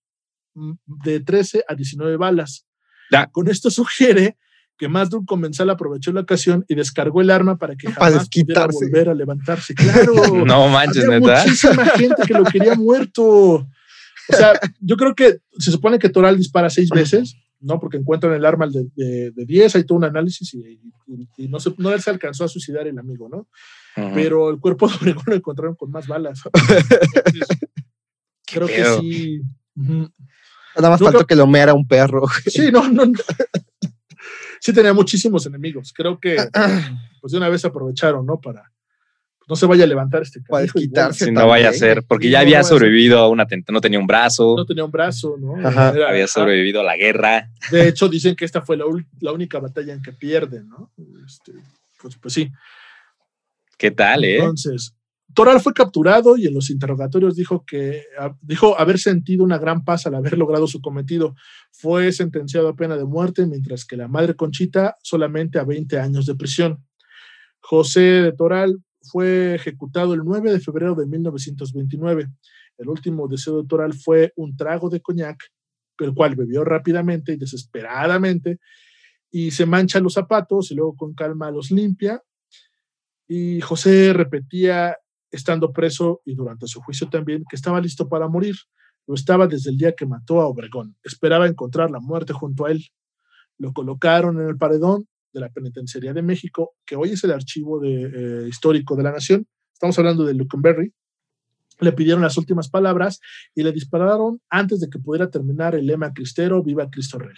mm, 0.55 0.71
de 1.03 1.19
13 1.19 1.65
a 1.67 1.75
19 1.75 2.17
balas. 2.17 2.65
Ya. 3.11 3.27
Con 3.27 3.47
esto 3.49 3.69
sugiere 3.69 4.37
que 4.77 4.87
más 4.87 5.09
de 5.11 5.17
un 5.17 5.25
comensal 5.25 5.69
aprovechó 5.69 6.11
la 6.11 6.21
ocasión 6.21 6.65
y 6.67 6.73
descargó 6.75 7.21
el 7.21 7.29
arma 7.29 7.57
para 7.57 7.75
que 7.75 7.91
jamás 7.91 8.27
pudiera 8.29 8.65
volver 8.67 9.09
a 9.09 9.13
levantarse. 9.13 9.75
Claro. 9.75 10.13
No 10.45 10.67
manches, 10.69 11.05
Había 11.05 11.19
neta. 11.19 11.43
muchísima 11.43 11.85
gente 11.85 12.23
que 12.25 12.33
lo 12.33 12.43
quería 12.45 12.73
muerto. 12.75 13.23
O 13.23 14.33
sea, 14.35 14.53
yo 14.79 14.97
creo 14.97 15.13
que 15.13 15.39
se 15.59 15.71
supone 15.71 15.99
que 15.99 16.09
Toral 16.09 16.37
dispara 16.37 16.69
seis 16.69 16.89
veces, 16.89 17.35
¿no? 17.59 17.79
Porque 17.79 17.97
encuentran 17.97 18.33
el 18.33 18.45
arma 18.45 18.65
de, 18.67 18.87
de, 18.95 19.31
de 19.31 19.45
10, 19.45 19.75
hay 19.75 19.83
todo 19.83 19.97
un 19.99 20.05
análisis 20.05 20.51
y, 20.55 20.79
y- 21.07 21.27
y 21.37 21.47
no, 21.49 21.59
se, 21.59 21.73
no 21.77 21.95
se 21.99 22.09
alcanzó 22.09 22.45
a 22.45 22.47
suicidar 22.47 22.87
el 22.87 22.97
amigo, 22.97 23.27
¿no? 23.29 23.47
Ujú. 23.97 24.11
Pero 24.13 24.49
el 24.49 24.59
cuerpo 24.59 24.87
de 24.89 24.95
Obregón 24.95 25.23
lo 25.27 25.35
encontraron 25.35 25.75
con 25.75 25.91
más 25.91 26.07
balas. 26.07 26.41
Entonces, 26.53 27.47
creo 28.45 28.67
que 28.67 28.73
pedo. 28.75 28.99
sí. 29.01 29.41
Ujú. 29.75 30.11
Nada 30.75 30.89
más 30.89 31.01
Nunca- 31.01 31.11
faltó 31.13 31.27
que 31.27 31.35
lo 31.35 31.47
meara 31.47 31.73
un 31.73 31.87
perro. 31.87 32.23
Sí, 32.45 32.71
no, 32.71 32.87
no. 32.89 33.05
no. 33.05 33.19
Sí 34.59 34.73
tenía 34.73 34.93
muchísimos 34.93 35.45
enemigos. 35.45 35.91
Creo 35.95 36.19
que 36.19 36.35
pues 37.21 37.31
de 37.31 37.37
una 37.37 37.49
vez 37.49 37.65
aprovecharon, 37.65 38.25
¿no? 38.25 38.39
Para 38.39 38.71
no 39.49 39.55
se 39.57 39.65
vaya 39.65 39.83
a 39.83 39.87
levantar 39.87 40.21
este 40.21 40.39
Para 40.41 40.61
desquitarse. 40.63 41.25
Si 41.25 41.31
no 41.31 41.45
vaya 41.47 41.69
a 41.69 41.73
ser, 41.73 42.03
porque 42.07 42.27
Sí, 42.27 42.31
ya 42.31 42.39
no 42.39 42.43
había 42.43 42.63
sobrevivido 42.63 43.19
a 43.19 43.27
un 43.27 43.41
atentado, 43.41 43.73
no 43.73 43.81
tenía 43.81 43.99
un 43.99 44.07
brazo, 44.07 44.53
no 44.55 44.65
tenía 44.65 44.85
un 44.85 44.91
brazo, 44.91 45.35
¿no? 45.37 45.55
Ajá. 45.67 45.89
Era- 45.89 46.09
había 46.09 46.23
ajá. 46.23 46.33
sobrevivido 46.33 46.79
a 46.79 46.83
la 46.85 46.95
guerra. 46.95 47.49
De 47.69 47.87
hecho, 47.89 48.07
dicen 48.07 48.35
que 48.35 48.45
esta 48.45 48.61
fue 48.61 48.77
la, 48.77 48.85
la 49.19 49.31
única 49.33 49.59
batalla 49.59 49.91
en 49.93 50.01
que 50.01 50.13
pierden, 50.13 50.69
¿no? 50.69 50.93
Este, 51.25 51.51
pues, 52.01 52.15
pues 52.15 52.33
sí. 52.33 52.49
¿Qué 53.81 53.89
tal, 53.89 54.23
eh? 54.25 54.35
Entonces, 54.37 54.95
Toral 55.33 55.59
fue 55.59 55.73
capturado 55.73 56.37
y 56.37 56.45
en 56.45 56.53
los 56.53 56.69
interrogatorios 56.69 57.35
dijo 57.35 57.65
que 57.65 58.03
a- 58.19 58.37
dijo 58.41 58.79
haber 58.79 58.99
sentido 58.99 59.43
una 59.43 59.57
gran 59.57 59.83
paz 59.83 60.05
al 60.05 60.13
haber 60.13 60.37
logrado 60.37 60.67
su 60.67 60.81
cometido. 60.81 61.33
Fue 61.71 62.11
sentenciado 62.11 62.67
a 62.67 62.75
pena 62.75 62.95
de 62.95 63.05
muerte, 63.05 63.47
mientras 63.47 63.83
que 63.83 63.97
la 63.97 64.07
madre 64.07 64.35
Conchita 64.35 64.97
solamente 65.01 65.57
a 65.57 65.63
20 65.63 65.97
años 65.97 66.27
de 66.27 66.35
prisión. 66.35 66.85
José 67.59 68.01
de 68.01 68.33
Toral 68.33 68.77
fue 69.01 69.55
ejecutado 69.55 70.13
el 70.13 70.21
9 70.23 70.51
de 70.51 70.59
febrero 70.59 70.93
de 70.93 71.07
1929. 71.07 72.27
El 72.77 72.87
último 72.87 73.27
deseo 73.27 73.63
de 73.63 73.67
Toral 73.67 73.93
fue 73.93 74.31
un 74.35 74.55
trago 74.55 74.91
de 74.91 75.01
coñac, 75.01 75.43
el 75.97 76.13
cual 76.13 76.35
bebió 76.35 76.63
rápidamente 76.63 77.33
y 77.33 77.37
desesperadamente, 77.37 78.59
y 79.31 79.49
se 79.49 79.65
mancha 79.65 79.99
los 79.99 80.13
zapatos 80.13 80.69
y 80.69 80.75
luego 80.75 80.95
con 80.95 81.15
calma 81.15 81.49
los 81.49 81.71
limpia. 81.71 82.21
Y 83.33 83.61
José 83.61 84.11
repetía, 84.11 84.97
estando 85.31 85.71
preso 85.71 86.21
y 86.25 86.35
durante 86.35 86.67
su 86.67 86.81
juicio 86.81 87.07
también, 87.07 87.45
que 87.49 87.55
estaba 87.55 87.79
listo 87.79 88.09
para 88.09 88.27
morir. 88.27 88.55
Lo 89.07 89.15
estaba 89.15 89.47
desde 89.47 89.69
el 89.69 89.77
día 89.77 89.95
que 89.95 90.05
mató 90.05 90.41
a 90.41 90.47
Obregón. 90.47 90.97
Esperaba 91.01 91.47
encontrar 91.47 91.91
la 91.91 92.01
muerte 92.01 92.33
junto 92.33 92.65
a 92.65 92.71
él. 92.71 92.85
Lo 93.57 93.71
colocaron 93.71 94.37
en 94.41 94.49
el 94.49 94.57
paredón 94.57 95.07
de 95.31 95.39
la 95.39 95.47
Penitenciaría 95.47 96.11
de 96.11 96.21
México, 96.21 96.73
que 96.85 96.97
hoy 96.97 97.11
es 97.11 97.23
el 97.23 97.31
archivo 97.31 97.81
eh, 97.85 98.47
histórico 98.49 98.97
de 98.97 99.03
la 99.03 99.13
nación. 99.13 99.47
Estamos 99.71 99.97
hablando 99.97 100.25
de 100.25 100.33
Luckenberry. 100.33 100.93
Le 101.79 101.93
pidieron 101.93 102.21
las 102.21 102.37
últimas 102.37 102.67
palabras 102.67 103.21
y 103.55 103.63
le 103.63 103.71
dispararon 103.71 104.41
antes 104.49 104.81
de 104.81 104.89
que 104.89 104.99
pudiera 104.99 105.29
terminar 105.29 105.73
el 105.73 105.85
lema 105.85 106.11
cristero, 106.11 106.61
viva 106.61 106.89
Cristo 106.89 107.17
Rey. 107.17 107.37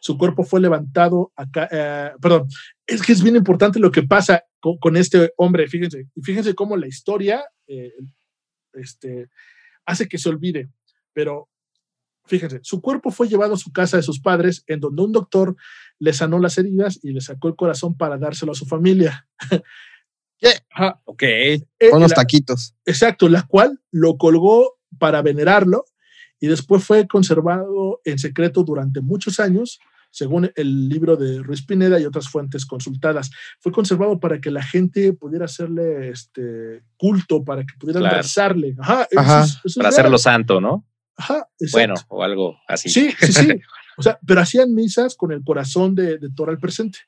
Su 0.00 0.16
cuerpo 0.16 0.44
fue 0.44 0.62
levantado 0.62 1.30
acá, 1.36 1.68
eh, 1.70 2.12
perdón, 2.22 2.48
es 2.88 3.02
que 3.02 3.12
es 3.12 3.22
bien 3.22 3.36
importante 3.36 3.78
lo 3.78 3.92
que 3.92 4.02
pasa 4.02 4.44
con, 4.60 4.78
con 4.78 4.96
este 4.96 5.32
hombre, 5.36 5.68
fíjense, 5.68 6.08
y 6.14 6.22
fíjense 6.22 6.54
cómo 6.54 6.76
la 6.76 6.88
historia 6.88 7.44
eh, 7.66 7.92
este, 8.72 9.28
hace 9.84 10.08
que 10.08 10.18
se 10.18 10.30
olvide, 10.30 10.70
pero 11.12 11.48
fíjense, 12.24 12.60
su 12.62 12.80
cuerpo 12.80 13.10
fue 13.10 13.28
llevado 13.28 13.54
a 13.54 13.58
su 13.58 13.72
casa 13.72 13.98
de 13.98 14.02
sus 14.02 14.20
padres, 14.20 14.64
en 14.66 14.80
donde 14.80 15.02
un 15.02 15.12
doctor 15.12 15.54
le 15.98 16.12
sanó 16.14 16.38
las 16.38 16.56
heridas 16.56 16.98
y 17.02 17.12
le 17.12 17.20
sacó 17.20 17.48
el 17.48 17.56
corazón 17.56 17.96
para 17.96 18.16
dárselo 18.16 18.52
a 18.52 18.56
su 18.56 18.66
familia. 18.66 19.28
Ok. 21.04 21.22
Eh, 21.24 21.66
Con 21.90 22.00
los 22.00 22.14
taquitos. 22.14 22.72
Exacto, 22.84 23.28
la 23.28 23.42
cual 23.42 23.80
lo 23.90 24.18
colgó 24.18 24.78
para 24.96 25.20
venerarlo 25.20 25.84
y 26.38 26.46
después 26.46 26.84
fue 26.84 27.08
conservado 27.08 28.00
en 28.04 28.20
secreto 28.20 28.62
durante 28.62 29.00
muchos 29.00 29.40
años, 29.40 29.80
según 30.18 30.50
el 30.56 30.88
libro 30.88 31.16
de 31.16 31.38
Ruiz 31.44 31.64
Pineda 31.64 32.00
y 32.00 32.04
otras 32.04 32.28
fuentes 32.28 32.66
consultadas. 32.66 33.30
Fue 33.60 33.70
conservado 33.70 34.18
para 34.18 34.40
que 34.40 34.50
la 34.50 34.64
gente 34.64 35.12
pudiera 35.12 35.44
hacerle 35.44 36.08
este 36.10 36.82
culto, 36.96 37.44
para 37.44 37.62
que 37.62 37.74
pudieran 37.78 38.02
Claro. 38.02 38.16
rezarle. 38.16 38.74
Ajá, 38.80 39.06
eso 39.08 39.20
es- 39.20 39.50
eso 39.50 39.60
es 39.64 39.74
Para 39.76 39.90
real. 39.90 40.00
hacerlo 40.00 40.18
santo, 40.18 40.60
¿no? 40.60 40.84
Ajá. 41.16 41.48
Bueno, 41.72 41.94
o 42.08 42.22
algo 42.24 42.56
así. 42.66 42.88
Sí, 42.88 43.12
sí, 43.20 43.32
sí. 43.32 43.48
O 43.96 44.02
sea, 44.02 44.16
pero 44.24 44.40
hacían 44.40 44.72
misas 44.74 45.16
con 45.16 45.32
el 45.32 45.42
corazón 45.42 45.94
de, 45.96 46.18
de 46.18 46.30
Toral 46.30 46.58
presente. 46.58 46.98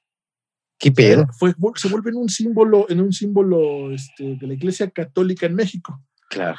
¿Qué 0.77 0.91
pedo? 0.91 1.25
Fue, 1.39 1.55
se 1.77 1.89
vuelve 1.89 2.11
en 2.11 2.17
un 2.17 2.29
símbolo, 2.29 2.87
en 2.89 3.01
un 3.01 3.13
símbolo 3.13 3.93
este, 3.93 4.35
de 4.37 4.47
la 4.49 4.55
Iglesia 4.55 4.91
Católica 4.91 5.47
en 5.47 5.55
México. 5.55 6.03
Claro. 6.29 6.59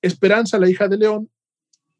Esperanza, 0.00 0.58
la 0.58 0.70
hija 0.70 0.88
de 0.88 0.96
León, 0.96 1.30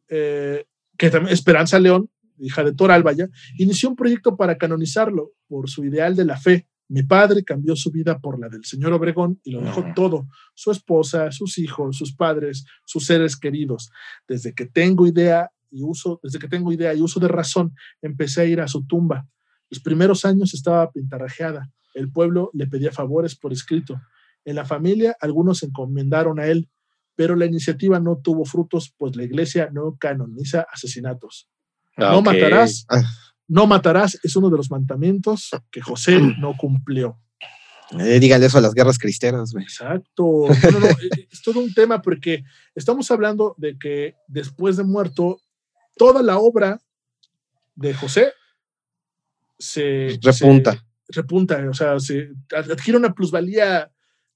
eh, 0.09 0.64
que 0.97 1.11
también 1.11 1.34
Esperanza 1.34 1.78
León, 1.78 2.09
hija 2.41 2.64
de 2.64 2.72
Toralba 2.72 3.12
inició 3.57 3.91
un 3.91 3.97
proyecto 3.97 4.36
para 4.36 4.57
canonizarlo 4.57 5.32
por 5.47 5.68
su 5.68 5.84
ideal 5.84 6.14
de 6.16 6.24
la 6.24 6.36
fe. 6.36 6.66
Mi 6.89 7.03
padre 7.03 7.45
cambió 7.45 7.76
su 7.76 7.91
vida 7.91 8.18
por 8.18 8.41
la 8.41 8.49
del 8.49 8.64
señor 8.64 8.93
Obregón 8.95 9.41
y 9.45 9.51
lo 9.51 9.61
dejó 9.61 9.80
Ujú. 9.80 9.95
todo, 9.95 10.26
su 10.55 10.70
esposa, 10.70 11.30
sus 11.32 11.59
hijos, 11.59 11.97
sus 11.99 12.14
padres, 12.14 12.64
sus 12.86 13.05
seres 13.05 13.36
queridos. 13.36 13.91
Desde 14.26 14.55
que 14.55 14.64
tengo 14.66 15.07
idea 15.07 15.51
y 15.70 15.82
uso, 15.82 16.18
desde 16.22 16.39
que 16.39 16.49
tengo 16.49 16.72
idea 16.72 16.95
y 16.95 17.03
uso 17.03 17.20
de 17.20 17.28
razón, 17.28 17.74
empecé 18.01 18.41
a 18.41 18.45
ir 18.47 18.61
a 18.61 18.68
su 18.68 18.86
tumba. 18.86 19.26
Los 19.68 19.80
primeros 19.80 20.24
años 20.24 20.55
estaba 20.55 20.91
pintarrajeada. 20.91 21.70
El 21.93 22.11
pueblo 22.11 22.51
le 22.55 22.66
pedía 22.66 22.91
favores 22.91 23.34
por 23.36 23.53
escrito. 23.53 24.01
En 24.47 24.55
la 24.55 24.64
familia 24.64 25.14
algunos 25.20 25.59
se 25.59 25.66
encomendaron 25.66 26.41
a 26.41 26.47
él, 26.47 26.70
pero 27.14 27.36
la 27.36 27.45
iniciativa 27.45 28.01
no 28.01 28.16
tuvo 28.16 28.47
frutos, 28.47 28.95
pues 28.97 29.14
la 29.14 29.24
iglesia 29.24 29.68
no 29.72 29.97
canoniza 29.99 30.64
asesinatos. 30.72 31.49
Ah, 31.99 32.13
No 32.13 32.23
matarás, 32.23 32.87
Ah. 32.89 33.03
no 33.49 33.67
matarás 33.67 34.19
es 34.23 34.35
uno 34.37 34.49
de 34.51 34.57
los 34.57 34.71
mandamientos 34.71 35.51
que 35.71 35.81
José 35.81 36.19
no 36.39 36.57
cumplió. 36.57 37.19
Eh, 37.99 38.21
díganle 38.21 38.47
eso 38.47 38.59
a 38.59 38.61
las 38.61 38.75
guerras 38.75 38.99
cristeras, 38.99 39.53
güey. 39.53 39.65
Exacto. 39.65 40.47
No, 40.63 40.71
no, 40.73 40.81
no, 40.81 40.87
eh, 40.89 41.27
Es 41.33 41.43
todo 41.43 41.61
un 41.61 41.73
tema 41.75 42.01
porque 42.03 42.45
estamos 42.75 43.11
hablando 43.11 43.55
de 43.59 43.79
que 43.79 44.15
después 44.27 44.77
de 44.77 44.85
muerto, 44.85 45.41
toda 45.97 46.23
la 46.23 46.39
obra 46.39 46.81
de 47.75 47.95
José 47.95 48.33
se 49.59 50.19
Repunta. 50.23 50.73
se- 50.75 51.21
repunta, 51.21 51.67
o 51.71 51.75
sea, 51.75 51.99
se 51.99 52.29
adquiere 52.55 52.99
una 52.99 53.15
plusvalía. 53.15 53.91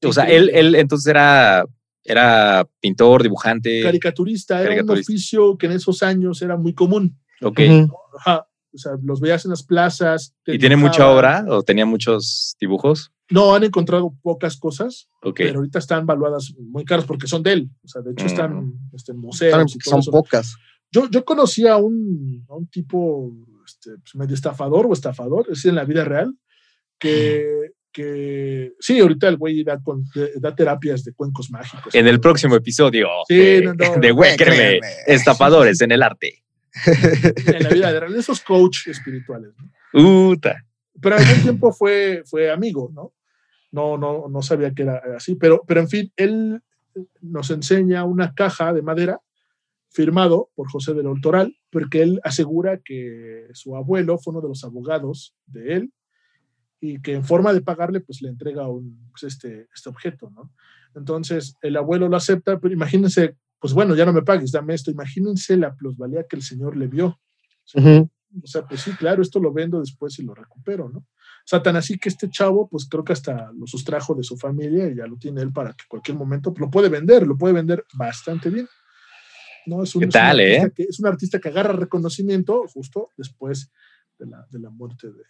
O 0.05 0.13
sea, 0.13 0.25
él, 0.25 0.51
él 0.55 0.75
entonces 0.75 1.07
era, 1.09 1.65
era 2.03 2.67
pintor, 2.81 3.23
dibujante. 3.23 3.83
caricaturista, 3.83 4.55
era 4.61 4.71
un 4.71 4.77
Caricaturista. 4.77 5.13
oficio 5.13 5.59
que 5.59 5.67
en 5.67 5.73
esos 5.73 6.03
años 6.03 6.41
era 6.43 6.57
muy 6.57 6.73
común. 6.75 7.19
Ok. 7.43 7.61
Ajá. 8.19 8.47
O 8.75 8.79
sea, 8.79 8.93
los 9.03 9.21
veías 9.21 9.45
en 9.45 9.51
las 9.51 9.63
plazas. 9.63 10.35
¿Y 10.47 10.59
tiene 10.59 10.77
mucha 10.77 11.09
obra 11.11 11.45
o 11.49 11.63
tenía 11.63 11.85
muchos 11.85 12.57
dibujos? 12.59 13.13
No, 13.31 13.55
han 13.55 13.65
encontrado 13.65 14.15
pocas 14.23 14.57
cosas, 14.57 15.09
Ok. 15.23 15.37
pero 15.39 15.59
ahorita 15.59 15.79
están 15.79 16.07
valuadas 16.07 16.55
muy 16.59 16.85
caras 16.85 17.05
porque 17.05 17.27
son 17.27 17.43
de 17.43 17.53
él. 17.53 17.71
O 17.85 17.89
sea, 17.89 18.01
de 18.03 18.13
hecho 18.13 18.27
están 18.27 18.73
este, 18.95 19.13
en 19.13 19.19
museos. 19.19 19.73
Son 19.85 20.01
eso. 20.01 20.11
pocas. 20.11 20.57
Yo, 20.91 21.09
yo 21.11 21.25
conocí 21.25 21.67
a 21.67 21.77
un, 21.77 22.45
a 22.49 22.55
un 22.55 22.67
tipo 22.69 23.31
este, 23.67 23.91
pues, 24.03 24.15
medio 24.15 24.35
estafador 24.35 24.87
o 24.87 24.93
estafador, 24.93 25.43
es 25.49 25.59
decir, 25.59 25.71
en 25.71 25.77
la 25.77 25.85
vida 25.85 26.05
real, 26.05 26.35
que, 26.99 27.73
que 27.93 28.73
sí, 28.81 29.01
ahorita 29.01 29.29
el 29.29 29.37
güey 29.37 29.65
da, 29.65 29.81
con- 29.83 30.05
da 30.41 30.55
terapias 30.55 31.05
de 31.05 31.13
cuencos 31.15 31.51
mágicos. 31.51 31.95
En 31.95 32.07
el 32.07 32.21
próximo 32.21 32.57
episodio 32.57 33.09
Sí, 33.29 33.37
de, 33.37 33.63
no, 33.63 33.75
no, 33.75 33.97
de 34.01 34.09
no, 34.11 34.15
Huéquerme, 34.15 34.57
créeme. 34.57 34.87
estafadores 35.07 35.81
en 35.81 35.93
el 35.93 36.03
arte. 36.03 36.42
En 37.47 37.63
la 37.63 37.69
vida 37.69 38.01
real, 38.01 38.15
esos 38.15 38.41
coach 38.41 38.89
espirituales. 38.89 39.53
¿no? 39.59 40.31
Uta. 40.31 40.65
pero 41.01 41.17
al 41.17 41.23
algún 41.23 41.43
tiempo 41.43 41.73
fue, 41.73 42.23
fue 42.25 42.51
amigo, 42.51 42.91
¿no? 42.95 43.13
No, 43.71 43.97
no, 43.97 44.29
no 44.29 44.43
sabía 44.43 44.73
que 44.75 44.83
era 44.83 45.03
así, 45.17 45.35
pero, 45.35 45.63
pero 45.67 45.81
en 45.81 45.89
fin, 45.89 46.13
él 46.17 46.63
nos 47.21 47.51
enseña 47.51 48.05
una 48.05 48.35
caja 48.35 48.73
de 48.73 48.83
madera 48.83 49.21
firmado 49.91 50.51
por 50.55 50.71
José 50.71 50.95
de 50.95 51.03
León 51.03 51.21
Toral, 51.21 51.57
porque 51.71 52.03
él 52.03 52.21
asegura 52.25 52.81
que 52.85 53.49
su 53.53 53.77
abuelo 53.77 54.19
fue 54.19 54.33
uno 54.33 54.41
de 54.41 54.49
los 54.49 54.65
abogados 54.65 55.35
de 55.47 55.75
él 55.75 55.93
y 56.81 57.01
que 57.01 57.15
en 57.15 57.25
forma 57.25 57.53
de 57.53 57.61
pagarle, 57.61 58.01
pues 58.01 58.23
le 58.23 58.29
entrega 58.29 58.69
un, 58.69 59.09
pues, 59.11 59.23
este, 59.23 59.69
este 59.75 59.89
objeto, 59.89 60.31
¿no? 60.31 60.51
Entonces, 60.95 61.57
el 61.63 61.77
abuelo 61.77 62.09
lo 62.09 62.17
acepta, 62.17 62.59
pero 62.59 62.75
imagínense, 62.75 63.37
pues 63.63 63.75
bueno, 63.75 63.95
ya 63.95 64.05
no 64.05 64.13
me 64.13 64.23
pagues, 64.23 64.51
dame 64.51 64.75
esto, 64.75 64.91
imagínense 64.91 65.57
la 65.57 65.73
plusvalía 65.73 66.27
que 66.29 66.35
el 66.35 66.43
señor 66.43 66.77
le 66.77 66.89
vio. 66.89 67.21
O 67.77 68.47
sea, 68.47 68.67
pues 68.67 68.81
sí, 68.81 68.91
claro, 68.97 69.23
esto 69.23 69.39
lo 69.39 69.53
vendo 69.53 69.79
después 69.79 70.19
y 70.19 70.25
lo 70.25 70.35
recupero, 70.35 70.89
¿no? 70.89 70.99
O 70.99 71.47
sea, 71.47 71.63
tan 71.63 71.77
así 71.77 71.97
que 71.97 72.09
este 72.09 72.29
chavo, 72.29 72.69
pues 72.69 72.89
creo 72.89 73.05
que 73.05 73.13
hasta 73.13 73.53
lo 73.53 73.69
sustrajo 73.69 74.17
de 74.17 74.25
su 74.25 74.37
familia 74.37 74.89
y 74.89 74.97
ya 74.97 75.07
lo 75.07 75.17
tiene 75.17 75.43
él 75.43 75.53
para 75.53 75.75
que 75.75 75.85
cualquier 75.87 76.17
momento 76.17 76.53
lo 76.59 76.71
puede 76.71 76.89
vender, 76.89 77.25
lo 77.25 77.39
puede 77.39 77.55
vender 77.55 77.85
bastante 77.95 78.51
bien. 78.51 78.67
¿No? 79.67 79.85
Es 79.85 79.95
un, 79.95 80.01
¿Qué 80.01 80.09
es 80.09 80.09
un 80.09 80.21
tal, 80.21 80.41
artista 80.41 80.67
eh? 80.67 80.73
que, 80.75 80.83
es 80.83 80.99
un 80.99 81.07
artista 81.07 81.39
que 81.39 81.49
agarra 81.49 81.73
reconocimiento 81.73 82.65
justo 82.67 83.11
después 83.17 83.71
de 84.19 84.27
la, 84.27 84.45
de 84.51 84.59
la 84.59 84.71
muerte 84.71 85.07
de. 85.07 85.23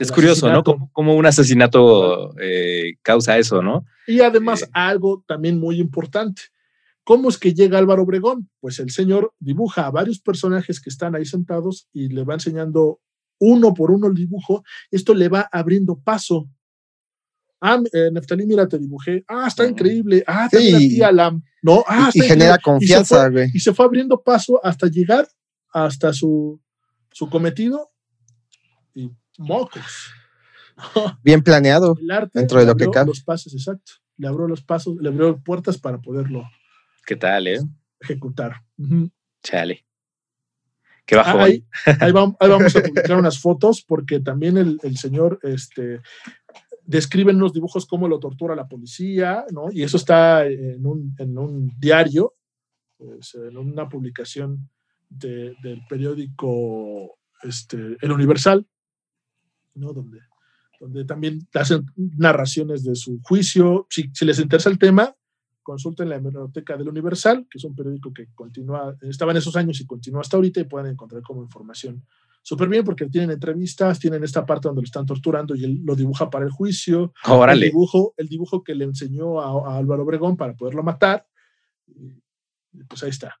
Es 0.00 0.10
curioso, 0.10 0.48
¿no? 0.48 0.58
asesinato. 0.58 0.90
Como 0.92 1.14
un 1.14 1.24
asesinato 1.24 2.34
eh, 2.40 2.94
causa 3.02 3.38
eso, 3.38 3.62
¿no? 3.62 3.84
Y 4.08 4.22
además, 4.22 4.62
Eh. 4.64 4.70
algo 4.72 5.22
también 5.28 5.60
muy 5.60 5.78
importante. 5.78 6.42
¿Cómo 7.10 7.28
es 7.28 7.38
que 7.38 7.52
llega 7.52 7.76
Álvaro 7.76 8.04
Obregón? 8.04 8.48
Pues 8.60 8.78
el 8.78 8.92
señor 8.92 9.34
dibuja 9.40 9.84
a 9.84 9.90
varios 9.90 10.20
personajes 10.20 10.80
que 10.80 10.90
están 10.90 11.16
ahí 11.16 11.24
sentados 11.24 11.88
y 11.92 12.06
le 12.06 12.22
va 12.22 12.34
enseñando 12.34 13.00
uno 13.40 13.74
por 13.74 13.90
uno 13.90 14.06
el 14.06 14.14
dibujo. 14.14 14.62
Esto 14.92 15.12
le 15.12 15.28
va 15.28 15.48
abriendo 15.50 15.98
paso. 15.98 16.48
Ah, 17.60 17.80
eh, 17.92 18.10
Neftalí, 18.12 18.46
mira, 18.46 18.68
te 18.68 18.78
dibujé. 18.78 19.24
Ah, 19.26 19.46
está 19.48 19.66
increíble. 19.66 20.22
Ah, 20.24 20.48
Sí. 20.48 20.58
también 20.58 20.76
a 20.76 20.78
ti, 20.78 21.02
Alam. 21.02 21.42
No, 21.62 21.82
ah, 21.88 22.12
y, 22.14 22.20
y 22.20 22.22
genera 22.22 22.54
increíble. 22.54 22.62
Confianza, 22.62 23.28
güey. 23.28 23.50
Y 23.52 23.58
se 23.58 23.74
fue 23.74 23.86
abriendo 23.86 24.22
paso 24.22 24.64
hasta 24.64 24.86
llegar 24.86 25.26
hasta 25.72 26.12
su, 26.12 26.60
su 27.10 27.28
cometido. 27.28 27.90
Y 28.94 29.10
mocos. 29.36 30.12
Bien 31.24 31.42
planeado. 31.42 31.96
El 32.00 32.12
arte 32.12 32.38
Dentro 32.38 32.60
de 32.60 32.66
lo 32.66 32.76
que 32.76 32.84
abrió 32.84 32.92
cabe. 32.92 33.08
Los 33.08 33.24
pasos, 33.24 33.52
exacto. 33.52 33.94
Le 34.16 34.28
abrió 34.28 34.46
los 34.46 34.62
pasos, 34.62 34.94
le 35.00 35.08
abrió 35.08 35.42
puertas 35.42 35.76
para 35.76 36.00
poderlo 36.00 36.44
¿Qué 37.06 37.16
tal, 37.16 37.46
eh? 37.46 37.60
ejecutar. 38.00 38.62
Chale. 39.42 39.84
Qué 41.04 41.14
Ah, 41.16 41.18
bajón. 41.18 41.40
Ahí, 41.40 41.64
ahí 42.00 42.12
ahí 42.40 42.48
vamos 42.48 42.76
a 42.76 42.82
publicar 42.82 43.18
unas 43.18 43.38
fotos 43.38 43.82
porque 43.82 44.20
también 44.20 44.56
el, 44.56 44.78
el 44.82 44.96
señor 44.96 45.38
este, 45.42 46.00
describe 46.84 47.32
en 47.32 47.38
los 47.38 47.52
dibujos 47.52 47.86
cómo 47.86 48.06
lo 48.08 48.20
tortura 48.20 48.54
la 48.54 48.68
policía, 48.68 49.44
¿no? 49.52 49.70
Y 49.72 49.82
eso 49.82 49.96
está 49.96 50.46
en 50.46 50.86
un, 50.86 51.14
en 51.18 51.36
un 51.36 51.72
diario, 51.78 52.34
pues, 52.96 53.34
en 53.34 53.56
una 53.56 53.88
publicación 53.88 54.70
de- 55.08 55.56
del 55.62 55.82
periódico 55.88 57.18
este, 57.42 57.96
El 58.00 58.12
Universal, 58.12 58.66
¿no? 59.74 59.92
Donde, 59.92 60.20
donde 60.78 61.04
también 61.04 61.40
hacen 61.54 61.86
narraciones 61.96 62.84
de 62.84 62.94
su 62.94 63.20
juicio. 63.22 63.86
Si, 63.90 64.10
si 64.14 64.24
les 64.24 64.38
interesa 64.38 64.70
el 64.70 64.78
tema, 64.78 65.14
consulten 65.70 66.08
la 66.08 66.16
hemeroteca 66.16 66.76
del 66.76 66.88
Universal, 66.88 67.46
que 67.48 67.58
es 67.58 67.64
un 67.64 67.76
periódico 67.76 68.12
que 68.12 68.26
continúa, 68.34 68.96
estaba 69.02 69.30
en 69.30 69.38
esos 69.38 69.54
años 69.54 69.80
y 69.80 69.86
continúa 69.86 70.20
hasta 70.22 70.36
ahorita 70.36 70.58
y 70.60 70.64
pueden 70.64 70.92
encontrar 70.92 71.22
como 71.22 71.42
información 71.42 72.04
súper 72.42 72.68
bien 72.68 72.84
porque 72.84 73.06
tienen 73.06 73.30
entrevistas, 73.30 74.00
tienen 74.00 74.24
esta 74.24 74.44
parte 74.44 74.66
donde 74.68 74.80
lo 74.82 74.86
están 74.86 75.06
torturando 75.06 75.54
y 75.54 75.62
él 75.64 75.80
lo 75.84 75.94
dibuja 75.94 76.28
para 76.30 76.44
el 76.44 76.50
juicio, 76.50 77.12
el 77.24 77.32
Órale. 77.32 77.66
dibujo, 77.66 78.14
el 78.16 78.28
dibujo 78.28 78.64
que 78.64 78.74
le 78.74 78.84
enseñó 78.86 79.40
a, 79.40 79.74
a 79.74 79.76
Álvaro 79.78 80.02
Obregón 80.02 80.36
para 80.36 80.54
poderlo 80.54 80.82
matar. 80.82 81.26
Pues 82.88 83.02
ahí 83.04 83.10
está. 83.10 83.36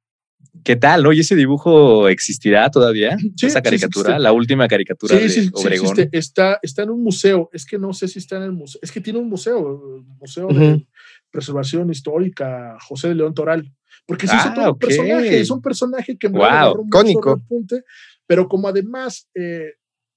¿Qué 0.64 0.74
tal? 0.76 1.06
¿Y 1.14 1.20
ese 1.20 1.36
dibujo 1.36 2.08
existirá 2.08 2.70
todavía? 2.70 3.16
Sí, 3.36 3.46
Esa 3.46 3.58
sí, 3.58 3.62
caricatura, 3.62 4.10
existe. 4.10 4.22
la 4.22 4.32
última 4.32 4.66
caricatura 4.68 5.16
Sí, 5.16 5.22
de 5.22 5.28
sí, 5.28 5.42
sí, 5.44 5.50
Obregón. 5.54 5.96
Está, 6.12 6.58
está 6.62 6.82
en 6.82 6.90
un 6.90 7.02
museo. 7.02 7.48
Es 7.52 7.64
que 7.64 7.78
no 7.78 7.92
sé 7.92 8.08
si 8.08 8.18
está 8.18 8.36
en 8.36 8.42
el 8.44 8.52
museo. 8.52 8.80
Es 8.82 8.90
que 8.90 9.00
tiene 9.00 9.18
un 9.18 9.28
museo, 9.28 9.96
el 9.96 10.02
Museo 10.18 10.48
de 10.48 10.72
Ujú. 10.74 10.86
Preservación 11.30 11.90
Histórica 11.90 12.76
José 12.80 13.08
de 13.08 13.14
León 13.16 13.34
Toral. 13.34 13.70
Porque 14.06 14.26
se 14.26 14.34
hizo 14.36 14.48
Ah, 14.48 14.54
todo 14.54 14.72
un 14.72 14.78
personaje. 14.78 15.40
Es 15.40 15.50
un 15.50 15.62
personaje 15.62 16.16
que 16.18 16.28
mucho 16.28 16.82
icónico. 16.86 17.34
repunte, 17.36 17.84
pero 18.26 18.48
como 18.48 18.68
además, 18.68 19.28
eh, 19.34 19.74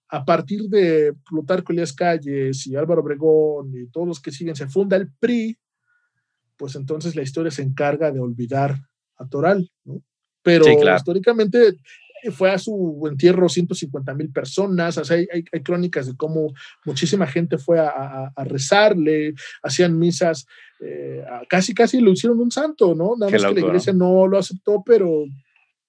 a 0.10 0.24
partir 0.26 0.64
de 0.70 1.14
Plutarco 1.28 1.72
Elías 1.74 1.94
Calles 1.94 2.66
y 2.68 2.76
Álvaro 2.76 3.02
Obregón 3.02 3.72
y 3.76 3.88
todos 3.90 4.08
los 4.08 4.20
que 4.22 4.32
siguen, 4.32 4.56
se 4.56 4.68
funda 4.68 4.96
el 4.98 5.12
PRI, 5.20 5.58
pues 6.58 6.76
entonces 6.76 7.16
la 7.16 7.24
historia 7.24 7.52
se 7.52 7.64
encarga 7.64 8.12
de 8.12 8.20
olvidar 8.20 8.76
a 9.18 9.28
Toral, 9.28 9.72
¿no? 9.86 10.02
Pero 10.44 10.66
Sí, 10.66 10.76
claro. 10.80 10.98
históricamente 10.98 11.78
fue 12.32 12.52
a 12.52 12.58
su 12.58 13.02
entierro 13.10 13.50
150 13.50 14.14
mil 14.14 14.30
personas, 14.32 14.98
o 14.98 15.04
sea, 15.04 15.18
hay, 15.18 15.28
hay- 15.32 15.44
hay 15.52 15.62
crónicas 15.62 16.08
de 16.08 16.16
cómo 16.16 16.54
muchísima 16.86 17.28
gente 17.28 17.58
fue 17.58 17.80
a, 17.80 17.90
a- 17.90 18.32
a 18.36 18.44
rezarle, 18.44 19.34
hacían 19.62 19.98
misas, 20.00 20.46
eh, 20.86 21.24
a- 21.30 21.42
casi 21.50 21.74
casi 21.74 22.00
lo 22.00 22.12
hicieron 22.12 22.40
un 22.40 22.52
santo, 22.52 22.96
¿no? 22.96 23.16
Nada 23.18 23.32
Qué 23.32 23.38
más 23.40 23.54
que 23.54 23.60
la 23.62 23.68
iglesia 23.68 23.94
no 23.94 24.28
lo 24.28 24.38
aceptó, 24.38 24.84
pero 24.86 25.26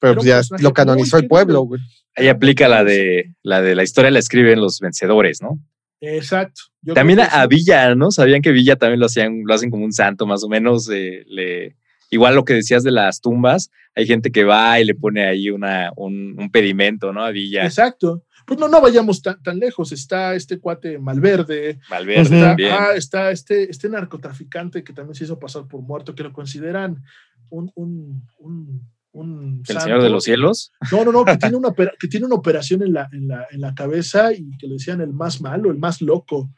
Pero 0.01 0.17
pues 0.17 0.27
ya 0.27 0.41
lo 0.61 0.73
canonizó 0.73 1.19
el 1.19 1.29
pueblo, 1.29 1.63
güey. 1.63 1.81
Ahí 2.17 2.29
aplica 2.29 2.69
la 2.69 2.85
de 2.85 3.35
la 3.43 3.61
de 3.63 3.75
la 3.75 3.83
historia 3.83 4.11
la 4.11 4.19
escriben 4.21 4.61
los 4.61 4.79
vencedores, 4.81 5.41
¿no? 5.43 5.59
exacto. 6.01 6.61
Yo 6.83 6.93
También 6.93 7.21
a, 7.21 7.47
Villa, 7.47 7.95
¿no? 7.95 8.11
Sabían 8.11 8.43
que 8.43 8.53
Villa 8.53 8.77
también 8.77 9.01
lo 9.01 9.07
hacían, 9.07 9.43
lo 9.47 9.55
hacen 9.55 9.71
como 9.71 9.85
un 9.87 9.93
santo, 9.93 10.27
más 10.27 10.45
o 10.45 10.49
menos. 10.49 10.91
eh, 10.91 11.25
le, 11.27 11.77
igual 12.15 12.35
lo 12.35 12.45
que 12.45 12.55
decías 12.55 12.83
de 12.83 12.91
las 12.93 13.21
tumbas, 13.21 13.71
hay 13.95 14.07
gente 14.07 14.31
que 14.31 14.45
va 14.45 14.81
y 14.81 14.85
le 14.85 14.95
pone 14.95 15.27
ahí 15.27 15.51
una, 15.51 15.91
un, 15.97 16.37
un 16.39 16.51
pedimento, 16.51 17.13
¿no? 17.13 17.25
A 17.25 17.31
Villa, 17.31 17.65
Exacto. 17.65 18.25
Pues 18.47 18.61
no, 18.61 18.69
no 18.69 18.81
vayamos 18.81 19.23
tan, 19.23 19.43
tan 19.43 19.59
lejos. 19.59 19.91
Está 19.93 20.35
este 20.35 20.59
cuate 20.59 20.99
Malverde, 20.99 21.79
Malverde 21.89 22.23
está, 22.23 22.49
también. 22.49 22.73
ah, 22.73 22.89
está 22.95 23.31
este, 23.31 23.71
este 23.71 23.89
narcotraficante 23.89 24.85
que 24.85 24.93
también 24.93 25.15
se 25.15 25.25
hizo 25.25 25.39
pasar 25.39 25.67
por 25.67 25.81
muerto, 25.81 26.15
que 26.15 26.23
lo 26.23 26.33
consideran 26.33 27.03
un, 27.49 27.73
un, 27.75 28.23
un, 28.39 28.91
un 29.13 29.63
¿El 29.67 29.81
Señor 29.81 30.03
de 30.03 30.11
los 30.11 30.25
Cielos? 30.25 30.73
No, 30.93 31.05
no, 31.05 31.13
no, 31.13 31.25
que 31.25 31.37
tiene 31.39 31.57
una, 31.57 31.73
que 31.99 32.09
tiene 32.09 32.27
una 32.27 32.35
operación 32.37 32.83
en 32.83 32.93
la, 32.93 33.09
en, 33.13 33.29
la, 33.29 33.47
en 33.51 33.61
la 33.63 33.75
cabeza 33.75 34.33
y 34.35 34.57
que 34.59 34.67
le 34.67 34.75
decían 34.75 35.01
el 35.01 35.15
más 35.15 35.41
malo, 35.41 35.71
el 35.71 35.79
más 35.79 36.03
loco. 36.03 36.51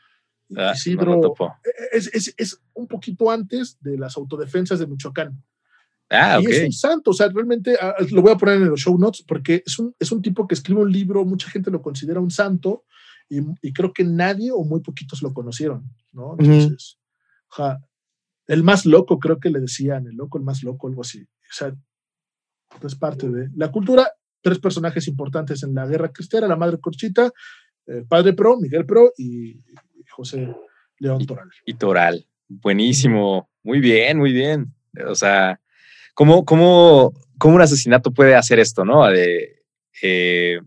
Ah, 0.54 0.72
Isidro 0.74 1.06
no 1.06 1.16
lo 1.16 1.20
topo. 1.22 1.54
es, 1.92 2.08
es, 2.12 2.34
es 2.36 2.60
un 2.74 2.86
poquito 2.86 3.30
antes 3.30 3.78
de 3.80 3.98
las 3.98 4.16
autodefensas 4.16 4.78
de 4.78 4.86
Michoacán. 4.86 5.42
Ah, 6.08 6.38
Y 6.40 6.46
ok. 6.46 6.52
es 6.52 6.64
un 6.64 6.72
santo, 6.72 7.10
o 7.10 7.14
sea, 7.14 7.28
realmente 7.28 7.76
ah, 7.80 7.94
lo 8.10 8.22
voy 8.22 8.32
a 8.32 8.36
poner 8.36 8.56
en 8.56 8.68
los 8.68 8.80
show 8.80 8.96
notes 8.96 9.22
porque 9.26 9.62
es 9.66 9.78
un, 9.78 9.94
es 9.98 10.12
un 10.12 10.22
tipo 10.22 10.46
que 10.46 10.54
escribe 10.54 10.80
un 10.82 10.92
libro, 10.92 11.24
mucha 11.24 11.50
gente 11.50 11.70
lo 11.70 11.82
considera 11.82 12.20
un 12.20 12.30
santo 12.30 12.84
y, 13.28 13.40
y 13.60 13.72
creo 13.72 13.92
que 13.92 14.04
nadie 14.04 14.52
o 14.52 14.62
muy 14.62 14.80
poquitos 14.80 15.20
lo 15.22 15.34
conocieron, 15.34 15.90
¿no? 16.12 16.36
Entonces, 16.38 16.98
el 18.46 18.62
más 18.62 18.86
loco, 18.86 19.18
creo 19.18 19.40
que 19.40 19.50
le 19.50 19.58
decían, 19.58 20.06
el 20.06 20.14
loco, 20.16 20.38
el 20.38 20.44
más 20.44 20.62
loco, 20.62 20.86
algo 20.86 21.02
así. 21.02 21.22
O 21.22 21.52
sea, 21.52 21.74
es 22.82 22.94
parte 22.94 23.28
de 23.28 23.48
la 23.56 23.72
cultura. 23.72 24.08
Tres 24.40 24.60
personajes 24.60 25.08
importantes 25.08 25.64
en 25.64 25.74
la 25.74 25.86
guerra 25.86 26.12
cristera, 26.12 26.46
la 26.46 26.54
madre 26.56 26.78
Corchita, 26.78 27.32
el 27.86 28.06
padre 28.06 28.32
Pro, 28.32 28.58
Miguel 28.58 28.86
Pro 28.86 29.12
y 29.16 29.60
José 30.16 30.56
León 30.98 31.26
Toral. 31.26 31.50
Y 31.66 31.74
Toral. 31.74 32.26
Buenísimo. 32.48 33.50
Muy 33.62 33.80
bien, 33.80 34.16
muy 34.16 34.32
bien. 34.32 34.74
O 35.06 35.14
sea, 35.14 35.60
¿cómo, 36.14 36.46
cómo, 36.46 37.12
cómo 37.38 37.56
un 37.56 37.60
asesinato 37.60 38.12
puede 38.12 38.34
hacer 38.34 38.58
esto, 38.58 38.86
no? 38.86 39.06
De 39.06 39.62
eh, 40.02 40.58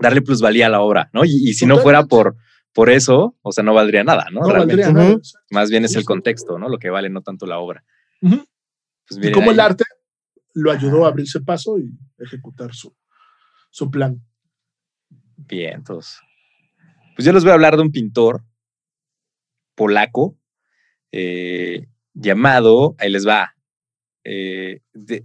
darle 0.00 0.22
plusvalía 0.22 0.66
a 0.66 0.70
la 0.70 0.80
obra, 0.80 1.08
¿no? 1.12 1.24
Y, 1.24 1.30
y 1.30 1.54
si 1.54 1.66
no 1.66 1.78
fuera 1.78 2.04
por, 2.04 2.34
por 2.72 2.90
eso, 2.90 3.36
o 3.42 3.52
sea, 3.52 3.62
no 3.62 3.74
valdría 3.74 4.02
nada, 4.02 4.26
¿no? 4.32 4.40
No 4.40 4.48
Realmente. 4.48 4.82
valdría 4.82 5.04
nada. 5.04 5.20
Más 5.50 5.70
bien 5.70 5.84
es 5.84 5.94
el 5.94 6.04
contexto, 6.04 6.58
¿no? 6.58 6.68
Lo 6.68 6.78
que 6.78 6.90
vale, 6.90 7.10
no 7.10 7.22
tanto 7.22 7.46
la 7.46 7.58
obra. 7.60 7.84
Pues 8.20 9.20
Y 9.22 9.30
cómo 9.30 9.52
el 9.52 9.60
arte 9.60 9.84
lo 10.54 10.72
ayudó 10.72 11.04
a 11.04 11.08
abrirse 11.08 11.40
paso 11.40 11.78
y 11.78 11.92
ejecutar 12.18 12.74
su, 12.74 12.92
su 13.70 13.88
plan. 13.88 14.20
Bien, 15.36 15.74
entonces. 15.74 16.18
Pues 17.14 17.26
yo 17.26 17.32
les 17.32 17.44
voy 17.44 17.50
a 17.50 17.54
hablar 17.54 17.76
de 17.76 17.82
un 17.82 17.92
pintor 17.92 18.44
polaco 19.74 20.36
eh, 21.12 21.86
llamado, 22.14 22.94
ahí 22.98 23.10
les 23.10 23.26
va, 23.26 23.54
eh, 24.24 24.80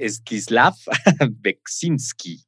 Skislav 0.07 0.73
Beksinski. 1.31 2.43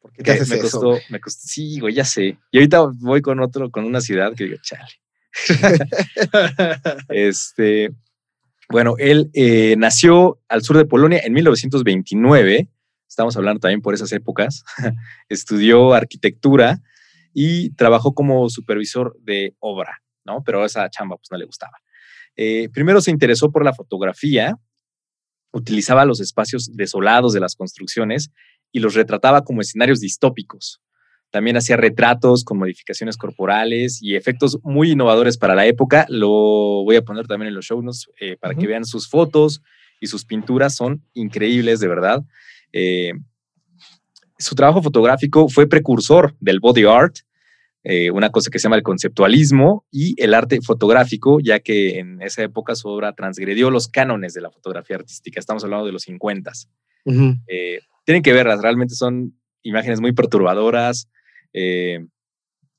Porque 0.00 0.22
¿Qué 0.22 0.32
haces 0.32 0.48
me 0.48 0.56
eso, 0.56 0.80
costó, 0.80 0.98
me 1.10 1.20
costó, 1.20 1.40
sí, 1.46 1.78
güey, 1.78 1.94
ya 1.94 2.04
sé. 2.04 2.38
Y 2.50 2.58
ahorita 2.58 2.90
voy 3.00 3.20
con 3.20 3.40
otro, 3.40 3.70
con 3.70 3.84
una 3.84 4.00
ciudad 4.00 4.34
que 4.34 4.44
digo, 4.44 4.56
chale. 4.62 4.90
Este, 7.08 7.90
bueno, 8.70 8.94
él 8.98 9.30
eh, 9.34 9.74
nació 9.76 10.40
al 10.48 10.62
sur 10.62 10.76
de 10.76 10.86
Polonia 10.86 11.20
en 11.22 11.32
1929. 11.32 12.68
Estamos 13.08 13.36
hablando 13.36 13.60
también 13.60 13.82
por 13.82 13.94
esas 13.94 14.12
épocas. 14.12 14.64
Estudió 15.28 15.92
arquitectura 15.92 16.80
y 17.32 17.70
trabajó 17.74 18.14
como 18.14 18.48
supervisor 18.48 19.16
de 19.20 19.54
obra, 19.58 20.02
¿no? 20.24 20.42
Pero 20.44 20.64
esa 20.64 20.88
chamba 20.90 21.16
pues 21.16 21.30
no 21.30 21.38
le 21.38 21.44
gustaba. 21.44 21.78
Eh, 22.36 22.68
primero 22.72 23.00
se 23.00 23.10
interesó 23.10 23.50
por 23.50 23.64
la 23.64 23.74
fotografía, 23.74 24.56
utilizaba 25.52 26.04
los 26.04 26.20
espacios 26.20 26.70
desolados 26.74 27.32
de 27.32 27.40
las 27.40 27.54
construcciones 27.54 28.30
y 28.72 28.80
los 28.80 28.94
retrataba 28.94 29.42
como 29.44 29.60
escenarios 29.60 30.00
distópicos. 30.00 30.80
También 31.30 31.56
hacía 31.56 31.76
retratos 31.76 32.44
con 32.44 32.58
modificaciones 32.58 33.16
corporales 33.16 34.02
y 34.02 34.16
efectos 34.16 34.58
muy 34.62 34.92
innovadores 34.92 35.38
para 35.38 35.54
la 35.54 35.66
época. 35.66 36.06
Lo 36.08 36.28
voy 36.28 36.96
a 36.96 37.02
poner 37.02 37.26
también 37.26 37.48
en 37.48 37.54
los 37.54 37.66
show 37.66 37.80
notes 37.82 38.08
eh, 38.20 38.36
para 38.36 38.54
que 38.54 38.66
vean 38.66 38.84
sus 38.84 39.08
fotos 39.08 39.62
y 40.00 40.08
sus 40.08 40.24
pinturas. 40.24 40.74
Son 40.74 41.04
increíbles, 41.14 41.78
de 41.78 41.88
verdad. 41.88 42.24
Eh, 42.72 43.12
su 44.40 44.54
trabajo 44.54 44.82
fotográfico 44.82 45.48
fue 45.48 45.68
precursor 45.68 46.34
del 46.40 46.58
body 46.60 46.84
art, 46.84 47.16
eh, 47.82 48.10
una 48.10 48.30
cosa 48.30 48.50
que 48.50 48.58
se 48.58 48.64
llama 48.64 48.76
el 48.76 48.82
conceptualismo 48.82 49.86
y 49.90 50.20
el 50.22 50.34
arte 50.34 50.60
fotográfico, 50.60 51.38
ya 51.40 51.60
que 51.60 51.98
en 51.98 52.20
esa 52.20 52.42
época 52.42 52.74
su 52.74 52.88
obra 52.88 53.14
transgredió 53.14 53.70
los 53.70 53.88
cánones 53.88 54.34
de 54.34 54.40
la 54.42 54.50
fotografía 54.50 54.96
artística. 54.96 55.38
Estamos 55.40 55.64
hablando 55.64 55.86
de 55.86 55.92
los 55.92 56.02
50. 56.02 56.52
Ujú. 57.04 57.36
Eh, 57.46 57.80
tienen 58.04 58.22
que 58.22 58.32
verlas, 58.32 58.60
realmente 58.60 58.94
son 58.94 59.38
imágenes 59.62 60.00
muy 60.00 60.12
perturbadoras. 60.12 61.08
eh, 61.52 62.00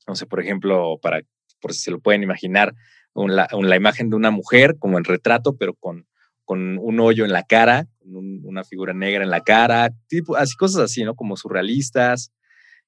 no 0.08 0.16
sé, 0.16 0.26
por 0.26 0.40
ejemplo, 0.40 0.98
para, 1.02 1.22
por 1.62 1.74
si 1.74 1.80
se 1.80 1.92
lo 1.92 2.00
pueden 2.00 2.24
imaginar, 2.24 2.74
un- 3.14 3.36
la, 3.36 3.48
un- 3.54 3.70
la 3.70 3.76
imagen 3.76 4.10
de 4.10 4.16
una 4.16 4.32
mujer 4.32 4.78
como 4.80 4.98
en 4.98 5.04
retrato, 5.04 5.58
pero 5.58 5.74
con, 5.76 6.08
con 6.46 6.78
un 6.80 7.00
hoyo 7.00 7.24
en 7.26 7.32
la 7.32 7.44
cara, 7.44 7.88
con 8.02 8.16
un- 8.16 8.42
una 8.44 8.64
figura 8.64 8.94
negra 8.94 9.24
en 9.24 9.30
la 9.30 9.42
cara, 9.42 9.92
tipo, 10.08 10.36
así, 10.36 10.56
cosas 10.56 10.82
así, 10.84 11.04
¿no? 11.04 11.16
Como 11.16 11.38
surrealistas. 11.38 12.32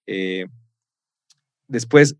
Eh, 0.08 0.46
después 1.68 2.16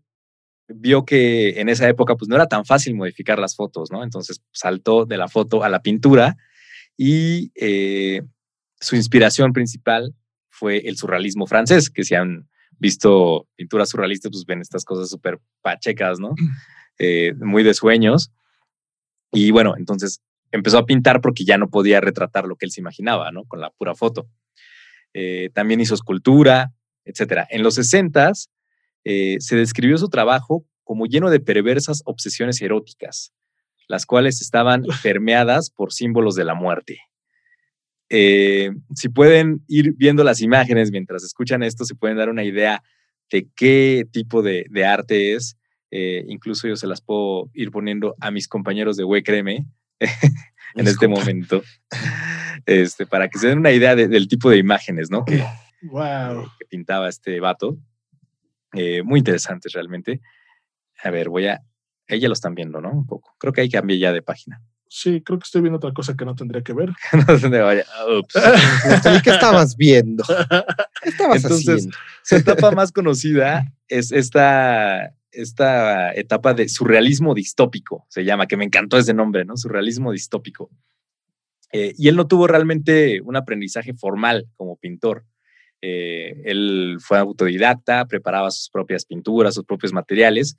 vio 0.68 1.04
que 1.04 1.60
en 1.60 1.68
esa 1.68 1.88
época 1.88 2.16
pues 2.16 2.28
no 2.28 2.36
era 2.36 2.46
tan 2.48 2.64
fácil 2.64 2.94
modificar 2.94 3.38
las 3.38 3.54
fotos, 3.54 3.90
¿no? 3.90 4.02
Entonces 4.02 4.40
saltó 4.52 5.04
de 5.04 5.18
la 5.18 5.28
foto 5.28 5.62
a 5.62 5.68
la 5.68 5.82
pintura 5.82 6.36
y 6.96 7.50
eh, 7.54 8.22
su 8.80 8.96
inspiración 8.96 9.52
principal 9.52 10.14
fue 10.50 10.78
el 10.88 10.96
surrealismo 10.96 11.46
francés, 11.46 11.90
que 11.90 12.04
si 12.04 12.14
han 12.14 12.48
visto 12.78 13.46
pinturas 13.56 13.90
surrealistas, 13.90 14.30
pues 14.32 14.44
ven 14.46 14.60
estas 14.60 14.84
cosas 14.84 15.08
súper 15.10 15.38
pachecas, 15.62 16.18
¿no? 16.18 16.34
Eh, 16.98 17.34
muy 17.40 17.62
de 17.64 17.74
sueños. 17.74 18.30
Y 19.32 19.50
bueno, 19.50 19.74
entonces 19.76 20.20
empezó 20.54 20.78
a 20.78 20.86
pintar 20.86 21.20
porque 21.20 21.44
ya 21.44 21.58
no 21.58 21.68
podía 21.68 22.00
retratar 22.00 22.46
lo 22.46 22.54
que 22.56 22.66
él 22.66 22.70
se 22.70 22.80
imaginaba, 22.80 23.32
¿no? 23.32 23.44
Con 23.44 23.60
la 23.60 23.70
pura 23.70 23.94
foto. 23.96 24.28
Eh, 25.12 25.50
también 25.52 25.80
hizo 25.80 25.94
escultura, 25.94 26.72
etcétera. 27.04 27.46
En 27.50 27.64
los 27.64 27.74
60 27.74 28.32
eh, 29.04 29.36
se 29.40 29.56
describió 29.56 29.98
su 29.98 30.08
trabajo 30.08 30.64
como 30.84 31.06
lleno 31.06 31.28
de 31.28 31.40
perversas 31.40 32.02
obsesiones 32.04 32.62
eróticas, 32.62 33.32
las 33.88 34.06
cuales 34.06 34.40
estaban 34.40 34.84
permeadas 35.02 35.70
por 35.70 35.92
símbolos 35.92 36.36
de 36.36 36.44
la 36.44 36.54
muerte. 36.54 37.00
Eh, 38.08 38.70
si 38.94 39.08
pueden 39.08 39.64
ir 39.66 39.94
viendo 39.96 40.22
las 40.22 40.40
imágenes 40.40 40.92
mientras 40.92 41.24
escuchan 41.24 41.64
esto, 41.64 41.84
se 41.84 41.96
pueden 41.96 42.16
dar 42.16 42.28
una 42.28 42.44
idea 42.44 42.80
de 43.28 43.48
qué 43.56 44.06
tipo 44.12 44.40
de, 44.40 44.66
de 44.70 44.84
arte 44.84 45.34
es. 45.34 45.56
Eh, 45.90 46.24
incluso 46.28 46.68
yo 46.68 46.76
se 46.76 46.86
las 46.86 47.00
puedo 47.00 47.50
ir 47.54 47.72
poniendo 47.72 48.14
a 48.20 48.30
mis 48.30 48.46
compañeros 48.46 48.96
de 48.96 49.04
Créeme 49.24 49.66
en 50.74 50.86
este 50.88 51.08
momento, 51.08 51.62
este, 52.66 53.06
para 53.06 53.28
que 53.28 53.38
se 53.38 53.48
den 53.48 53.58
una 53.58 53.70
idea 53.72 53.94
de- 53.94 54.08
del 54.08 54.28
tipo 54.28 54.50
de 54.50 54.58
imágenes 54.58 55.10
¿no? 55.10 55.24
que, 55.24 55.44
Wow. 55.82 56.50
que 56.58 56.66
pintaba 56.66 57.08
este 57.08 57.38
vato. 57.40 57.76
Eh, 58.72 59.02
muy 59.02 59.18
interesantes 59.18 59.72
realmente. 59.72 60.20
A 61.02 61.10
ver, 61.10 61.28
voy 61.28 61.46
a... 61.46 61.60
Ella 62.06 62.28
lo 62.28 62.34
están 62.34 62.54
viendo, 62.54 62.80
¿no? 62.80 62.90
Un 62.90 63.06
poco. 63.06 63.34
Creo 63.38 63.52
que 63.52 63.60
ahí 63.60 63.70
cambié 63.70 63.98
ya 63.98 64.12
de 64.12 64.20
página. 64.22 64.60
Sí, 64.88 65.22
creo 65.22 65.38
que 65.38 65.44
estoy 65.44 65.60
viendo 65.62 65.76
otra 65.78 65.92
cosa 65.92 66.14
que 66.16 66.24
no 66.24 66.34
tendría 66.34 66.62
que 66.62 66.72
ver. 66.72 66.90
no 67.28 67.38
dónde 67.38 67.60
vaya. 67.60 67.84
Ups. 68.18 68.34
¿Qué 69.22 69.30
estabas 69.30 69.76
viendo? 69.76 70.24
¿Qué 71.02 71.08
estabas 71.08 71.42
Entonces, 71.42 71.68
haciendo? 71.76 71.96
Su 72.22 72.36
etapa 72.36 72.70
más 72.72 72.92
conocida 72.92 73.72
es 73.88 74.12
esta, 74.12 75.12
esta 75.34 76.12
etapa 76.14 76.54
de 76.54 76.68
surrealismo 76.68 77.34
distópico, 77.34 78.06
se 78.08 78.24
llama, 78.24 78.46
que 78.46 78.56
me 78.56 78.64
encantó 78.64 78.98
ese 78.98 79.14
nombre, 79.14 79.44
¿no? 79.44 79.56
Surrealismo 79.56 80.12
distópico. 80.12 80.70
Eh, 81.72 81.92
y 81.98 82.08
él 82.08 82.16
no 82.16 82.28
tuvo 82.28 82.46
realmente 82.46 83.20
un 83.20 83.36
aprendizaje 83.36 83.94
formal 83.94 84.46
como 84.56 84.76
pintor. 84.76 85.24
Eh, 85.82 86.40
él 86.44 86.98
fue 87.00 87.18
autodidacta, 87.18 88.06
preparaba 88.06 88.50
sus 88.50 88.70
propias 88.70 89.04
pinturas, 89.04 89.54
sus 89.54 89.64
propios 89.64 89.92
materiales 89.92 90.56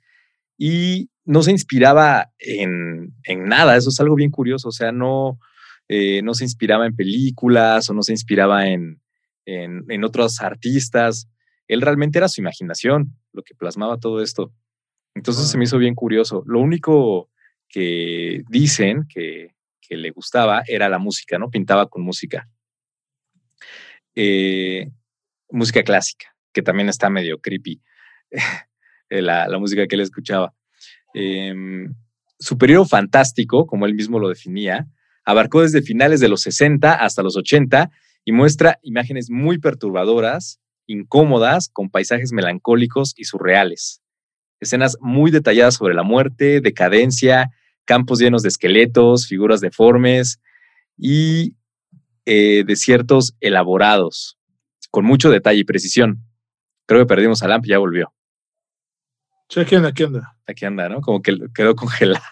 y 0.58 1.08
no 1.24 1.42
se 1.42 1.50
inspiraba 1.50 2.30
en, 2.38 3.14
en 3.24 3.44
nada. 3.44 3.76
Eso 3.76 3.88
es 3.88 3.98
algo 3.98 4.14
bien 4.14 4.30
curioso. 4.30 4.68
O 4.68 4.72
sea, 4.72 4.92
no, 4.92 5.38
eh, 5.88 6.20
no 6.22 6.34
se 6.34 6.44
inspiraba 6.44 6.86
en 6.86 6.94
películas 6.94 7.88
o 7.88 7.94
no 7.94 8.02
se 8.02 8.12
inspiraba 8.12 8.68
en, 8.68 9.00
en, 9.46 9.84
en 9.88 10.04
otros 10.04 10.40
artistas. 10.40 11.28
Él 11.66 11.80
realmente 11.80 12.18
era 12.18 12.28
su 12.28 12.40
imaginación 12.40 13.16
lo 13.32 13.42
que 13.42 13.54
plasmaba 13.54 13.98
todo 13.98 14.22
esto. 14.22 14.52
Entonces 15.16 15.48
se 15.48 15.56
me 15.56 15.64
hizo 15.64 15.78
bien 15.78 15.94
curioso. 15.94 16.42
Lo 16.46 16.60
único 16.60 17.30
que 17.70 18.42
dicen 18.50 19.06
que, 19.08 19.54
que 19.80 19.96
le 19.96 20.10
gustaba 20.10 20.62
era 20.66 20.90
la 20.90 20.98
música, 20.98 21.38
¿no? 21.38 21.48
Pintaba 21.48 21.88
con 21.88 22.02
música. 22.02 22.46
Eh, 24.14 24.90
música 25.48 25.82
clásica, 25.82 26.36
que 26.52 26.60
también 26.60 26.90
está 26.90 27.08
medio 27.08 27.40
creepy, 27.40 27.80
eh, 29.10 29.22
la, 29.22 29.48
la 29.48 29.58
música 29.58 29.86
que 29.86 29.94
él 29.94 30.02
escuchaba. 30.02 30.54
Em, 31.14 31.94
su 32.38 32.58
periodo 32.58 32.84
fantástico, 32.84 33.66
como 33.66 33.86
él 33.86 33.94
mismo 33.94 34.18
lo 34.18 34.28
definía, 34.28 34.86
abarcó 35.24 35.62
desde 35.62 35.80
finales 35.80 36.20
de 36.20 36.28
los 36.28 36.42
60 36.42 36.92
hasta 36.92 37.22
los 37.22 37.38
80 37.38 37.90
y 38.26 38.32
muestra 38.32 38.78
imágenes 38.82 39.30
muy 39.30 39.58
perturbadoras, 39.58 40.60
incómodas, 40.86 41.70
con 41.72 41.88
paisajes 41.88 42.32
melancólicos 42.32 43.14
y 43.16 43.24
surreales. 43.24 44.02
Escenas 44.60 44.96
muy 45.00 45.30
detalladas 45.30 45.74
sobre 45.74 45.94
la 45.94 46.02
muerte, 46.02 46.60
decadencia, 46.60 47.50
campos 47.84 48.18
llenos 48.18 48.42
de 48.42 48.48
esqueletos, 48.48 49.26
figuras 49.26 49.60
deformes 49.60 50.40
y 50.96 51.54
eh, 52.24 52.64
desiertos 52.66 53.36
elaborados, 53.40 54.38
con 54.90 55.04
mucho 55.04 55.30
detalle 55.30 55.60
y 55.60 55.64
precisión. 55.64 56.22
Creo 56.86 57.00
que 57.00 57.06
perdimos 57.06 57.42
a 57.42 57.48
Lamp 57.48 57.66
y 57.66 57.70
ya 57.70 57.78
volvió. 57.78 58.12
Sí, 59.48 59.60
aquí 59.60 59.76
anda, 59.76 59.88
aquí 59.90 60.02
anda. 60.02 60.36
Aquí 60.46 60.64
anda, 60.64 60.88
¿no? 60.88 61.00
Como 61.00 61.22
que 61.22 61.36
quedó 61.54 61.74
congelado. 61.76 62.22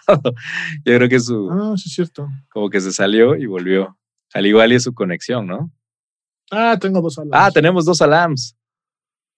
Yo 0.83 0.95
creo 0.95 1.09
que 1.09 1.19
su. 1.19 1.49
Ah, 1.51 1.73
sí, 1.77 1.89
es 1.89 1.95
cierto. 1.95 2.27
Como 2.49 2.69
que 2.69 2.81
se 2.81 2.91
salió 2.91 3.35
y 3.35 3.45
volvió. 3.45 3.97
Al 4.33 4.45
igual 4.45 4.73
y 4.73 4.75
es 4.75 4.83
su 4.83 4.93
conexión, 4.93 5.47
¿no? 5.47 5.71
Ah, 6.51 6.77
tengo 6.79 7.01
dos 7.01 7.17
alams. 7.17 7.33
Ah, 7.33 7.51
tenemos 7.51 7.85
dos 7.85 8.01
alams. 8.01 8.54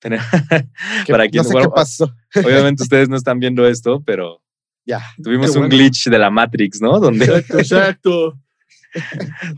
Para 1.08 1.28
quien 1.28 1.44
no 1.44 1.50
sé 1.50 1.58
qué 1.60 1.70
pasó. 1.74 2.14
Obviamente 2.36 2.84
ustedes 2.84 3.10
no 3.10 3.16
están 3.16 3.40
viendo 3.40 3.68
esto, 3.68 4.02
pero 4.06 4.42
ya. 4.86 5.02
Tuvimos 5.22 5.56
un 5.56 5.68
glitch 5.68 6.08
de 6.08 6.18
la 6.18 6.30
Matrix, 6.30 6.82
¿no? 6.82 7.00
Donde, 7.00 7.26
exacto, 7.26 7.60
exacto. 7.60 8.40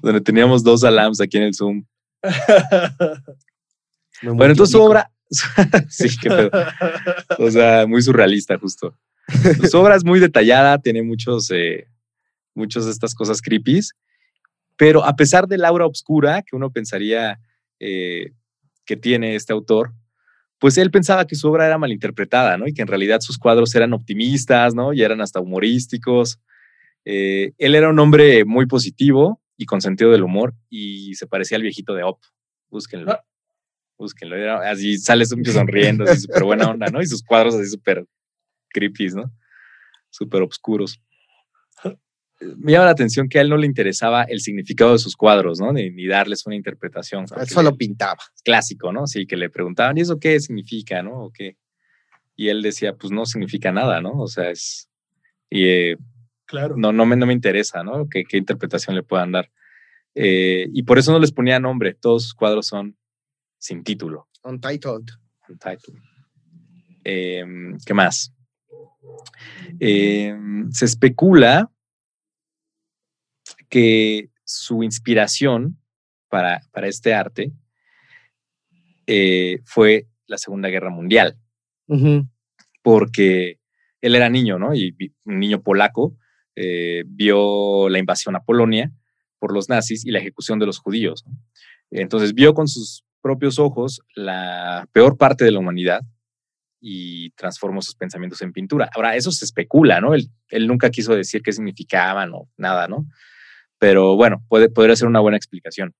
donde 0.01 0.21
teníamos 0.21 0.63
dos 0.63 0.83
alams 0.83 1.21
aquí 1.21 1.37
en 1.37 1.43
el 1.43 1.53
Zoom. 1.53 1.85
bueno, 4.23 4.51
entonces 4.51 4.71
su 4.71 4.81
obra. 4.81 5.11
sí, 5.89 6.09
qué 6.21 6.29
pedo. 6.29 6.49
O 7.37 7.51
sea, 7.51 7.85
muy 7.85 8.01
surrealista, 8.01 8.57
justo. 8.57 8.97
Su 9.69 9.77
obra 9.77 9.95
es 9.95 10.03
muy 10.03 10.19
detallada, 10.19 10.79
tiene 10.79 11.03
muchos, 11.03 11.51
eh, 11.51 11.87
muchos 12.55 12.85
de 12.85 12.91
estas 12.91 13.13
cosas 13.13 13.41
creepy, 13.41 13.81
pero 14.75 15.05
a 15.05 15.15
pesar 15.15 15.47
del 15.47 15.65
aura 15.65 15.85
oscura 15.85 16.41
que 16.41 16.55
uno 16.55 16.71
pensaría 16.71 17.39
eh, 17.79 18.31
que 18.85 18.97
tiene 18.97 19.35
este 19.35 19.53
autor, 19.53 19.93
pues 20.59 20.77
él 20.77 20.91
pensaba 20.91 21.25
que 21.25 21.35
su 21.35 21.47
obra 21.49 21.65
era 21.65 21.77
malinterpretada, 21.77 22.57
¿no? 22.57 22.67
Y 22.67 22.73
que 22.73 22.81
en 22.81 22.87
realidad 22.87 23.21
sus 23.21 23.37
cuadros 23.37 23.73
eran 23.75 23.93
optimistas, 23.93 24.75
¿no? 24.75 24.93
Y 24.93 25.01
eran 25.01 25.21
hasta 25.21 25.39
humorísticos. 25.39 26.39
Eh, 27.05 27.53
él 27.57 27.75
era 27.75 27.89
un 27.89 27.99
hombre 27.99 28.43
muy 28.45 28.65
positivo 28.65 29.41
y 29.57 29.65
con 29.65 29.81
sentido 29.81 30.11
del 30.11 30.23
humor 30.23 30.53
y 30.69 31.15
se 31.15 31.27
parecía 31.27 31.55
al 31.55 31.63
viejito 31.63 31.93
de 31.93 32.03
Op. 32.03 32.19
Búsquenlo. 32.69 33.13
Ah. 33.13 33.23
Búsquenlo. 33.97 34.59
así 34.61 34.97
sale 34.97 35.25
sonriendo, 35.25 36.05
así 36.05 36.21
súper 36.21 36.43
buena 36.43 36.69
onda, 36.69 36.87
¿no? 36.87 37.01
Y 37.01 37.07
sus 37.07 37.23
cuadros 37.23 37.55
así 37.55 37.69
súper 37.69 38.05
creepy, 38.69 39.07
¿no? 39.07 39.31
Súper 40.09 40.41
oscuros 40.41 41.01
me 42.57 42.71
llama 42.71 42.85
la 42.85 42.91
atención 42.91 43.27
que 43.27 43.37
a 43.37 43.41
él 43.41 43.49
no 43.49 43.57
le 43.57 43.67
interesaba 43.67 44.23
el 44.23 44.39
significado 44.39 44.93
de 44.93 44.99
sus 44.99 45.15
cuadros, 45.15 45.59
¿no? 45.59 45.73
Ni, 45.73 46.07
darles 46.07 46.45
una 46.45 46.55
interpretación. 46.55 47.25
Él 47.39 47.47
solo 47.47 47.75
pintaba. 47.75 48.19
Clásico, 48.43 48.93
¿no? 48.93 49.07
Sí, 49.07 49.25
que 49.25 49.35
le 49.35 49.49
preguntaban, 49.49 49.97
¿y 49.97 50.01
eso 50.01 50.19
qué 50.19 50.39
significa, 50.39 51.03
no? 51.03 51.25
¿O 51.25 51.31
qué? 51.31 51.57
Y 52.35 52.47
él 52.47 52.61
decía, 52.61 52.95
pues 52.95 53.11
no 53.11 53.25
significa 53.25 53.71
nada, 53.71 54.01
¿no? 54.01 54.11
O 54.17 54.27
sea, 54.27 54.49
es... 54.49 54.89
Y, 55.49 55.65
eh, 55.65 55.97
claro. 56.45 56.75
No, 56.77 56.93
no, 56.93 57.05
me, 57.05 57.17
no 57.17 57.25
me 57.25 57.33
interesa, 57.33 57.83
¿no? 57.83 58.07
¿Qué, 58.07 58.23
qué 58.23 58.37
interpretación 58.37 58.95
le 58.95 59.03
puedan 59.03 59.33
dar? 59.33 59.51
Eh, 60.15 60.69
y 60.73 60.83
por 60.83 60.97
eso 60.97 61.11
no 61.11 61.19
les 61.19 61.31
ponía 61.31 61.59
nombre. 61.59 61.93
Todos 61.93 62.23
sus 62.23 62.33
cuadros 62.33 62.67
son 62.67 62.97
sin 63.57 63.83
título. 63.83 64.27
Untitled. 64.43 65.05
Untitled. 65.49 65.99
Em, 67.03 67.77
¿Qué 67.85 67.93
más? 67.93 68.33
Em, 69.79 70.71
se 70.71 70.85
especula 70.85 71.69
que 73.69 74.29
su 74.43 74.83
inspiración 74.83 75.79
para, 76.27 76.61
para 76.71 76.87
este 76.87 77.13
arte 77.13 77.51
eh, 79.07 79.59
fue 79.65 80.07
la 80.27 80.37
Segunda 80.37 80.69
Guerra 80.69 80.89
Mundial, 80.89 81.37
porque 82.83 83.59
él 84.01 84.15
era 84.15 84.29
niño, 84.29 84.59
¿no? 84.59 84.75
Y 84.75 84.95
un 85.25 85.39
niño 85.39 85.61
polaco 85.61 86.15
eh, 86.55 87.03
vio 87.07 87.89
la 87.89 87.99
invasión 87.99 88.35
a 88.35 88.43
Polonia 88.43 88.91
por 89.39 89.53
los 89.53 89.69
nazis 89.69 90.05
y 90.05 90.11
la 90.11 90.19
ejecución 90.19 90.59
de 90.59 90.67
los 90.67 90.77
judíos. 90.77 91.25
Entonces 91.89 92.33
vio 92.33 92.53
con 92.53 92.67
sus 92.67 93.03
propios 93.21 93.57
ojos 93.59 94.01
la 94.15 94.87
peor 94.91 95.17
parte 95.17 95.43
de 95.43 95.51
la 95.51 95.59
humanidad 95.59 96.01
y 96.79 97.31
transformó 97.31 97.81
sus 97.81 97.95
pensamientos 97.95 98.41
en 98.41 98.53
pintura. 98.53 98.89
Ahora, 98.93 99.15
eso 99.15 99.31
se 99.31 99.45
especula, 99.45 99.99
¿no? 99.99 100.13
Él, 100.13 100.29
él 100.49 100.67
nunca 100.67 100.89
quiso 100.89 101.15
decir 101.15 101.41
qué 101.41 101.51
significaban 101.51 102.31
o 102.33 102.49
nada, 102.57 102.87
¿no? 102.87 103.07
Pero 103.79 104.15
bueno, 104.15 104.43
puede, 104.47 104.69
podría 104.69 104.95
ser 104.95 105.07
una 105.07 105.21
buena 105.21 105.37
explicación. 105.37 105.95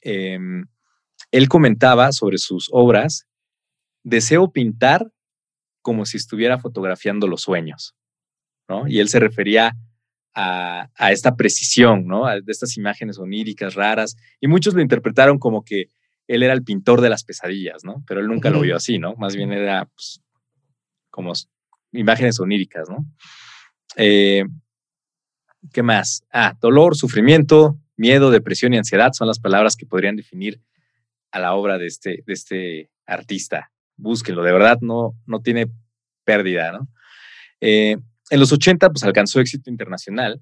Em, 0.00 0.64
él 1.30 1.48
comentaba 1.48 2.12
sobre 2.12 2.38
sus 2.38 2.68
obras, 2.72 3.26
deseo 4.02 4.50
pintar 4.50 5.10
como 5.82 6.06
si 6.06 6.16
estuviera 6.16 6.58
fotografiando 6.58 7.26
los 7.26 7.42
sueños, 7.42 7.94
¿no? 8.68 8.86
Y 8.88 9.00
él 9.00 9.08
se 9.08 9.20
refería 9.20 9.74
a, 10.34 10.88
esta 11.10 11.36
precisión, 11.36 12.06
¿no? 12.06 12.26
de 12.26 12.52
estas 12.52 12.76
imágenes 12.76 13.18
oníricas, 13.18 13.74
raras, 13.74 14.16
y 14.40 14.46
muchos 14.46 14.74
lo 14.74 14.80
interpretaron 14.80 15.38
como 15.38 15.64
que 15.64 15.86
él 16.28 16.42
era 16.42 16.52
el 16.52 16.62
pintor 16.62 17.00
de 17.00 17.10
las 17.10 17.24
pesadillas, 17.24 17.82
¿no? 17.84 18.04
Pero 18.06 18.20
él 18.20 18.28
nunca 18.28 18.50
lo 18.50 18.60
vio 18.60 18.76
así, 18.76 18.98
¿no? 18.98 19.16
Más 19.16 19.34
bien 19.34 19.52
era 19.52 19.86
pues, 19.86 20.22
como 21.10 21.32
imágenes 21.92 22.38
oníricas, 22.38 22.88
¿no? 22.88 23.04
Eh, 23.96 24.44
¿Qué 25.72 25.82
más? 25.82 26.24
Ah, 26.32 26.56
dolor, 26.60 26.96
sufrimiento, 26.96 27.78
miedo, 27.96 28.30
depresión 28.30 28.72
y 28.72 28.78
ansiedad 28.78 29.12
son 29.12 29.28
las 29.28 29.38
palabras 29.38 29.76
que 29.76 29.86
podrían 29.86 30.16
definir 30.16 30.60
a 31.30 31.38
la 31.38 31.54
obra 31.54 31.78
de 31.78 31.86
este, 31.86 32.22
de 32.26 32.32
este 32.32 32.90
artista. 33.06 33.70
Búsquenlo, 33.96 34.42
de 34.42 34.52
verdad 34.52 34.78
no, 34.80 35.14
no 35.26 35.42
tiene 35.42 35.70
pérdida, 36.24 36.72
¿no? 36.72 36.88
Eh, 37.60 37.96
en 38.30 38.40
los 38.40 38.52
80 38.52 38.90
pues 38.90 39.04
alcanzó 39.04 39.40
éxito 39.40 39.68
internacional 39.70 40.40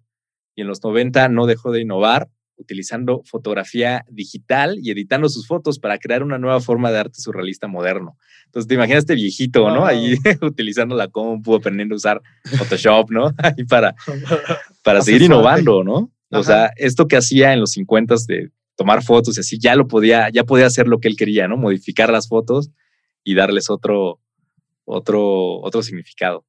y 0.54 0.60
en 0.60 0.68
los 0.68 0.82
90 0.82 1.28
no 1.28 1.46
dejó 1.46 1.72
de 1.72 1.80
innovar 1.80 2.28
utilizando 2.58 3.22
fotografía 3.24 4.04
digital 4.10 4.78
y 4.82 4.90
editando 4.90 5.28
sus 5.28 5.46
fotos 5.46 5.78
para 5.78 5.98
crear 5.98 6.22
una 6.22 6.38
nueva 6.38 6.60
forma 6.60 6.90
de 6.90 6.98
arte 6.98 7.20
surrealista 7.20 7.68
moderno. 7.68 8.18
Entonces, 8.46 8.68
te 8.68 8.74
imaginas 8.74 9.00
este 9.00 9.14
viejito, 9.14 9.70
¿no? 9.70 9.86
Ahí 9.86 10.16
utilizando 10.42 10.96
la 10.96 11.08
compu, 11.08 11.54
aprendiendo 11.54 11.94
a 11.94 11.96
usar 11.96 12.22
Photoshop, 12.44 13.10
¿no? 13.10 13.32
Ahí 13.38 13.64
para, 13.64 13.94
para 14.82 15.00
seguir 15.02 15.22
innovando, 15.22 15.84
¿no? 15.84 16.12
O 16.30 16.42
sea, 16.42 16.70
esto 16.76 17.08
que 17.08 17.16
hacía 17.16 17.54
en 17.54 17.60
los 17.60 17.70
50 17.72 18.14
de 18.26 18.50
tomar 18.76 19.02
fotos 19.02 19.36
y 19.36 19.40
así, 19.40 19.58
ya 19.58 19.74
lo 19.74 19.88
podía, 19.88 20.28
ya 20.30 20.44
podía 20.44 20.66
hacer 20.66 20.86
lo 20.86 20.98
que 21.00 21.08
él 21.08 21.16
quería, 21.16 21.48
¿no? 21.48 21.56
Modificar 21.56 22.10
las 22.10 22.28
fotos 22.28 22.70
y 23.24 23.34
darles 23.34 23.70
otro, 23.70 24.20
otro, 24.84 25.60
otro 25.60 25.82
significado. 25.82 26.44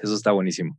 Eso 0.00 0.14
está 0.14 0.32
buenísimo. 0.32 0.78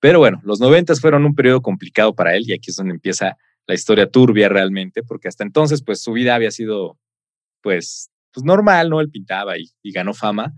Pero 0.00 0.18
bueno, 0.18 0.40
los 0.44 0.60
90 0.60 0.94
fueron 0.96 1.24
un 1.24 1.34
periodo 1.34 1.60
complicado 1.60 2.14
para 2.14 2.36
él 2.36 2.44
y 2.46 2.52
aquí 2.52 2.70
es 2.70 2.76
donde 2.76 2.94
empieza 2.94 3.36
la 3.68 3.74
historia 3.74 4.10
turbia 4.10 4.48
realmente, 4.48 5.02
porque 5.02 5.28
hasta 5.28 5.44
entonces, 5.44 5.82
pues 5.84 6.02
su 6.02 6.12
vida 6.12 6.34
había 6.34 6.50
sido, 6.50 6.98
pues, 7.60 8.10
pues 8.32 8.44
normal, 8.44 8.88
¿no? 8.88 9.00
Él 9.00 9.10
pintaba 9.10 9.58
y, 9.58 9.70
ganó 9.92 10.14
fama, 10.14 10.54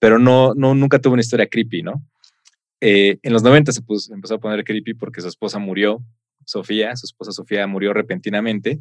pero 0.00 0.18
no, 0.18 0.52
no, 0.54 0.74
nunca 0.74 0.98
tuvo 0.98 1.14
una 1.14 1.22
historia 1.22 1.46
creepy, 1.46 1.82
¿no? 1.82 2.04
Eh, 2.80 3.18
en 3.22 3.32
los 3.32 3.44
90 3.44 3.72
se 3.72 3.82
empezó 4.12 4.34
a 4.34 4.40
poner 4.40 4.64
creepy 4.64 4.94
porque 4.94 5.20
su 5.20 5.28
esposa 5.28 5.58
murió, 5.58 6.02
Sofía, 6.44 6.96
su 6.96 7.06
esposa 7.06 7.30
Sofía 7.30 7.66
murió 7.68 7.94
repentinamente, 7.94 8.80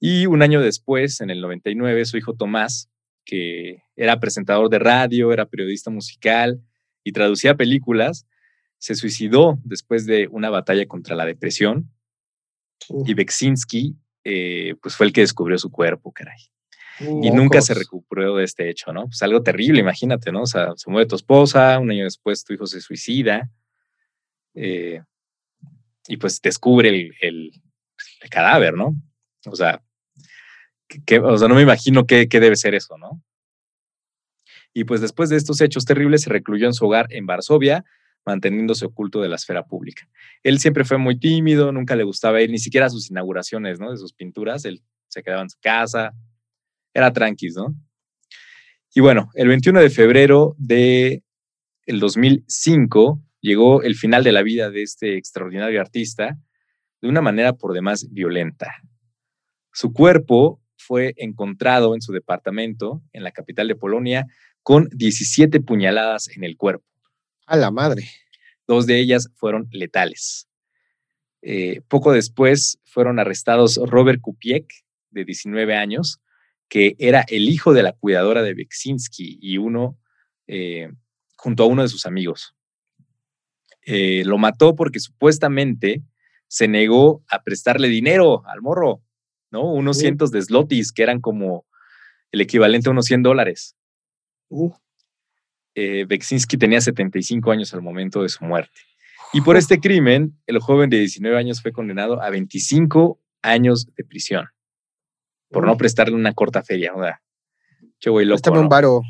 y 0.00 0.26
un 0.26 0.42
año 0.42 0.60
después, 0.60 1.20
en 1.20 1.30
el 1.30 1.40
99, 1.40 2.04
su 2.04 2.16
hijo 2.16 2.34
Tomás, 2.34 2.90
que 3.24 3.84
era 3.94 4.18
presentador 4.18 4.70
de 4.70 4.80
radio, 4.80 5.32
era 5.32 5.46
periodista 5.46 5.90
musical 5.90 6.60
y 7.04 7.12
traducía 7.12 7.56
películas, 7.56 8.26
se 8.78 8.96
suicidó 8.96 9.58
después 9.62 10.04
de 10.04 10.26
una 10.32 10.50
batalla 10.50 10.86
contra 10.86 11.14
la 11.14 11.26
depresión 11.26 11.92
y 12.88 13.14
Beksinski, 13.14 13.96
eh, 14.24 14.74
pues 14.82 14.96
fue 14.96 15.06
el 15.06 15.12
que 15.12 15.22
descubrió 15.22 15.58
su 15.58 15.70
cuerpo, 15.70 16.12
caray. 16.12 16.38
y 17.00 17.30
nunca 17.30 17.60
se 17.60 17.74
recuperó 17.74 18.36
de 18.36 18.44
este 18.44 18.68
hecho, 18.68 18.92
¿no? 18.92 19.04
Pues 19.06 19.22
algo 19.22 19.42
terrible, 19.42 19.80
imagínate, 19.80 20.32
¿no? 20.32 20.42
O 20.42 20.46
sea, 20.46 20.72
se 20.76 20.90
muere 20.90 21.06
tu 21.06 21.16
esposa, 21.16 21.78
un 21.78 21.90
año 21.90 22.04
después 22.04 22.44
tu 22.44 22.52
hijo 22.52 22.66
se 22.66 22.80
suicida, 22.80 23.48
eh, 24.54 25.02
y 26.08 26.16
pues 26.16 26.40
descubre 26.40 26.88
el, 26.88 27.14
el, 27.20 27.52
cadáver, 28.30 28.74
¿no? 28.74 28.94
O 29.46 29.54
sea, 29.54 29.80
que, 31.06 31.20
o 31.20 31.38
sea, 31.38 31.48
no 31.48 31.54
me 31.54 31.62
imagino 31.62 32.06
qué, 32.06 32.28
qué 32.28 32.40
debe 32.40 32.56
ser 32.56 32.74
eso, 32.74 32.98
¿no? 32.98 33.22
Y 34.74 34.84
pues 34.84 35.00
después 35.00 35.28
de 35.28 35.36
estos 35.36 35.60
hechos 35.60 35.84
terribles 35.84 36.22
se 36.22 36.30
recluyó 36.30 36.66
en 36.66 36.74
su 36.74 36.86
hogar 36.86 37.06
en 37.10 37.26
Varsovia, 37.26 37.84
manteniéndose 38.28 38.84
oculto 38.84 39.22
de 39.22 39.28
la 39.30 39.36
esfera 39.36 39.64
pública. 39.64 40.06
Él 40.42 40.58
siempre 40.58 40.84
fue 40.84 40.98
muy 40.98 41.18
tímido, 41.18 41.72
nunca 41.72 41.96
le 41.96 42.04
gustaba 42.04 42.42
ir 42.42 42.50
ni 42.50 42.58
siquiera 42.58 42.86
a 42.86 42.90
sus 42.90 43.10
inauguraciones, 43.10 43.80
¿no? 43.80 43.90
De 43.90 43.96
sus 43.96 44.12
pinturas, 44.12 44.66
él 44.66 44.82
se 45.08 45.22
quedaba 45.22 45.40
en 45.40 45.48
su 45.48 45.58
casa, 45.60 46.12
era 46.92 47.10
tranquis, 47.10 47.56
¿no? 47.56 47.74
Y 48.94 49.00
bueno, 49.00 49.30
el 49.32 49.48
21 49.48 49.80
de 49.80 49.88
febrero 49.88 50.54
de 50.58 51.22
el 51.86 52.00
2005 52.00 53.18
llegó 53.40 53.82
el 53.82 53.94
final 53.94 54.22
de 54.22 54.32
la 54.32 54.42
vida 54.42 54.70
de 54.70 54.82
este 54.82 55.16
extraordinario 55.16 55.80
artista 55.80 56.36
de 57.00 57.08
una 57.08 57.22
manera 57.22 57.54
por 57.54 57.72
demás 57.72 58.08
violenta. 58.10 58.66
Su 59.72 59.94
cuerpo 59.94 60.60
fue 60.76 61.14
encontrado 61.16 61.94
en 61.94 62.02
su 62.02 62.12
departamento 62.12 63.02
en 63.14 63.22
la 63.22 63.32
capital 63.32 63.68
de 63.68 63.76
Polonia 63.76 64.26
con 64.62 64.90
17 64.92 65.60
puñaladas 65.60 66.28
en 66.36 66.44
el 66.44 66.58
cuerpo. 66.58 66.84
A 67.48 67.56
la 67.56 67.70
madre. 67.70 68.10
Dos 68.66 68.86
de 68.86 69.00
ellas 69.00 69.30
fueron 69.34 69.68
letales. 69.72 70.46
Eh, 71.40 71.80
poco 71.88 72.12
después 72.12 72.78
fueron 72.84 73.18
arrestados 73.18 73.80
Robert 73.82 74.20
Kupiek, 74.20 74.70
de 75.10 75.24
19 75.24 75.74
años, 75.74 76.20
que 76.68 76.94
era 76.98 77.24
el 77.28 77.48
hijo 77.48 77.72
de 77.72 77.82
la 77.82 77.92
cuidadora 77.92 78.42
de 78.42 78.52
Beksinski 78.52 79.38
y 79.40 79.56
uno, 79.56 79.98
eh, 80.46 80.90
junto 81.36 81.62
a 81.62 81.66
uno 81.66 81.80
de 81.80 81.88
sus 81.88 82.04
amigos. 82.04 82.54
Eh, 83.86 84.24
lo 84.26 84.36
mató 84.36 84.76
porque 84.76 85.00
supuestamente 85.00 86.02
se 86.48 86.68
negó 86.68 87.24
a 87.30 87.42
prestarle 87.42 87.88
dinero 87.88 88.42
al 88.46 88.60
morro, 88.60 89.02
¿no? 89.50 89.72
Unos 89.72 89.96
Uh. 89.96 90.00
cientos 90.00 90.30
de 90.30 90.42
slotis, 90.42 90.92
que 90.92 91.02
eran 91.02 91.20
como 91.22 91.64
el 92.30 92.42
equivalente 92.42 92.90
a 92.90 92.92
unos 92.92 93.06
100 93.06 93.22
dólares. 93.22 93.74
Uh, 94.50 94.74
Eh, 95.80 96.06
Beksinski 96.08 96.56
tenía 96.56 96.80
75 96.80 97.52
años 97.52 97.72
al 97.72 97.82
momento 97.82 98.20
de 98.20 98.28
su 98.28 98.44
muerte. 98.44 98.80
Y 99.32 99.42
por 99.42 99.56
este 99.56 99.78
crimen, 99.78 100.36
el 100.48 100.58
joven 100.58 100.90
de 100.90 100.98
19 100.98 101.38
años 101.38 101.62
fue 101.62 101.70
condenado 101.70 102.20
a 102.20 102.30
25 102.30 103.20
años 103.42 103.86
de 103.94 104.02
prisión 104.02 104.48
por 105.52 105.64
no 105.64 105.76
prestarle 105.76 106.16
una 106.16 106.32
corta 106.32 106.64
feria. 106.64 106.94
O 106.96 107.00
sea, 107.00 107.22
che, 108.00 108.10
güey, 108.10 108.26
loco. 108.26 108.38
Préstame 108.38 108.58
un 108.58 108.64
¿no? 108.64 108.68
varo. 108.68 109.02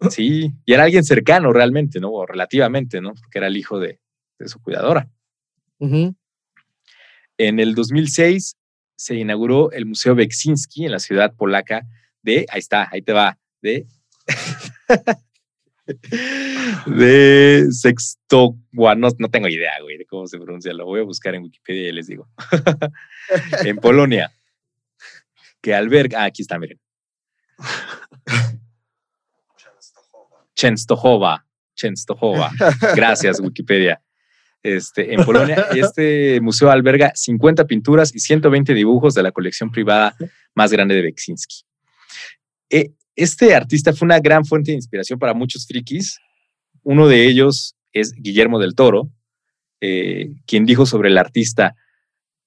Sí, 0.10 0.52
y 0.66 0.72
era 0.74 0.84
alguien 0.84 1.04
cercano 1.04 1.50
realmente, 1.54 2.00
¿no? 2.00 2.10
O 2.10 2.26
relativamente, 2.26 3.00
¿no? 3.00 3.14
Porque 3.14 3.38
era 3.38 3.46
el 3.46 3.56
hijo 3.56 3.80
de, 3.80 4.00
de 4.38 4.48
su 4.48 4.60
cuidadora. 4.60 5.08
En 5.78 6.16
el 7.38 7.74
2006 7.74 8.58
se 8.94 9.14
inauguró 9.14 9.72
el 9.72 9.86
Museo 9.86 10.14
Beksinski 10.14 10.84
en 10.84 10.92
la 10.92 10.98
ciudad 10.98 11.32
polaca 11.34 11.86
de, 12.20 12.44
ahí 12.50 12.58
está, 12.58 12.90
ahí 12.92 13.00
te 13.00 13.14
va, 13.14 13.38
de... 13.62 13.86
de 16.86 17.66
Sexto, 17.70 18.56
no, 18.72 19.08
no 19.18 19.30
tengo 19.30 19.48
idea, 19.48 19.72
güey, 19.82 19.98
de 19.98 20.06
cómo 20.06 20.26
se 20.26 20.38
pronuncia, 20.38 20.72
lo 20.72 20.86
voy 20.86 21.00
a 21.00 21.04
buscar 21.04 21.34
en 21.34 21.42
Wikipedia 21.42 21.88
y 21.88 21.92
les 21.92 22.06
digo. 22.06 22.28
en 23.64 23.76
Polonia, 23.76 24.32
que 25.60 25.74
alberga, 25.74 26.22
ah, 26.22 26.26
aquí 26.26 26.42
está, 26.42 26.58
miren. 26.58 26.80
Częstochowa, 30.54 31.44
Częstochowa. 31.74 32.50
Gracias, 32.94 33.40
Wikipedia. 33.40 34.00
Este, 34.62 35.12
en 35.12 35.24
Polonia, 35.26 35.66
este 35.74 36.40
museo 36.40 36.70
alberga 36.70 37.12
50 37.14 37.66
pinturas 37.66 38.14
y 38.14 38.20
120 38.20 38.72
dibujos 38.72 39.14
de 39.14 39.22
la 39.22 39.30
colección 39.30 39.70
privada 39.70 40.16
más 40.54 40.72
grande 40.72 40.94
de 40.94 41.02
Beksinski. 41.02 41.66
Eh, 42.70 42.92
Este 43.16 43.54
artista 43.54 43.92
fue 43.92 44.06
una 44.06 44.18
gran 44.18 44.44
fuente 44.44 44.72
de 44.72 44.76
inspiración 44.76 45.18
para 45.18 45.34
muchos 45.34 45.66
frikis. 45.66 46.18
Uno 46.82 47.06
de 47.06 47.26
ellos 47.26 47.76
es 47.92 48.12
Guillermo 48.12 48.58
del 48.58 48.74
Toro, 48.74 49.10
eh, 49.80 50.34
quien 50.46 50.64
dijo 50.66 50.84
sobre 50.84 51.10
el 51.10 51.18
artista, 51.18 51.76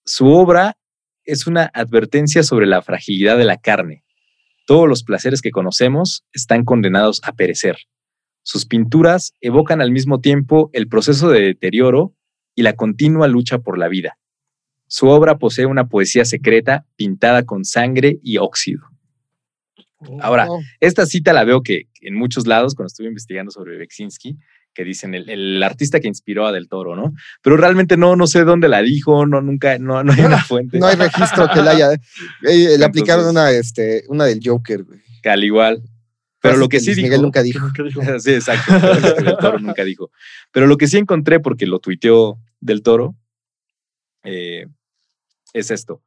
su 0.05 0.27
obra 0.27 0.77
es 1.23 1.47
una 1.47 1.69
advertencia 1.73 2.43
sobre 2.43 2.65
la 2.65 2.81
fragilidad 2.81 3.37
de 3.37 3.45
la 3.45 3.57
carne. 3.57 4.03
Todos 4.65 4.87
los 4.87 5.03
placeres 5.03 5.41
que 5.41 5.51
conocemos 5.51 6.25
están 6.33 6.65
condenados 6.65 7.21
a 7.23 7.33
perecer. 7.33 7.77
Sus 8.43 8.65
pinturas 8.65 9.33
evocan 9.39 9.81
al 9.81 9.91
mismo 9.91 10.19
tiempo 10.19 10.69
el 10.73 10.87
proceso 10.87 11.29
de 11.29 11.41
deterioro 11.41 12.13
y 12.55 12.63
la 12.63 12.73
continua 12.73 13.27
lucha 13.27 13.59
por 13.59 13.77
la 13.77 13.87
vida. 13.87 14.17
Su 14.87 15.07
obra 15.07 15.37
posee 15.37 15.65
una 15.65 15.87
poesía 15.87 16.25
secreta 16.25 16.85
pintada 16.95 17.45
con 17.45 17.65
sangre 17.65 18.19
y 18.23 18.37
óxido. 18.37 18.96
Ahora, 20.21 20.45
Oh, 20.49 20.61
esta 20.79 21.05
cita 21.05 21.33
la 21.33 21.43
veo 21.43 21.61
que 21.63 21.83
en 22.01 22.15
muchos 22.15 22.45
lados, 22.47 22.75
cuando 22.75 22.87
estuve 22.87 23.07
investigando 23.07 23.51
sobre 23.51 23.77
Beksinski, 23.77 24.37
que 24.73 24.83
dicen 24.83 25.15
el, 25.15 25.27
el 25.29 25.63
artista 25.63 25.99
que 25.99 26.07
inspiró 26.07 26.45
a 26.45 26.51
Del 26.51 26.67
Toro, 26.69 26.95
¿no? 26.95 27.13
Pero 27.41 27.57
realmente 27.57 27.97
no, 27.97 28.15
no 28.15 28.27
sé 28.27 28.43
dónde 28.43 28.67
la 28.67 28.83
dijo, 28.83 29.25
no, 29.25 29.41
nunca, 29.41 29.79
no, 29.79 30.03
no 30.03 30.13
hay 30.13 30.21
una 30.21 30.37
fuente. 30.43 30.77
no 30.77 30.85
hay 30.85 30.95
registro 30.95 31.47
que 31.51 31.61
la 31.63 31.71
haya. 31.71 31.93
eh, 31.93 32.77
le 32.77 32.85
aplicaron 32.85 33.27
una, 33.27 33.49
este, 33.51 34.03
una 34.07 34.25
del 34.25 34.39
Joker, 34.43 34.83
güey. 34.83 34.99
que 35.23 35.29
al 35.29 35.43
igual. 35.43 35.81
Pero 36.39 36.53
Así 36.53 36.61
lo 36.61 36.69
que 36.69 36.79
sí 36.79 36.85
Luis 36.87 36.97
dijo. 36.97 37.05
Miguel 37.07 37.21
nunca 37.23 37.41
dijo. 37.41 37.67
Sí, 38.19 38.33
exacto. 38.33 38.73
Del 39.23 39.37
Toro 39.37 39.57
nunca 39.57 39.83
dijo. 39.83 40.11
Pero 40.51 40.67
lo 40.67 40.77
que 40.77 40.87
sí 40.87 40.97
encontré, 40.97 41.39
porque 41.39 41.65
lo 41.65 41.79
tuiteó 41.79 42.37
Del 42.59 42.83
Toro, 42.83 43.15
eh, 44.23 44.67
es 45.53 45.71
esto. 45.71 46.03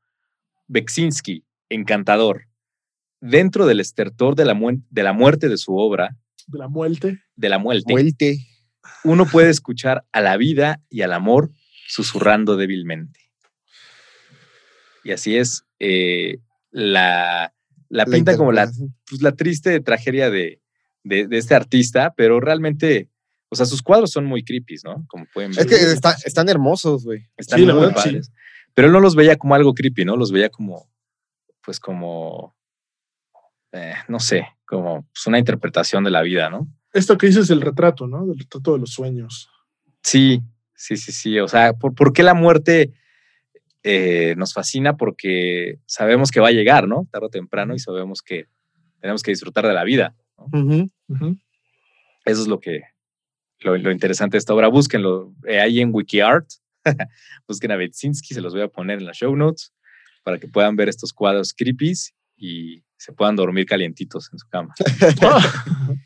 Beksinski, 0.68 1.42
encantador. 1.68 2.46
Dentro 3.20 3.66
del 3.66 3.80
estertor 3.80 4.34
de 4.34 4.44
la, 4.44 4.54
muen- 4.54 4.84
de 4.90 5.02
la 5.02 5.12
muerte 5.12 5.48
de 5.48 5.56
su 5.58 5.76
obra, 5.76 6.16
De 6.46 6.58
la 6.58 6.68
muerte. 6.68 7.18
de 7.36 7.48
la 7.48 7.58
muerte, 7.58 7.92
Muerte. 7.92 8.38
uno 9.04 9.26
puede 9.26 9.50
escuchar 9.50 10.04
a 10.12 10.20
la 10.20 10.36
vida 10.36 10.80
y 10.88 11.02
al 11.02 11.12
amor 11.12 11.50
susurrando 11.86 12.56
débilmente. 12.56 13.20
Y 15.04 15.12
así 15.12 15.36
es, 15.36 15.64
eh, 15.78 16.38
la, 16.70 17.52
la 17.88 18.04
La 18.04 18.06
pinta 18.06 18.36
como 18.36 18.52
la, 18.52 18.70
pues, 19.08 19.22
la 19.22 19.32
triste 19.32 19.80
tragedia 19.80 20.30
de, 20.30 20.60
de, 21.04 21.26
de 21.26 21.38
este 21.38 21.54
artista, 21.54 22.12
pero 22.16 22.38
realmente, 22.40 23.08
o 23.48 23.56
sea, 23.56 23.66
sus 23.66 23.82
cuadros 23.82 24.10
son 24.10 24.26
muy 24.26 24.44
creepy, 24.44 24.76
¿no? 24.84 25.04
Como 25.08 25.26
pueden 25.32 25.52
ver. 25.52 25.60
Es 25.60 25.66
que 25.66 25.74
está- 25.92 26.16
están 26.24 26.48
hermosos, 26.48 27.04
güey. 27.04 27.26
Están 27.36 27.60
Sí, 27.60 27.66
muy. 27.66 27.92
Pero 28.74 28.86
él 28.86 28.92
no 28.92 29.00
los 29.00 29.14
veía 29.16 29.36
como 29.36 29.54
algo 29.54 29.74
creepy, 29.74 30.04
¿no? 30.04 30.16
Los 30.16 30.30
veía 30.32 30.48
como, 30.50 30.88
pues 31.64 31.80
como, 31.80 32.54
eh, 33.72 33.94
no 34.08 34.18
sé, 34.18 34.46
como 34.64 35.02
pues, 35.12 35.26
una 35.26 35.38
interpretación 35.38 36.04
de 36.04 36.10
la 36.10 36.22
vida, 36.22 36.50
¿no? 36.50 36.68
Esto 36.92 37.16
que 37.16 37.28
dices 37.28 37.50
el 37.50 37.60
retrato, 37.60 38.06
¿no? 38.06 38.26
Del 38.26 38.38
retrato 38.38 38.72
de 38.72 38.80
los 38.80 38.90
sueños. 38.90 39.48
Sí, 40.02 40.42
sí, 40.74 40.96
sí, 40.96 41.12
sí. 41.12 41.38
O 41.38 41.46
sea, 41.46 41.72
¿por, 41.74 41.94
por 41.94 42.12
qué 42.12 42.22
la 42.22 42.34
muerte 42.34 42.92
eh, 43.82 44.34
nos 44.36 44.52
fascina? 44.52 44.96
Porque 44.96 45.78
sabemos 45.86 46.30
que 46.30 46.40
va 46.40 46.48
a 46.48 46.52
llegar, 46.52 46.88
¿no? 46.88 47.06
Tarde 47.12 47.26
o 47.26 47.30
temprano 47.30 47.74
y 47.74 47.78
sabemos 47.78 48.22
que 48.22 48.46
tenemos 49.00 49.22
que 49.22 49.30
disfrutar 49.30 49.66
de 49.66 49.74
la 49.74 49.84
vida. 49.84 50.16
Eso 52.24 52.42
es 52.42 52.48
lo 52.48 52.58
que, 52.58 52.82
lo, 53.60 53.76
lo 53.76 53.92
interesante 53.92 54.34
de 54.34 54.38
esta 54.38 54.54
obra. 54.54 54.68
Búsquenlo 54.68 55.32
eh, 55.46 55.60
ahí 55.60 55.80
en 55.80 55.94
WikiArt. 55.94 56.46
Busquen 57.46 57.70
a 57.70 57.76
Betsinski, 57.76 58.34
se 58.34 58.40
los 58.40 58.52
voy 58.52 58.62
a 58.62 58.68
poner 58.68 58.98
en 58.98 59.06
las 59.06 59.18
show 59.18 59.34
notes 59.36 59.72
para 60.24 60.38
que 60.38 60.48
puedan 60.48 60.76
ver 60.76 60.88
estos 60.88 61.12
cuadros 61.12 61.52
creepies 61.52 62.14
y 62.36 62.82
se 63.00 63.12
puedan 63.14 63.34
dormir 63.34 63.64
calientitos 63.66 64.28
en 64.32 64.38
su 64.38 64.46
cama. 64.48 64.74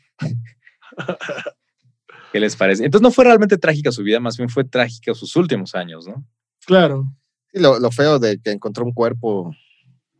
¿Qué 2.31 2.39
les 2.39 2.55
parece? 2.55 2.85
Entonces 2.85 3.03
no 3.03 3.11
fue 3.11 3.25
realmente 3.25 3.57
trágica 3.57 3.91
su 3.91 4.03
vida, 4.03 4.19
más 4.19 4.37
bien 4.37 4.49
fue 4.49 4.63
trágica 4.63 5.13
sus 5.13 5.35
últimos 5.35 5.75
años, 5.75 6.07
¿no? 6.07 6.25
claro. 6.65 7.05
Sí, 7.51 7.59
lo, 7.61 7.79
lo 7.79 7.89
feo 7.91 8.19
de 8.19 8.37
que 8.41 8.51
encontró 8.51 8.83
un 8.83 8.91
cuerpo. 8.93 9.53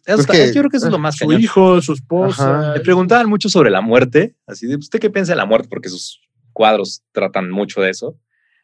Pues 0.06 0.20
está- 0.20 0.32
que- 0.34 0.54
yo 0.54 0.62
creo 0.62 0.70
que 0.70 0.78
eso 0.78 0.86
es 0.86 0.92
lo 0.92 1.00
más 1.00 1.16
Su 1.18 1.26
cañón. 1.28 1.42
hijo, 1.42 1.82
su 1.82 1.92
esposa. 1.94 2.60
Ajá. 2.60 2.74
Le 2.76 2.80
preguntaban 2.82 3.28
mucho 3.28 3.50
sobre 3.50 3.70
la 3.72 3.82
muerte, 3.82 4.36
así 4.48 4.68
de, 4.68 4.76
¿usted 4.78 5.00
qué 5.00 5.10
piensa 5.10 5.34
de 5.34 5.38
la 5.38 5.46
muerte? 5.46 5.68
Porque 5.70 5.90
sus 5.90 6.22
cuadros 6.54 7.04
tratan 7.12 7.50
mucho 7.52 7.82
de 7.82 7.90
eso. 7.90 8.18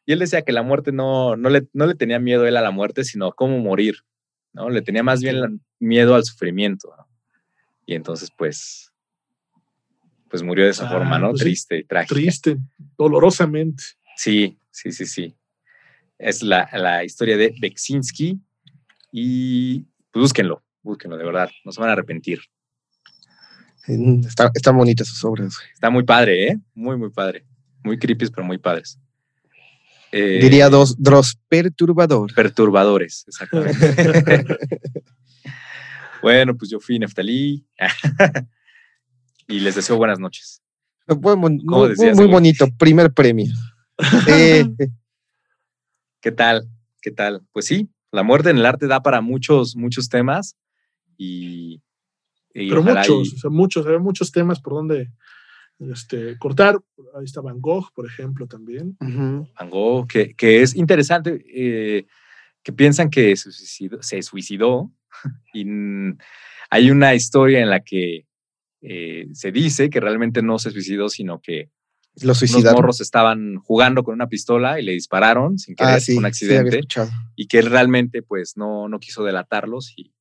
Y 0.06 0.14
él 0.14 0.20
decía 0.20 0.44
que 0.44 0.54
la 0.54 0.64
muerte 0.64 0.92
no, 0.94 1.36
no, 1.36 1.50
le, 1.50 1.68
no 1.74 1.86
le 1.86 1.96
tenía 1.96 2.20
miedo 2.20 2.46
él 2.46 2.56
a 2.56 2.62
la 2.62 2.72
muerte, 2.72 3.04
sino 3.04 3.28
a 3.28 3.34
cómo 3.36 3.60
morir, 3.60 3.98
¿no? 4.54 4.70
Le 4.70 4.82
tenía 4.82 5.04
más 5.04 5.22
bien 5.22 5.42
la- 5.42 5.52
miedo 5.80 6.16
al 6.16 6.24
sufrimiento, 6.24 6.94
¿no? 6.98 7.08
Y 7.92 7.94
entonces, 7.96 8.30
pues, 8.38 8.90
pues 10.30 10.42
murió 10.44 10.64
de 10.64 10.72
esa 10.72 10.86
Ah, 10.86 10.90
forma, 10.92 11.20
¿no? 11.20 11.32
pues 11.32 11.40
sí, 11.42 11.46
Triste 11.46 11.78
y 11.80 11.84
trágica. 11.84 12.16
Triste, 12.16 12.58
dolorosamente. 12.98 13.84
Sí, 14.16 14.58
sí, 14.72 14.94
sí, 14.94 15.06
sí. 15.06 15.36
Es 16.18 16.42
la, 16.42 16.70
la 16.72 17.04
historia 17.04 17.36
de 17.36 17.54
Beksinski 17.60 18.40
y 19.12 19.80
pues, 20.10 20.22
búsquenlo, 20.24 20.64
búsquenlo, 20.82 21.18
de 21.18 21.26
verdad, 21.26 21.50
no 21.66 21.74
se 21.74 21.82
van 21.82 21.90
a 21.90 21.94
arrepentir. 21.94 22.40
Está- 24.26 24.52
están 24.54 24.78
bonitas 24.78 25.10
sus 25.10 25.22
obras. 25.26 25.58
Está 25.74 25.90
muy 25.90 26.04
padre, 26.04 26.48
¿eh? 26.48 26.60
Muy, 26.74 26.96
muy 26.96 27.10
padre. 27.10 27.44
Muy 27.84 28.00
creepy, 28.00 28.30
pero 28.30 28.48
muy 28.48 28.58
padres. 28.58 28.98
Eh, 30.14 30.40
Diría 30.42 30.70
dos, 30.70 30.96
Dross 30.98 31.38
perturbador. 31.50 32.34
Perturbadores, 32.34 33.26
exactamente. 33.28 34.46
bueno, 36.22 36.56
pues 36.56 36.70
yo 36.72 36.80
fui 36.80 37.00
Neftalí 37.00 37.66
y 39.48 39.60
les 39.60 39.76
deseo 39.76 39.98
buenas 39.98 40.20
noches. 40.20 40.62
Muy, 41.08 42.28
bonito, 42.28 42.68
primer 42.78 43.14
premio. 43.14 43.54
¿Qué 46.22 46.32
tal? 46.32 46.68
¿Qué 47.02 47.12
tal? 47.12 47.42
Pues 47.52 47.66
sí, 47.66 47.90
la 48.12 48.24
muerte 48.24 48.50
en 48.50 48.58
el 48.58 48.66
arte 48.66 48.88
da 48.88 49.02
para 49.02 49.22
muchos, 49.22 49.76
muchos 49.76 50.08
temas 50.10 50.56
y, 51.18 51.82
y 52.54 52.70
Pero 52.70 52.82
y- 52.82 52.84
muchos, 52.84 53.34
o 53.34 53.38
sea, 53.38 53.50
muchos, 53.50 53.86
hay 53.88 53.98
muchos 54.00 54.32
temas 54.32 54.62
por 54.62 54.74
donde 54.74 55.12
este, 55.80 56.38
cortar. 56.38 56.80
Ahí 57.18 57.26
está 57.26 57.42
Van 57.42 57.60
Gogh, 57.60 57.92
por 57.94 58.06
ejemplo, 58.06 58.48
también. 58.48 58.96
Van 59.00 59.70
Gogh, 59.70 60.08
que, 60.08 60.34
que 60.36 60.62
es 60.62 60.76
interesante, 60.76 61.44
eh, 61.48 62.06
que 62.64 62.72
piensan 62.72 63.10
que 63.10 63.36
se 63.36 63.52
suicidó, 63.52 64.02
se 64.04 64.22
suicidó 64.22 64.92
y 65.54 65.66
hay 66.70 66.92
una 66.92 67.14
historia 67.16 67.60
en 67.62 67.70
la 67.70 67.82
que 67.82 68.26
eh, 68.82 69.28
se 69.34 69.52
dice 69.52 69.90
que 69.90 70.00
realmente 70.00 70.42
no 70.42 70.58
se 70.60 70.72
suicidó, 70.72 71.10
sino 71.10 71.40
que 71.42 71.70
Lo 72.22 72.28
unos 72.28 72.40
suicidaron. 72.40 72.76
morros 72.78 73.02
estaban 73.02 73.58
jugando 73.58 74.04
con 74.04 74.14
una 74.16 74.28
pistola 74.28 74.80
y 74.80 74.84
le 74.84 74.94
dispararon 74.94 75.58
sin 75.60 75.76
querer, 75.76 75.96
Ah, 75.96 76.00
sí, 76.00 76.14
un 76.18 76.32
sí, 76.34 76.46
había 76.56 76.62
accidente, 76.62 76.88
y 77.36 77.48
que 77.48 77.60
él 77.60 77.68
realmente 77.68 78.22
pues 78.24 78.58
no, 78.58 78.88
no 78.90 79.00
quiso 79.00 79.24
delatarlos 79.24 79.94
y, 79.96 80.14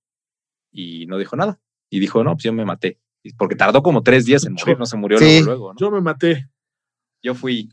y 0.72 1.07
no 1.07 1.18
dijo 1.18 1.36
nada. 1.36 1.61
Y 1.88 1.98
dijo, 2.01 2.22
no, 2.22 2.32
pues 2.34 2.44
yo 2.44 2.53
me 2.53 2.64
maté. 2.64 2.98
Porque 3.36 3.57
tardó 3.57 3.82
como 3.82 4.03
tres 4.03 4.24
días 4.24 4.44
en 4.46 4.53
morir, 4.55 4.78
no 4.78 4.86
se 4.86 4.96
murió 4.96 5.18
Sí. 5.18 5.24
luego, 5.24 5.44
luego, 5.44 5.72
¿no? 5.74 5.78
Yo 5.78 5.90
me 5.90 6.01
maté. 6.01 6.48
Yo 7.22 7.34
fui, 7.34 7.68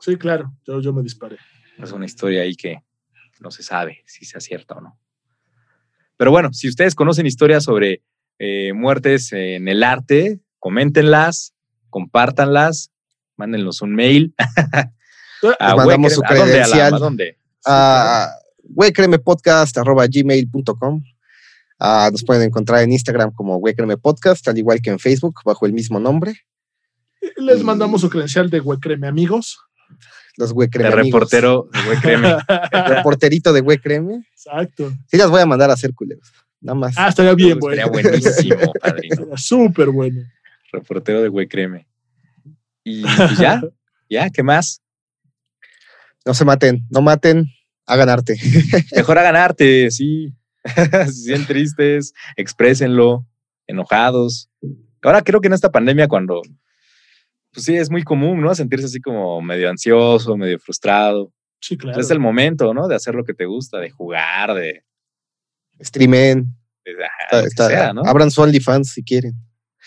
Sí, 0.00 0.16
claro. 0.16 0.52
Yo, 0.64 0.80
yo 0.80 0.92
me 0.92 1.02
disparé. 1.02 1.36
es 1.78 1.92
una 1.92 2.04
historia 2.06 2.42
ahí 2.42 2.54
que 2.54 2.82
no 3.40 3.50
se 3.50 3.62
sabe 3.62 4.02
si 4.06 4.24
se 4.24 4.38
acierta 4.38 4.74
o 4.76 4.80
no. 4.80 4.98
Pero 6.18 6.30
bueno, 6.30 6.52
si 6.52 6.68
ustedes 6.68 6.94
conocen 6.94 7.24
historias 7.24 7.64
sobre 7.64 8.02
eh, 8.38 8.74
muertes 8.74 9.32
en 9.32 9.68
el 9.68 9.82
arte, 9.82 10.40
coméntenlas, 10.58 11.54
compártanlas, 11.88 12.90
mándennos 13.36 13.80
un 13.80 13.94
mail. 13.94 14.34
a 15.58 15.76
mandamos 15.76 16.12
su 16.12 16.20
credencial. 16.20 16.92
¿A 16.92 16.98
dónde? 16.98 17.38
a 17.64 18.34
huecremepodcast.gmail.com. 18.64 21.02
Ah, 21.80 22.08
nos 22.10 22.24
pueden 22.24 22.42
encontrar 22.42 22.82
en 22.82 22.90
Instagram 22.92 23.32
como 23.32 23.62
Podcast, 24.02 24.48
al 24.48 24.58
igual 24.58 24.82
que 24.82 24.90
en 24.90 24.98
Facebook, 24.98 25.36
bajo 25.44 25.64
el 25.66 25.72
mismo 25.72 26.00
nombre. 26.00 26.34
Les 27.36 27.62
mandamos 27.62 28.00
su 28.00 28.10
credencial 28.10 28.50
de 28.50 28.58
Huecreme, 28.60 29.06
amigos. 29.06 29.60
Los 30.38 30.52
Huecreme 30.52 30.88
amigos. 30.88 31.06
reportero 31.06 31.68
de 31.72 31.88
Huecreme. 31.90 32.28
El 32.72 32.84
reporterito 32.84 33.52
de 33.52 33.60
Huecreme. 33.60 34.24
Exacto. 34.32 34.92
Sí, 35.08 35.16
las 35.16 35.28
voy 35.30 35.40
a 35.40 35.46
mandar 35.46 35.68
a 35.68 35.72
hacer 35.74 35.92
culeros. 35.94 36.32
Nada 36.60 36.78
más. 36.78 36.94
Ah, 36.96 37.08
estaría 37.08 37.34
bien, 37.34 37.58
Estaría 37.58 37.86
bueno. 37.86 38.08
buenísimo, 38.08 38.72
padrino. 38.80 39.14
Estaría 39.14 39.36
súper 39.36 39.88
bueno. 39.90 40.22
Reportero 40.72 41.22
de 41.22 41.28
Huecreme. 41.28 41.88
Y 42.84 43.02
pues 43.02 43.36
ya, 43.38 43.60
ya, 44.08 44.30
¿qué 44.30 44.42
más? 44.44 44.80
No 46.24 46.34
se 46.34 46.44
maten, 46.44 46.86
no 46.88 47.02
maten, 47.02 47.46
hagan 47.86 48.08
arte. 48.08 48.36
Mejor 48.94 49.18
a 49.18 49.22
ganarte, 49.22 49.90
sí. 49.90 50.32
si 50.64 50.74
se 50.74 51.12
sienten 51.12 51.46
tristes, 51.46 52.12
exprésenlo, 52.36 53.26
enojados. 53.66 54.50
Ahora 55.02 55.22
creo 55.22 55.40
que 55.40 55.48
en 55.48 55.54
esta 55.54 55.72
pandemia 55.72 56.06
cuando, 56.06 56.42
pues 57.52 57.64
sí, 57.66 57.76
es 57.76 57.90
muy 57.90 58.02
común, 58.02 58.40
¿no? 58.40 58.54
Sentirse 58.54 58.86
así 58.86 59.00
como 59.00 59.40
medio 59.42 59.68
ansioso, 59.70 60.36
medio 60.36 60.58
frustrado. 60.58 61.32
Sí, 61.60 61.76
claro. 61.76 61.94
Pues 61.94 62.06
Es 62.06 62.10
el 62.12 62.20
momento, 62.20 62.72
¿no? 62.74 62.86
De 62.88 62.94
hacer 62.94 63.14
lo 63.14 63.24
que 63.24 63.34
te 63.34 63.44
gusta, 63.46 63.78
de 63.78 63.90
jugar, 63.90 64.54
de... 64.54 64.84
Streamen. 65.80 66.46
de- 66.84 66.92
ajá, 67.04 67.14
está- 67.24 67.36
lo 67.36 67.42
que 67.42 67.48
está- 67.48 67.68
sea, 67.68 67.92
¿no? 67.92 68.02
Abran 68.04 68.30
su 68.30 68.42
OnlyFans 68.42 68.90
si 68.92 69.02
quieren. 69.02 69.34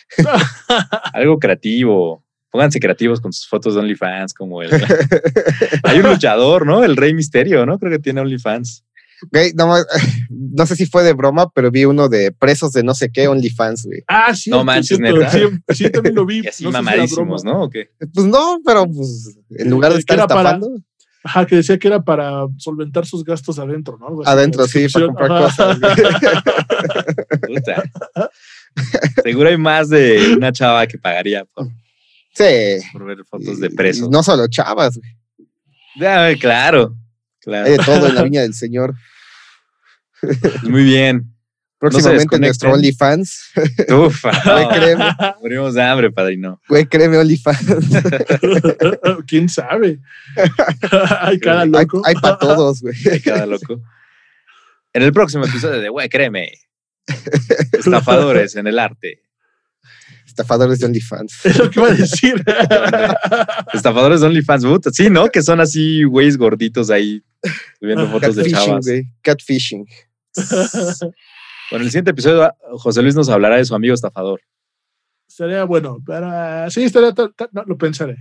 Algo 1.14 1.40
creativo. 1.40 2.24
Pónganse 2.50 2.80
creativos 2.82 3.22
con 3.22 3.32
sus 3.32 3.48
fotos 3.48 3.76
de 3.76 3.80
OnlyFans, 3.80 4.34
como 4.34 4.62
el... 4.62 4.70
Hay 5.84 6.00
un 6.00 6.10
luchador, 6.10 6.66
¿no? 6.66 6.84
El 6.84 6.98
Rey 6.98 7.14
Misterio, 7.14 7.66
¿no? 7.66 7.80
Creo 7.80 7.92
que 7.94 8.00
tiene 8.00 8.20
OnlyFans. 8.20 8.84
Güey, 9.32 9.54
no, 10.30 10.66
sé 10.66 10.76
si 10.76 10.86
fue 10.86 11.04
de 11.04 11.14
broma, 11.14 11.50
pero 11.52 11.70
vi 11.70 11.86
uno 11.86 12.10
de 12.10 12.32
presos 12.32 12.72
de 12.72 12.84
no 12.84 12.94
sé 12.96 13.12
qué 13.12 13.28
OnlyFans, 13.28 13.86
güey. 13.86 14.04
Ah, 14.08 14.34
sí. 14.34 14.50
No 14.50 14.64
manches, 14.64 15.00
neta. 15.00 15.30
Sí, 15.30 15.40
sí, 15.70 15.90
también 15.92 16.16
lo 16.16 16.26
vi. 16.26 16.42
Y 16.44 16.48
así 16.48 16.64
No 16.64 16.72
sé 16.72 16.78
si 16.78 16.84
mamadísimos, 16.84 17.44
broma. 17.44 17.58
¿no? 17.60 17.64
¿O 17.66 17.70
qué? 17.70 17.90
Pues 18.14 18.26
no, 18.28 18.60
pero 18.66 18.86
pues 18.88 19.38
en 19.52 19.70
lugar 19.70 19.92
de 19.92 19.98
Que 19.98 20.00
estar 20.02 20.18
era 20.18 20.28
para- 20.28 20.40
estafando, 20.52 20.82
Ajá, 21.24 21.46
que 21.46 21.56
decía 21.58 21.78
que 21.78 21.88
era 21.88 22.02
para 22.04 22.48
solventar 22.58 23.06
sus 23.06 23.24
gastos 23.24 23.60
adentro, 23.60 23.96
¿no? 24.00 24.08
Algo 24.08 24.28
adentro, 24.28 24.66
sí, 24.68 24.88
para 24.90 25.06
comprar 25.06 25.32
Ajá. 25.32 25.44
cosas. 25.44 25.78
Puta. 27.48 27.84
Seguro 29.24 29.50
hay 29.50 29.58
más 29.58 29.90
de 29.90 30.34
una 30.36 30.52
chava 30.52 30.88
que 30.88 30.98
pagaría 30.98 31.46
por, 31.46 31.68
Sí. 32.34 32.82
por 32.92 33.06
ver 33.06 33.24
fotos 33.30 33.60
de 33.60 33.70
presos. 33.70 34.08
y 34.08 34.10
No 34.10 34.24
solo 34.24 34.48
chavas, 34.48 34.98
güey. 34.98 35.12
Ya, 36.00 36.34
claro, 36.40 36.96
claro. 37.42 37.66
Hay 37.66 37.72
de 37.74 37.78
todo 37.84 38.08
en 38.08 38.16
la 38.16 38.24
viña 38.24 38.42
del 38.42 38.54
Señor. 38.54 38.96
Pues 40.22 40.64
muy 40.64 40.84
bien. 40.84 41.28
Próximamente 41.80 42.38
nuestro. 42.38 42.74
OnlyFans. 42.74 43.54
Ufa. 43.90 44.32
Güey, 44.46 44.68
créeme, 44.70 45.06
morimos 45.42 45.74
de 45.74 45.82
hambre, 45.82 46.12
padrino. 46.12 46.62
güey, 46.70 46.86
créeme 46.86 47.18
OnlyFans. 47.18 47.66
¿Quién 49.28 49.50
sabe? 49.50 50.00
Hay 51.22 51.40
cada 51.40 51.62
Hay, 51.62 51.70
loco. 51.70 52.02
hay 52.06 52.14
para 52.16 52.38
todos, 52.38 52.82
güey. 52.82 52.94
de 53.02 53.20
Cada 53.22 53.48
loco. 53.48 53.82
En 54.94 55.02
el 55.02 55.12
próximo 55.12 55.44
episodio 55.46 55.82
de 55.82 55.90
Güey, 55.90 56.08
créeme. 56.08 56.52
Estafadores 57.72 58.56
en 58.56 58.68
el 58.68 58.78
arte. 58.78 59.24
Estafadores 60.32 60.80
de 60.80 60.86
OnlyFans. 60.88 61.46
Es 61.46 61.58
lo 61.60 61.70
que 61.70 61.80
iba 61.80 61.90
a 61.90 61.94
decir. 61.94 62.44
Estafadores 63.74 64.22
de 64.22 64.28
OnlyFans. 64.28 64.66
Puta, 64.66 64.90
Sí, 64.92 65.10
¿no? 65.10 65.28
Que 65.30 65.42
son 65.44 65.60
así 65.60 66.04
güeyes 66.04 66.38
gorditos 66.38 66.90
ahí 66.90 67.22
subiendo 67.80 68.08
fotos 68.10 68.36
de 68.36 68.44
Catfishing, 68.44 68.66
chavas. 68.66 68.86
güey. 68.86 69.04
Catfishing. 69.22 69.86
Bueno, 71.70 71.86
el 71.86 71.90
siguiente 71.92 72.12
episodio, 72.12 72.54
José 72.80 73.02
Luis 73.02 73.16
nos 73.16 73.30
hablará 73.30 73.58
de 73.58 73.66
su 73.66 73.76
amigo 73.76 73.94
estafador. 73.94 74.42
Estaría 75.28 75.64
bueno, 75.64 76.00
pero 76.06 76.70
sí, 76.70 76.84
estaría. 76.84 77.14
ta- 77.14 77.32
ta- 77.36 77.48
no, 77.54 77.64
lo 77.66 77.78
pensaré. 77.78 78.18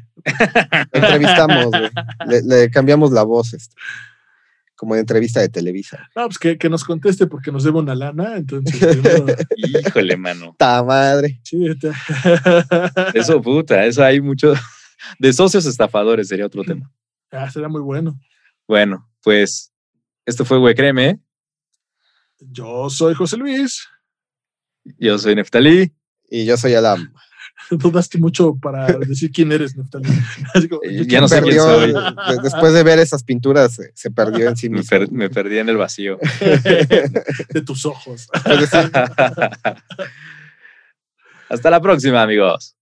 Lo 0.93 1.01
entrevistamos, 1.01 1.67
güey. 1.67 1.91
Le, 2.29 2.43
le 2.43 2.71
cambiamos 2.71 3.11
la 3.11 3.25
voz, 3.25 3.53
este, 3.53 3.75
como 4.81 4.95
en 4.95 5.01
entrevista 5.01 5.41
de 5.41 5.51
Televisa. 5.51 6.09
No, 6.17 6.25
pues 6.25 6.39
que, 6.39 6.57
que 6.57 6.71
nos 6.71 6.85
conteste 6.85 7.27
porque 7.27 7.53
nos 7.53 7.65
debe 7.65 7.81
una 7.81 7.95
lana. 7.95 8.39
Entonces, 8.39 8.81
Híjole, 9.57 10.17
mano. 10.17 10.57
¡Ta 10.59 10.83
madre! 10.83 11.39
sí, 11.45 11.67
te- 11.79 11.93
Eso, 13.19 13.43
puta, 13.43 13.85
eso 13.85 14.03
hay 14.03 14.23
mucho. 14.23 14.55
De 15.19 15.35
socios 15.35 15.67
estafadores 15.67 16.29
sería 16.29 16.47
otro 16.47 16.65
tema. 16.65 16.91
Ah, 17.31 17.51
será 17.51 17.69
muy 17.69 17.83
bueno. 17.83 18.19
Bueno, 18.67 19.07
pues 19.23 19.71
esto 20.25 20.47
fue 20.47 20.57
Güey, 20.57 20.75
créeme. 20.75 21.21
Yo 22.39 22.89
soy 22.89 23.13
José 23.13 23.37
Luis. 23.37 23.87
Yo 24.99 25.19
soy 25.19 25.35
Neftalí. 25.35 25.93
Y 26.31 26.47
yo 26.47 26.57
soy 26.57 26.73
Alam. 26.73 27.13
Dudaste 27.71 28.19
mucho 28.19 28.57
para 28.57 28.87
decir 28.99 29.31
quién 29.31 29.53
eres, 29.53 29.75
como, 30.69 30.81
Eh, 30.83 30.97
¿yo 30.99 31.03
ya 31.05 31.21
no 31.21 31.29
sé 31.29 31.41
quién 31.43 31.57
Perdió, 31.57 31.65
soy. 31.65 31.95
después 32.43 32.73
de 32.73 32.83
ver 32.83 32.99
esas 32.99 33.23
pinturas, 33.23 33.75
se, 33.75 33.93
se 33.95 34.11
perdió 34.11 34.49
en 34.49 34.57
sí 34.57 34.69
Me, 34.69 34.83
per- 34.83 35.11
me 35.13 35.31
perdí 35.31 35.59
en 35.59 35.69
el 35.69 35.77
vacío. 35.77 36.19
de 36.41 37.63
tus 37.63 37.85
ojos. 37.87 38.29
Hasta 41.49 41.71
la 41.71 41.81
próxima, 41.81 42.23
amigos. 42.23 42.77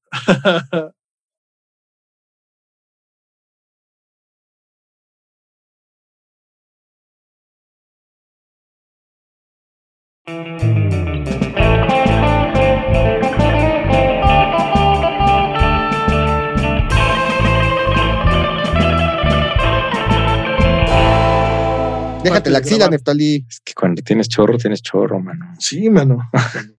Déjate 22.30 22.50
la 22.50 22.58
axila, 22.58 22.88
Neftali. 22.88 23.44
Es 23.48 23.60
que 23.60 23.74
cuando 23.74 24.02
tienes 24.02 24.28
chorro, 24.28 24.58
tienes 24.58 24.82
chorro, 24.82 25.20
mano. 25.20 25.54
Sí, 25.58 25.88
mano. 25.90 26.30